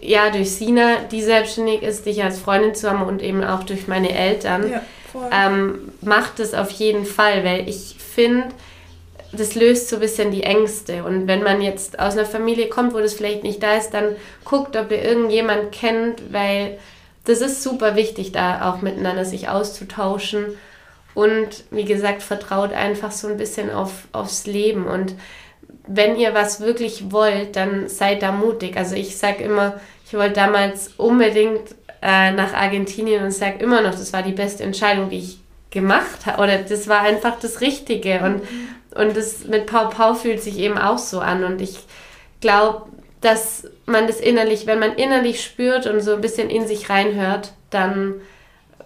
ja, 0.00 0.30
durch 0.30 0.52
Sina, 0.52 1.00
die 1.10 1.22
selbstständig 1.22 1.82
ist, 1.82 2.06
dich 2.06 2.22
als 2.22 2.38
Freundin 2.38 2.74
zu 2.74 2.90
haben 2.90 3.02
und 3.02 3.22
eben 3.22 3.44
auch 3.44 3.64
durch 3.64 3.88
meine 3.88 4.12
Eltern. 4.12 4.70
Ja, 4.70 4.82
ähm, 5.30 5.92
macht 6.02 6.40
es 6.40 6.54
auf 6.54 6.70
jeden 6.70 7.06
Fall, 7.06 7.44
weil 7.44 7.68
ich 7.68 7.96
finde, 7.98 8.48
das 9.32 9.54
löst 9.54 9.88
so 9.88 9.96
ein 9.96 10.00
bisschen 10.00 10.30
die 10.30 10.42
Ängste. 10.42 11.04
Und 11.04 11.26
wenn 11.26 11.42
man 11.42 11.60
jetzt 11.60 11.98
aus 11.98 12.14
einer 12.14 12.26
Familie 12.26 12.68
kommt, 12.68 12.94
wo 12.94 12.98
das 12.98 13.14
vielleicht 13.14 13.42
nicht 13.42 13.62
da 13.62 13.76
ist, 13.76 13.90
dann 13.90 14.16
guckt, 14.44 14.76
ob 14.76 14.90
ihr 14.90 15.02
irgendjemand 15.02 15.72
kennt, 15.72 16.32
weil 16.32 16.78
das 17.24 17.40
ist 17.40 17.62
super 17.62 17.96
wichtig, 17.96 18.32
da 18.32 18.70
auch 18.70 18.82
miteinander 18.82 19.24
sich 19.24 19.48
auszutauschen 19.48 20.56
und 21.16 21.64
wie 21.70 21.86
gesagt, 21.86 22.22
vertraut 22.22 22.74
einfach 22.74 23.10
so 23.10 23.26
ein 23.26 23.38
bisschen 23.38 23.70
auf, 23.70 24.06
aufs 24.12 24.46
Leben. 24.46 24.86
Und 24.86 25.14
wenn 25.86 26.14
ihr 26.16 26.34
was 26.34 26.60
wirklich 26.60 27.10
wollt, 27.10 27.56
dann 27.56 27.88
seid 27.88 28.20
da 28.20 28.32
mutig. 28.32 28.76
Also 28.76 28.96
ich 28.96 29.16
sage 29.16 29.42
immer, 29.42 29.80
ich 30.06 30.12
wollte 30.12 30.34
damals 30.34 30.88
unbedingt 30.98 31.74
äh, 32.02 32.32
nach 32.32 32.52
Argentinien 32.52 33.24
und 33.24 33.30
sage 33.30 33.64
immer 33.64 33.80
noch, 33.80 33.92
das 33.92 34.12
war 34.12 34.22
die 34.22 34.32
beste 34.32 34.62
Entscheidung, 34.62 35.08
die 35.08 35.20
ich 35.20 35.38
gemacht 35.70 36.26
habe. 36.26 36.42
Oder 36.42 36.58
das 36.58 36.86
war 36.86 37.00
einfach 37.00 37.38
das 37.40 37.62
Richtige. 37.62 38.20
Und, 38.20 38.42
und 38.94 39.16
das 39.16 39.46
mit 39.46 39.64
Pau 39.64 39.88
Pau 39.88 40.12
fühlt 40.12 40.42
sich 40.42 40.58
eben 40.58 40.76
auch 40.76 40.98
so 40.98 41.20
an. 41.20 41.44
Und 41.44 41.62
ich 41.62 41.78
glaube, 42.42 42.90
dass 43.22 43.64
man 43.86 44.06
das 44.06 44.20
innerlich, 44.20 44.66
wenn 44.66 44.80
man 44.80 44.92
innerlich 44.92 45.42
spürt 45.42 45.86
und 45.86 46.02
so 46.02 46.12
ein 46.12 46.20
bisschen 46.20 46.50
in 46.50 46.66
sich 46.66 46.90
reinhört, 46.90 47.54
dann 47.70 48.16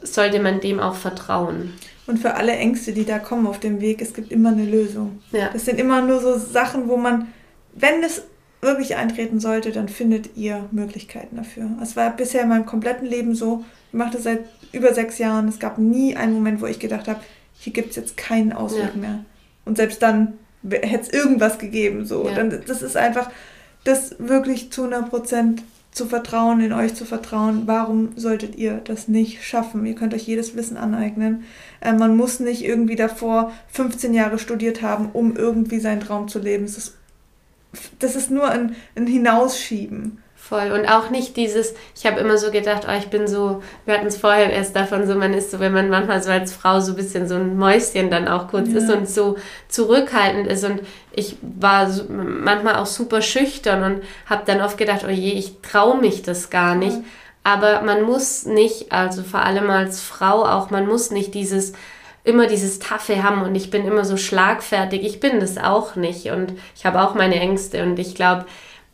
sollte 0.01 0.39
man 0.39 0.61
dem 0.61 0.79
auch 0.79 0.95
vertrauen. 0.95 1.75
Und 2.11 2.19
für 2.19 2.35
alle 2.35 2.53
Ängste, 2.53 2.93
die 2.93 3.05
da 3.05 3.21
kommen 3.21 3.47
auf 3.47 3.61
dem 3.61 3.81
Weg, 3.81 4.03
es 4.03 4.15
gibt 4.15 4.33
immer 4.33 4.49
eine 4.49 4.65
Lösung. 4.65 5.21
Ja. 5.31 5.51
Das 5.53 5.65
sind 5.65 5.79
immer 5.79 6.03
nur 6.03 6.21
so 6.21 6.37
Sachen, 6.37 6.89
wo 6.89 6.97
man, 6.97 7.29
wenn 7.73 8.03
es 8.03 8.25
wirklich 8.61 8.97
eintreten 8.97 9.39
sollte, 9.39 9.71
dann 9.71 9.89
findet 9.89 10.37
ihr 10.37 10.69
Möglichkeiten 10.73 11.37
dafür. 11.37 11.71
Es 11.81 11.95
war 11.95 12.11
bisher 12.17 12.43
in 12.43 12.49
meinem 12.49 12.67
kompletten 12.67 13.07
Leben 13.07 13.37
so. 13.37 13.65
Ich 13.93 13.95
mache 13.95 14.15
das 14.15 14.25
seit 14.25 14.41
über 14.73 14.93
sechs 14.93 15.19
Jahren. 15.19 15.47
Es 15.47 15.61
gab 15.61 15.79
nie 15.79 16.17
einen 16.17 16.33
Moment, 16.33 16.61
wo 16.61 16.67
ich 16.67 16.81
gedacht 16.81 17.07
habe, 17.07 17.21
hier 17.55 17.73
gibt 17.73 17.91
es 17.91 17.97
jetzt 17.97 18.17
keinen 18.17 18.53
Ausweg 18.53 18.91
ja. 18.97 19.01
mehr. 19.01 19.25
Und 19.65 19.77
selbst 19.77 20.03
dann 20.03 20.33
hätte 20.69 21.05
es 21.05 21.11
irgendwas 21.11 21.59
gegeben. 21.59 22.07
So. 22.07 22.27
Ja. 22.27 22.35
Dann, 22.35 22.61
das 22.67 22.83
ist 22.83 22.97
einfach, 22.97 23.31
das 23.85 24.17
wirklich 24.19 24.73
zu 24.73 24.83
100 24.83 25.11
Prozent 25.11 25.63
zu 25.93 26.07
vertrauen, 26.07 26.61
in 26.61 26.73
euch 26.73 26.95
zu 26.95 27.05
vertrauen. 27.05 27.63
Warum 27.67 28.11
solltet 28.17 28.57
ihr 28.57 28.81
das 28.85 29.09
nicht 29.09 29.45
schaffen? 29.45 29.85
Ihr 29.87 29.95
könnt 29.95 30.15
euch 30.15 30.27
jedes 30.27 30.57
Wissen 30.57 30.77
aneignen. 30.77 31.45
Äh, 31.81 31.93
man 31.93 32.17
muss 32.17 32.41
nicht 32.41 32.65
irgendwie 32.65 32.97
davor 32.97 33.53
15 33.69 34.15
Jahre 34.15 34.39
studiert 34.39 34.83
haben, 34.83 35.11
um 35.13 35.37
irgendwie 35.37 35.81
seinen 35.81 36.01
Traum 36.01 36.29
zu 36.29 36.39
leben. 36.39 36.65
Das 36.65 36.79
ist, 36.79 36.97
das 37.99 38.17
ist 38.17 38.31
nur 38.31 38.49
ein, 38.49 38.77
ein 38.95 39.07
Hinausschieben. 39.07 40.19
Voll. 40.51 40.73
Und 40.73 40.89
auch 40.89 41.11
nicht 41.11 41.37
dieses, 41.37 41.75
ich 41.95 42.05
habe 42.07 42.19
immer 42.19 42.37
so 42.37 42.51
gedacht, 42.51 42.83
oh, 42.89 42.99
ich 42.99 43.07
bin 43.07 43.29
so, 43.29 43.63
wir 43.85 43.95
hatten 43.95 44.09
es 44.09 44.17
vorher 44.17 44.53
erst 44.53 44.75
davon, 44.75 45.07
so 45.07 45.15
man 45.15 45.33
ist 45.33 45.53
so, 45.53 45.61
wenn 45.61 45.73
man 45.73 45.89
manchmal 45.89 46.21
so 46.25 46.33
als 46.33 46.53
Frau 46.53 46.81
so 46.81 46.91
ein 46.91 46.97
bisschen 46.97 47.29
so 47.29 47.37
ein 47.37 47.57
Mäuschen 47.57 48.11
dann 48.11 48.27
auch 48.27 48.49
kurz 48.49 48.73
ja. 48.73 48.79
ist 48.79 48.91
und 48.91 49.09
so 49.09 49.39
zurückhaltend 49.69 50.49
ist. 50.49 50.65
Und 50.65 50.81
ich 51.13 51.37
war 51.41 51.89
so, 51.89 52.03
manchmal 52.09 52.75
auch 52.75 52.87
super 52.87 53.23
schüchtern 53.23 53.85
und 53.85 54.03
habe 54.27 54.43
dann 54.45 54.61
oft 54.61 54.77
gedacht, 54.77 55.05
oh 55.07 55.11
je, 55.11 55.35
ich 55.35 55.61
traue 55.63 55.99
mich 55.99 56.23
das 56.23 56.51
gar 56.51 56.75
nicht. 56.75 56.97
Ja. 56.97 57.05
Aber 57.45 57.83
man 57.83 58.03
muss 58.03 58.45
nicht, 58.45 58.91
also 58.91 59.23
vor 59.23 59.45
allem 59.45 59.71
als 59.71 60.01
Frau 60.01 60.45
auch, 60.45 60.71
man 60.71 60.89
muss 60.89 61.13
nicht 61.13 61.33
dieses 61.33 61.75
immer 62.25 62.49
dieses 62.49 62.81
Taffe 62.81 63.23
haben 63.23 63.43
und 63.43 63.55
ich 63.55 63.71
bin 63.71 63.87
immer 63.87 64.05
so 64.05 64.17
schlagfertig. 64.17 65.05
Ich 65.05 65.21
bin 65.21 65.39
das 65.39 65.59
auch 65.59 65.95
nicht 65.95 66.27
und 66.27 66.55
ich 66.75 66.85
habe 66.85 67.03
auch 67.03 67.15
meine 67.15 67.37
Ängste 67.39 67.85
und 67.85 68.01
ich 68.01 68.17
glaube, 68.17 68.47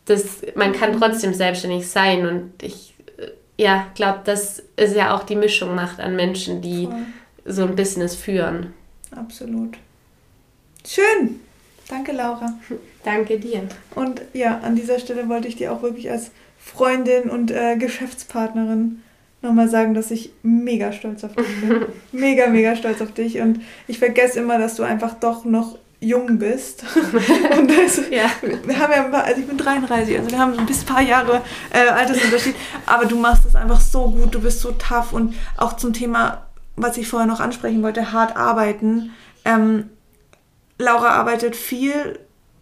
das, 0.07 0.41
man 0.55 0.73
kann 0.73 0.95
mhm. 0.95 0.99
trotzdem 0.99 1.33
selbstständig 1.33 1.87
sein 1.87 2.25
und 2.25 2.63
ich 2.63 2.95
äh, 3.17 3.27
ja, 3.61 3.87
glaube, 3.93 4.21
dass 4.23 4.63
es 4.75 4.95
ja 4.95 5.15
auch 5.15 5.23
die 5.23 5.35
Mischung 5.35 5.75
macht 5.75 5.99
an 5.99 6.15
Menschen, 6.15 6.61
die 6.61 6.85
Voll. 6.85 7.05
so 7.45 7.63
ein 7.63 7.75
Business 7.75 8.15
führen. 8.15 8.73
Absolut. 9.11 9.77
Schön. 10.85 11.41
Danke, 11.89 12.13
Laura. 12.13 12.53
Danke 13.03 13.39
dir. 13.39 13.67
Und 13.95 14.21
ja, 14.33 14.59
an 14.59 14.75
dieser 14.75 14.99
Stelle 14.99 15.29
wollte 15.29 15.47
ich 15.47 15.55
dir 15.55 15.71
auch 15.71 15.81
wirklich 15.81 16.09
als 16.09 16.31
Freundin 16.57 17.29
und 17.29 17.51
äh, 17.51 17.77
Geschäftspartnerin 17.77 19.01
nochmal 19.41 19.69
sagen, 19.69 19.93
dass 19.93 20.11
ich 20.11 20.31
mega 20.43 20.91
stolz 20.91 21.23
auf 21.23 21.35
dich 21.35 21.61
bin. 21.61 21.85
mega, 22.11 22.47
mega 22.47 22.75
stolz 22.75 23.01
auf 23.01 23.13
dich. 23.13 23.39
Und 23.39 23.61
ich 23.87 23.99
vergesse 23.99 24.39
immer, 24.39 24.57
dass 24.57 24.75
du 24.75 24.83
einfach 24.83 25.13
doch 25.15 25.45
noch 25.45 25.77
jung 25.99 26.37
bist. 26.37 26.83
und 27.57 27.69
das, 27.69 28.01
ja. 28.09 28.29
wir 28.41 28.79
haben 28.79 28.91
ja 28.91 29.05
ein 29.05 29.11
paar, 29.11 29.23
also 29.23 29.41
ich 29.41 29.47
bin 29.47 29.57
33, 29.57 30.17
also 30.17 30.31
wir 30.31 30.37
haben 30.37 30.53
so 30.53 30.59
ein 30.59 30.65
bisschen 30.65 30.85
paar 30.85 31.01
Jahre 31.01 31.41
äh, 31.71 31.89
Altersunterschied, 31.89 32.55
aber 32.85 33.05
du 33.05 33.17
machst 33.17 33.45
es 33.45 33.55
einfach 33.55 33.81
so 33.81 34.09
gut, 34.09 34.33
du 34.35 34.41
bist 34.41 34.61
so 34.61 34.71
tough 34.73 35.13
und 35.13 35.35
auch 35.57 35.75
zum 35.75 35.93
Thema, 35.93 36.45
was 36.75 36.97
ich 36.97 37.07
vorher 37.07 37.27
noch 37.27 37.39
ansprechen 37.39 37.81
wollte, 37.81 38.11
hart 38.11 38.35
arbeiten. 38.35 39.11
Ähm, 39.45 39.89
Laura 40.77 41.09
arbeitet 41.09 41.55
viel, 41.55 42.19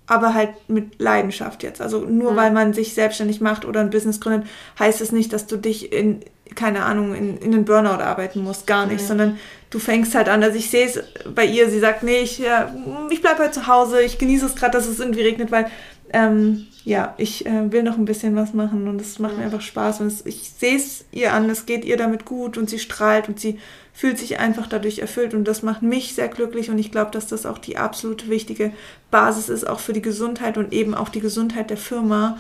aber 0.08 0.34
halt 0.34 0.70
mit 0.70 1.02
Leidenschaft 1.02 1.64
jetzt. 1.64 1.82
Also 1.82 2.02
nur 2.02 2.32
mhm. 2.32 2.36
weil 2.38 2.52
man 2.52 2.74
sich 2.74 2.94
selbstständig 2.94 3.42
macht 3.42 3.66
oder 3.66 3.82
ein 3.82 3.90
Business 3.90 4.22
gründet, 4.22 4.48
heißt 4.80 5.02
es 5.02 5.12
nicht, 5.12 5.34
dass 5.34 5.48
du 5.48 5.58
dich 5.58 5.92
in, 5.92 6.22
keine 6.54 6.84
Ahnung, 6.86 7.14
in, 7.16 7.38
in 7.38 7.52
den 7.52 7.66
Burnout 7.66 8.02
arbeiten 8.02 8.44
musst. 8.44 8.68
Gar 8.68 8.86
nicht, 8.86 9.02
ja. 9.02 9.08
sondern 9.08 9.38
du 9.76 9.80
fängst 9.80 10.16
halt 10.16 10.30
an. 10.30 10.42
Also 10.42 10.58
ich 10.58 10.70
sehe 10.70 10.86
es 10.86 11.04
bei 11.36 11.46
ihr, 11.46 11.70
sie 11.70 11.80
sagt, 11.80 12.02
nee, 12.02 12.20
ich, 12.20 12.40
ja, 12.40 12.74
ich 13.10 13.22
bleibe 13.22 13.40
halt 13.40 13.54
zu 13.54 13.68
Hause, 13.68 14.02
ich 14.02 14.18
genieße 14.18 14.46
es 14.46 14.56
gerade, 14.56 14.72
dass 14.72 14.88
es 14.88 15.02
irgendwie 15.02 15.22
regnet, 15.22 15.52
weil 15.52 15.70
ähm, 16.14 16.68
ja, 16.86 17.14
ich 17.18 17.46
äh, 17.46 17.72
will 17.74 17.84
noch 17.84 17.98
ein 17.98 18.06
bisschen 18.06 18.38
was 18.38 18.54
machen 18.54 18.88
und 18.88 19.02
es 19.02 19.20
macht 19.20 19.38
mir 19.38 19.44
einfach 19.44 19.60
Spaß. 19.60 20.00
Und 20.00 20.08
es, 20.08 20.26
ich 20.26 20.50
sehe 20.58 20.78
es 20.78 21.04
ihr 21.12 21.34
an, 21.34 21.50
es 21.50 21.66
geht 21.66 21.84
ihr 21.84 21.98
damit 21.98 22.24
gut 22.24 22.58
und 22.58 22.70
sie 22.70 22.80
strahlt 22.80 23.28
und 23.28 23.38
sie 23.38 23.60
fühlt 23.92 24.18
sich 24.18 24.40
einfach 24.40 24.68
dadurch 24.68 25.00
erfüllt 25.00 25.34
und 25.34 25.46
das 25.46 25.62
macht 25.62 25.82
mich 25.82 26.16
sehr 26.16 26.30
glücklich 26.30 26.70
und 26.70 26.80
ich 26.80 26.92
glaube, 26.92 27.12
dass 27.12 27.28
das 27.28 27.46
auch 27.46 27.58
die 27.58 27.78
absolute 27.78 28.30
wichtige 28.30 28.72
Basis 29.12 29.50
ist, 29.50 29.68
auch 29.68 29.80
für 29.80 29.94
die 29.94 30.02
Gesundheit 30.02 30.58
und 30.58 30.72
eben 30.72 30.96
auch 30.96 31.10
die 31.10 31.22
Gesundheit 31.22 31.70
der 31.70 31.78
Firma, 31.78 32.38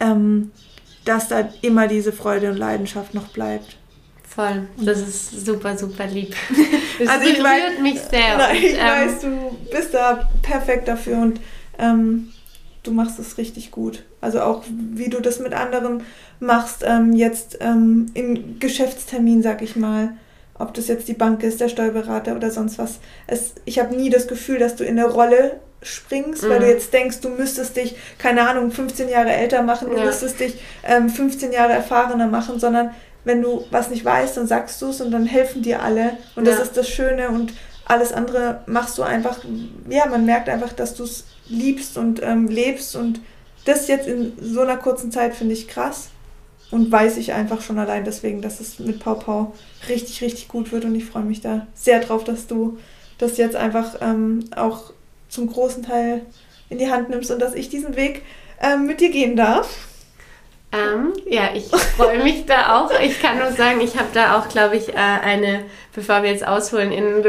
ähm, 0.00 0.52
dass 1.04 1.28
da 1.28 1.48
immer 1.60 1.86
diese 1.86 2.12
Freude 2.12 2.50
und 2.50 2.56
Leidenschaft 2.56 3.14
noch 3.14 3.28
bleibt. 3.28 3.77
Voll, 4.38 4.68
das 4.76 5.00
ist 5.00 5.44
super, 5.44 5.76
super 5.76 6.06
lieb. 6.06 6.32
Das 7.00 7.08
also 7.08 7.28
ich 7.28 7.42
weiß, 7.42 7.78
mich 7.80 8.00
sehr. 8.00 8.34
Und, 8.50 8.56
ich 8.56 8.74
ähm, 8.74 8.80
weiß, 8.80 9.20
du 9.20 9.56
bist 9.70 9.94
da 9.94 10.28
perfekt 10.42 10.88
dafür 10.88 11.18
und 11.18 11.40
ähm, 11.78 12.30
du 12.82 12.90
machst 12.90 13.20
es 13.20 13.38
richtig 13.38 13.70
gut. 13.70 14.02
Also 14.20 14.40
auch 14.40 14.64
wie 14.68 15.08
du 15.08 15.20
das 15.20 15.38
mit 15.38 15.52
anderen 15.54 16.02
machst, 16.40 16.84
ähm, 16.84 17.12
jetzt 17.12 17.58
ähm, 17.60 18.06
im 18.14 18.58
Geschäftstermin, 18.58 19.42
sag 19.42 19.62
ich 19.62 19.76
mal 19.76 20.10
ob 20.58 20.74
das 20.74 20.88
jetzt 20.88 21.06
die 21.06 21.14
Bank 21.14 21.44
ist, 21.44 21.60
der 21.60 21.68
Steuerberater 21.68 22.34
oder 22.34 22.50
sonst 22.50 22.78
was. 22.78 22.98
Es, 23.28 23.54
ich 23.64 23.78
habe 23.78 23.94
nie 23.94 24.10
das 24.10 24.26
Gefühl, 24.26 24.58
dass 24.58 24.74
du 24.74 24.82
in 24.82 24.98
eine 24.98 25.08
Rolle 25.08 25.60
springst, 25.82 26.42
mhm. 26.42 26.48
weil 26.48 26.58
du 26.58 26.64
mhm. 26.64 26.72
jetzt 26.72 26.92
denkst, 26.92 27.20
du 27.20 27.28
müsstest 27.28 27.76
dich, 27.76 27.96
keine 28.18 28.48
Ahnung, 28.48 28.72
15 28.72 29.08
Jahre 29.08 29.30
älter 29.30 29.62
machen, 29.62 29.88
du 29.90 29.96
ja. 29.96 30.04
müsstest 30.04 30.40
dich 30.40 30.60
ähm, 30.82 31.08
15 31.08 31.52
Jahre 31.52 31.72
erfahrener 31.72 32.26
machen, 32.26 32.58
sondern 32.58 32.90
wenn 33.28 33.42
du 33.42 33.66
was 33.70 33.90
nicht 33.90 34.04
weißt, 34.04 34.38
dann 34.38 34.46
sagst 34.46 34.80
du 34.80 34.86
es 34.88 35.02
und 35.02 35.10
dann 35.10 35.26
helfen 35.26 35.60
dir 35.60 35.82
alle. 35.82 36.16
Und 36.34 36.46
ja. 36.46 36.52
das 36.52 36.62
ist 36.62 36.76
das 36.78 36.88
Schöne 36.88 37.28
und 37.28 37.52
alles 37.84 38.12
andere 38.12 38.62
machst 38.66 38.96
du 38.96 39.02
einfach, 39.02 39.40
ja, 39.88 40.06
man 40.06 40.24
merkt 40.24 40.48
einfach, 40.48 40.72
dass 40.72 40.94
du 40.94 41.04
es 41.04 41.24
liebst 41.46 41.98
und 41.98 42.22
ähm, 42.22 42.48
lebst 42.48 42.96
und 42.96 43.20
das 43.66 43.86
jetzt 43.86 44.08
in 44.08 44.32
so 44.40 44.62
einer 44.62 44.78
kurzen 44.78 45.12
Zeit 45.12 45.34
finde 45.34 45.52
ich 45.52 45.68
krass 45.68 46.08
und 46.70 46.90
weiß 46.90 47.18
ich 47.18 47.34
einfach 47.34 47.60
schon 47.60 47.78
allein 47.78 48.04
deswegen, 48.04 48.40
dass 48.40 48.60
es 48.60 48.78
mit 48.78 48.98
Pau 48.98 49.14
Pau 49.14 49.54
richtig, 49.90 50.22
richtig 50.22 50.48
gut 50.48 50.72
wird 50.72 50.86
und 50.86 50.94
ich 50.94 51.04
freue 51.04 51.24
mich 51.24 51.42
da 51.42 51.66
sehr 51.74 52.00
drauf, 52.00 52.24
dass 52.24 52.46
du 52.46 52.78
das 53.18 53.36
jetzt 53.36 53.56
einfach 53.56 53.96
ähm, 54.00 54.44
auch 54.56 54.92
zum 55.28 55.48
großen 55.48 55.82
Teil 55.82 56.22
in 56.70 56.78
die 56.78 56.90
Hand 56.90 57.10
nimmst 57.10 57.30
und 57.30 57.40
dass 57.40 57.54
ich 57.54 57.68
diesen 57.68 57.94
Weg 57.94 58.22
ähm, 58.62 58.86
mit 58.86 59.00
dir 59.00 59.10
gehen 59.10 59.36
darf. 59.36 59.87
Ähm, 60.70 61.14
ja, 61.26 61.50
ich 61.54 61.64
freue 61.96 62.22
mich 62.22 62.44
da 62.44 62.78
auch. 62.78 62.90
Ich 63.00 63.22
kann 63.22 63.38
nur 63.38 63.52
sagen, 63.52 63.80
ich 63.80 63.96
habe 63.96 64.08
da 64.12 64.38
auch, 64.38 64.48
glaube 64.48 64.76
ich, 64.76 64.90
äh, 64.90 64.96
eine, 64.96 65.64
bevor 65.94 66.22
wir 66.22 66.30
jetzt 66.30 66.46
ausholen 66.46 66.92
in 66.92 67.22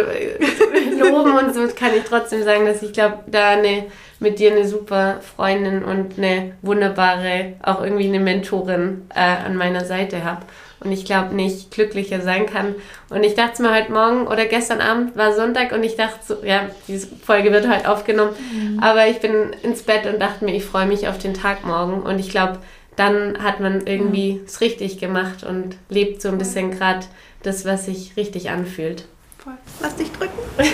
Loben 0.99 1.37
und 1.37 1.53
so, 1.53 1.67
kann 1.73 1.95
ich 1.95 2.03
trotzdem 2.03 2.43
sagen, 2.43 2.65
dass 2.65 2.83
ich 2.83 2.91
glaube, 2.91 3.19
da 3.27 3.51
eine 3.51 3.85
mit 4.19 4.39
dir 4.39 4.51
eine 4.51 4.67
super 4.67 5.21
Freundin 5.35 5.83
und 5.83 6.17
eine 6.17 6.53
wunderbare, 6.61 7.53
auch 7.63 7.81
irgendwie 7.81 8.07
eine 8.07 8.19
Mentorin 8.19 9.07
äh, 9.15 9.19
an 9.19 9.55
meiner 9.55 9.85
Seite 9.85 10.23
habe. 10.25 10.41
Und 10.81 10.93
ich 10.93 11.03
glaube 11.03 11.35
nicht 11.35 11.71
glücklicher 11.71 12.21
sein 12.21 12.45
kann. 12.45 12.75
Und 13.09 13.23
ich 13.23 13.35
dachte 13.35 13.61
mir 13.61 13.73
heute 13.75 13.91
Morgen 13.91 14.27
oder 14.27 14.45
gestern 14.45 14.79
Abend 14.79 15.15
war 15.17 15.33
Sonntag 15.33 15.73
und 15.73 15.83
ich 15.83 15.97
dachte 15.97 16.19
so, 16.25 16.37
ja, 16.43 16.69
diese 16.87 17.07
Folge 17.07 17.51
wird 17.51 17.69
heute 17.69 17.89
aufgenommen. 17.89 18.31
Mhm. 18.53 18.79
Aber 18.81 19.07
ich 19.07 19.19
bin 19.19 19.51
ins 19.61 19.83
Bett 19.83 20.05
und 20.05 20.21
dachte 20.21 20.45
mir, 20.45 20.55
ich 20.55 20.63
freue 20.63 20.85
mich 20.85 21.07
auf 21.09 21.17
den 21.17 21.33
Tag 21.33 21.65
morgen. 21.65 22.01
Und 22.01 22.19
ich 22.19 22.29
glaube, 22.29 22.59
dann 22.99 23.41
hat 23.41 23.61
man 23.61 23.87
irgendwie 23.87 24.41
es 24.45 24.59
richtig 24.59 24.99
gemacht 24.99 25.43
und 25.43 25.77
lebt 25.87 26.21
so 26.21 26.27
ein 26.27 26.37
bisschen 26.37 26.71
gerade 26.71 27.05
das, 27.43 27.63
was 27.63 27.85
sich 27.85 28.17
richtig 28.17 28.49
anfühlt. 28.49 29.07
Voll. 29.37 29.53
Lass 29.81 29.95
dich 29.95 30.11
drücken. 30.11 30.37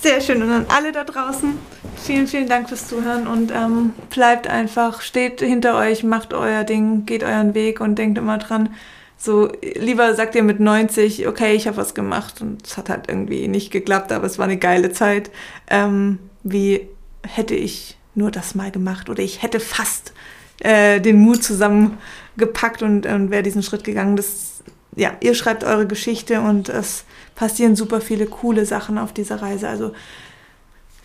Sehr 0.00 0.22
schön. 0.22 0.42
Und 0.42 0.50
an 0.50 0.64
alle 0.70 0.92
da 0.92 1.04
draußen, 1.04 1.58
vielen, 1.96 2.26
vielen 2.26 2.48
Dank 2.48 2.70
fürs 2.70 2.88
Zuhören 2.88 3.26
und 3.26 3.52
ähm, 3.52 3.92
bleibt 4.08 4.46
einfach, 4.46 5.02
steht 5.02 5.40
hinter 5.40 5.76
euch, 5.76 6.02
macht 6.02 6.32
euer 6.32 6.64
Ding, 6.64 7.04
geht 7.04 7.22
euren 7.22 7.52
Weg 7.52 7.82
und 7.82 7.96
denkt 7.96 8.16
immer 8.16 8.38
dran, 8.38 8.74
so 9.18 9.52
lieber 9.60 10.14
sagt 10.14 10.34
ihr 10.34 10.42
mit 10.42 10.60
90, 10.60 11.28
okay, 11.28 11.52
ich 11.52 11.66
habe 11.66 11.76
was 11.76 11.92
gemacht 11.92 12.40
und 12.40 12.66
es 12.66 12.78
hat 12.78 12.88
halt 12.88 13.10
irgendwie 13.10 13.48
nicht 13.48 13.70
geklappt, 13.70 14.12
aber 14.12 14.24
es 14.24 14.38
war 14.38 14.46
eine 14.46 14.56
geile 14.56 14.92
Zeit, 14.92 15.30
ähm, 15.68 16.18
wie 16.42 16.88
hätte 17.22 17.54
ich 17.54 17.98
nur 18.14 18.30
das 18.30 18.54
mal 18.54 18.70
gemacht 18.70 19.08
oder 19.08 19.22
ich 19.22 19.42
hätte 19.42 19.60
fast 19.60 20.12
äh, 20.60 21.00
den 21.00 21.20
Mut 21.20 21.42
zusammengepackt 21.42 22.82
und, 22.82 23.06
und 23.06 23.30
wäre 23.30 23.42
diesen 23.42 23.62
Schritt 23.62 23.84
gegangen. 23.84 24.16
Das, 24.16 24.62
ja, 24.96 25.12
ihr 25.20 25.34
schreibt 25.34 25.64
eure 25.64 25.86
Geschichte 25.86 26.40
und 26.40 26.68
es 26.68 27.04
passieren 27.34 27.76
super 27.76 28.00
viele 28.00 28.26
coole 28.26 28.66
Sachen 28.66 28.98
auf 28.98 29.12
dieser 29.12 29.40
Reise. 29.42 29.68
Also 29.68 29.92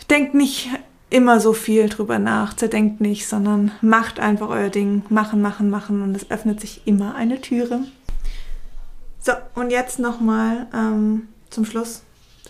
denkt 0.10 0.34
nicht 0.34 0.70
immer 1.10 1.39
so 1.39 1.53
viel 1.53 1.88
drüber 1.88 2.20
nach, 2.20 2.56
zerdenkt 2.56 2.99
nicht, 2.99 3.28
sondern 3.28 3.72
macht 3.82 4.20
einfach 4.20 4.49
euer 4.49 4.70
Ding. 4.70 5.03
Machen, 5.10 5.41
machen, 5.41 5.70
machen 5.70 6.01
und 6.01 6.16
es 6.16 6.30
öffnet 6.32 6.60
sich 6.60 6.82
immer 6.86 7.16
eine 7.16 7.39
Türe. 7.41 7.82
So, 9.22 9.32
und 9.56 9.72
jetzt 9.72 9.99
nochmal 9.99 10.68
ähm, 10.74 11.30
zum 11.49 11.66
Schluss 11.66 12.03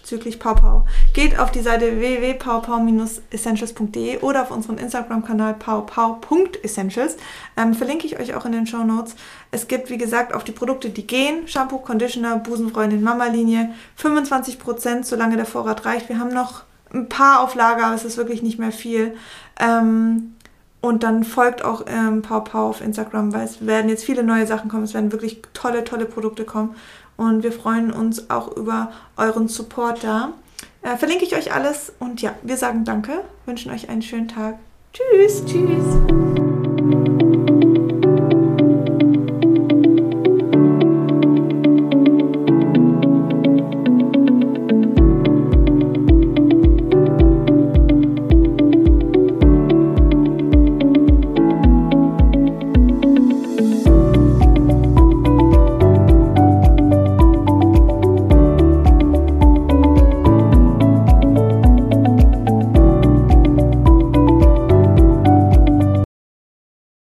bezüglich 0.05 0.39
PauPau. 0.39 0.85
Geht 1.13 1.39
auf 1.39 1.49
die 1.49 1.61
Seite 1.61 1.99
www.paupau-essentials.de 1.99 4.19
oder 4.19 4.43
auf 4.43 4.51
unseren 4.51 4.77
Instagram-Kanal 4.77 5.55
paupau.essentials. 5.55 7.17
Ähm, 7.57 7.73
verlinke 7.73 8.05
ich 8.05 8.19
euch 8.19 8.35
auch 8.35 8.45
in 8.45 8.51
den 8.51 8.67
Show 8.67 8.83
Notes. 8.83 9.15
Es 9.49 9.67
gibt, 9.67 9.89
wie 9.89 9.97
gesagt, 9.97 10.31
auf 10.31 10.43
die 10.43 10.51
Produkte, 10.51 10.91
die 10.91 11.07
gehen, 11.07 11.47
Shampoo, 11.47 11.79
Conditioner, 11.79 12.37
Busenfreundin, 12.37 13.01
Mama-Linie, 13.01 13.73
25%, 13.99 15.05
solange 15.05 15.37
der 15.37 15.47
Vorrat 15.47 15.85
reicht. 15.85 16.07
Wir 16.07 16.19
haben 16.19 16.31
noch 16.31 16.65
ein 16.93 17.09
paar 17.09 17.41
auf 17.41 17.55
Lager, 17.55 17.87
aber 17.87 17.95
es 17.95 18.05
ist 18.05 18.17
wirklich 18.17 18.43
nicht 18.43 18.59
mehr 18.59 18.71
viel. 18.71 19.17
Ähm, 19.59 20.35
und 20.81 21.01
dann 21.01 21.23
folgt 21.23 21.65
auch 21.65 21.85
ähm, 21.87 22.21
Pau 22.21 22.69
auf 22.69 22.79
Instagram, 22.79 23.33
weil 23.33 23.45
es 23.45 23.65
werden 23.65 23.89
jetzt 23.89 24.03
viele 24.03 24.21
neue 24.21 24.45
Sachen 24.45 24.69
kommen. 24.69 24.83
Es 24.83 24.93
werden 24.93 25.11
wirklich 25.11 25.41
tolle, 25.53 25.83
tolle 25.83 26.05
Produkte 26.05 26.45
kommen. 26.45 26.75
Und 27.17 27.43
wir 27.43 27.51
freuen 27.51 27.91
uns 27.91 28.29
auch 28.29 28.55
über 28.55 28.91
euren 29.17 29.47
Support 29.47 30.03
da. 30.03 30.33
Äh, 30.81 30.97
verlinke 30.97 31.25
ich 31.25 31.35
euch 31.35 31.53
alles. 31.53 31.93
Und 31.99 32.21
ja, 32.21 32.35
wir 32.43 32.57
sagen 32.57 32.85
Danke, 32.85 33.21
wünschen 33.45 33.71
euch 33.71 33.89
einen 33.89 34.01
schönen 34.01 34.27
Tag. 34.27 34.59
Tschüss. 34.93 35.43
Tschüss. 35.45 36.44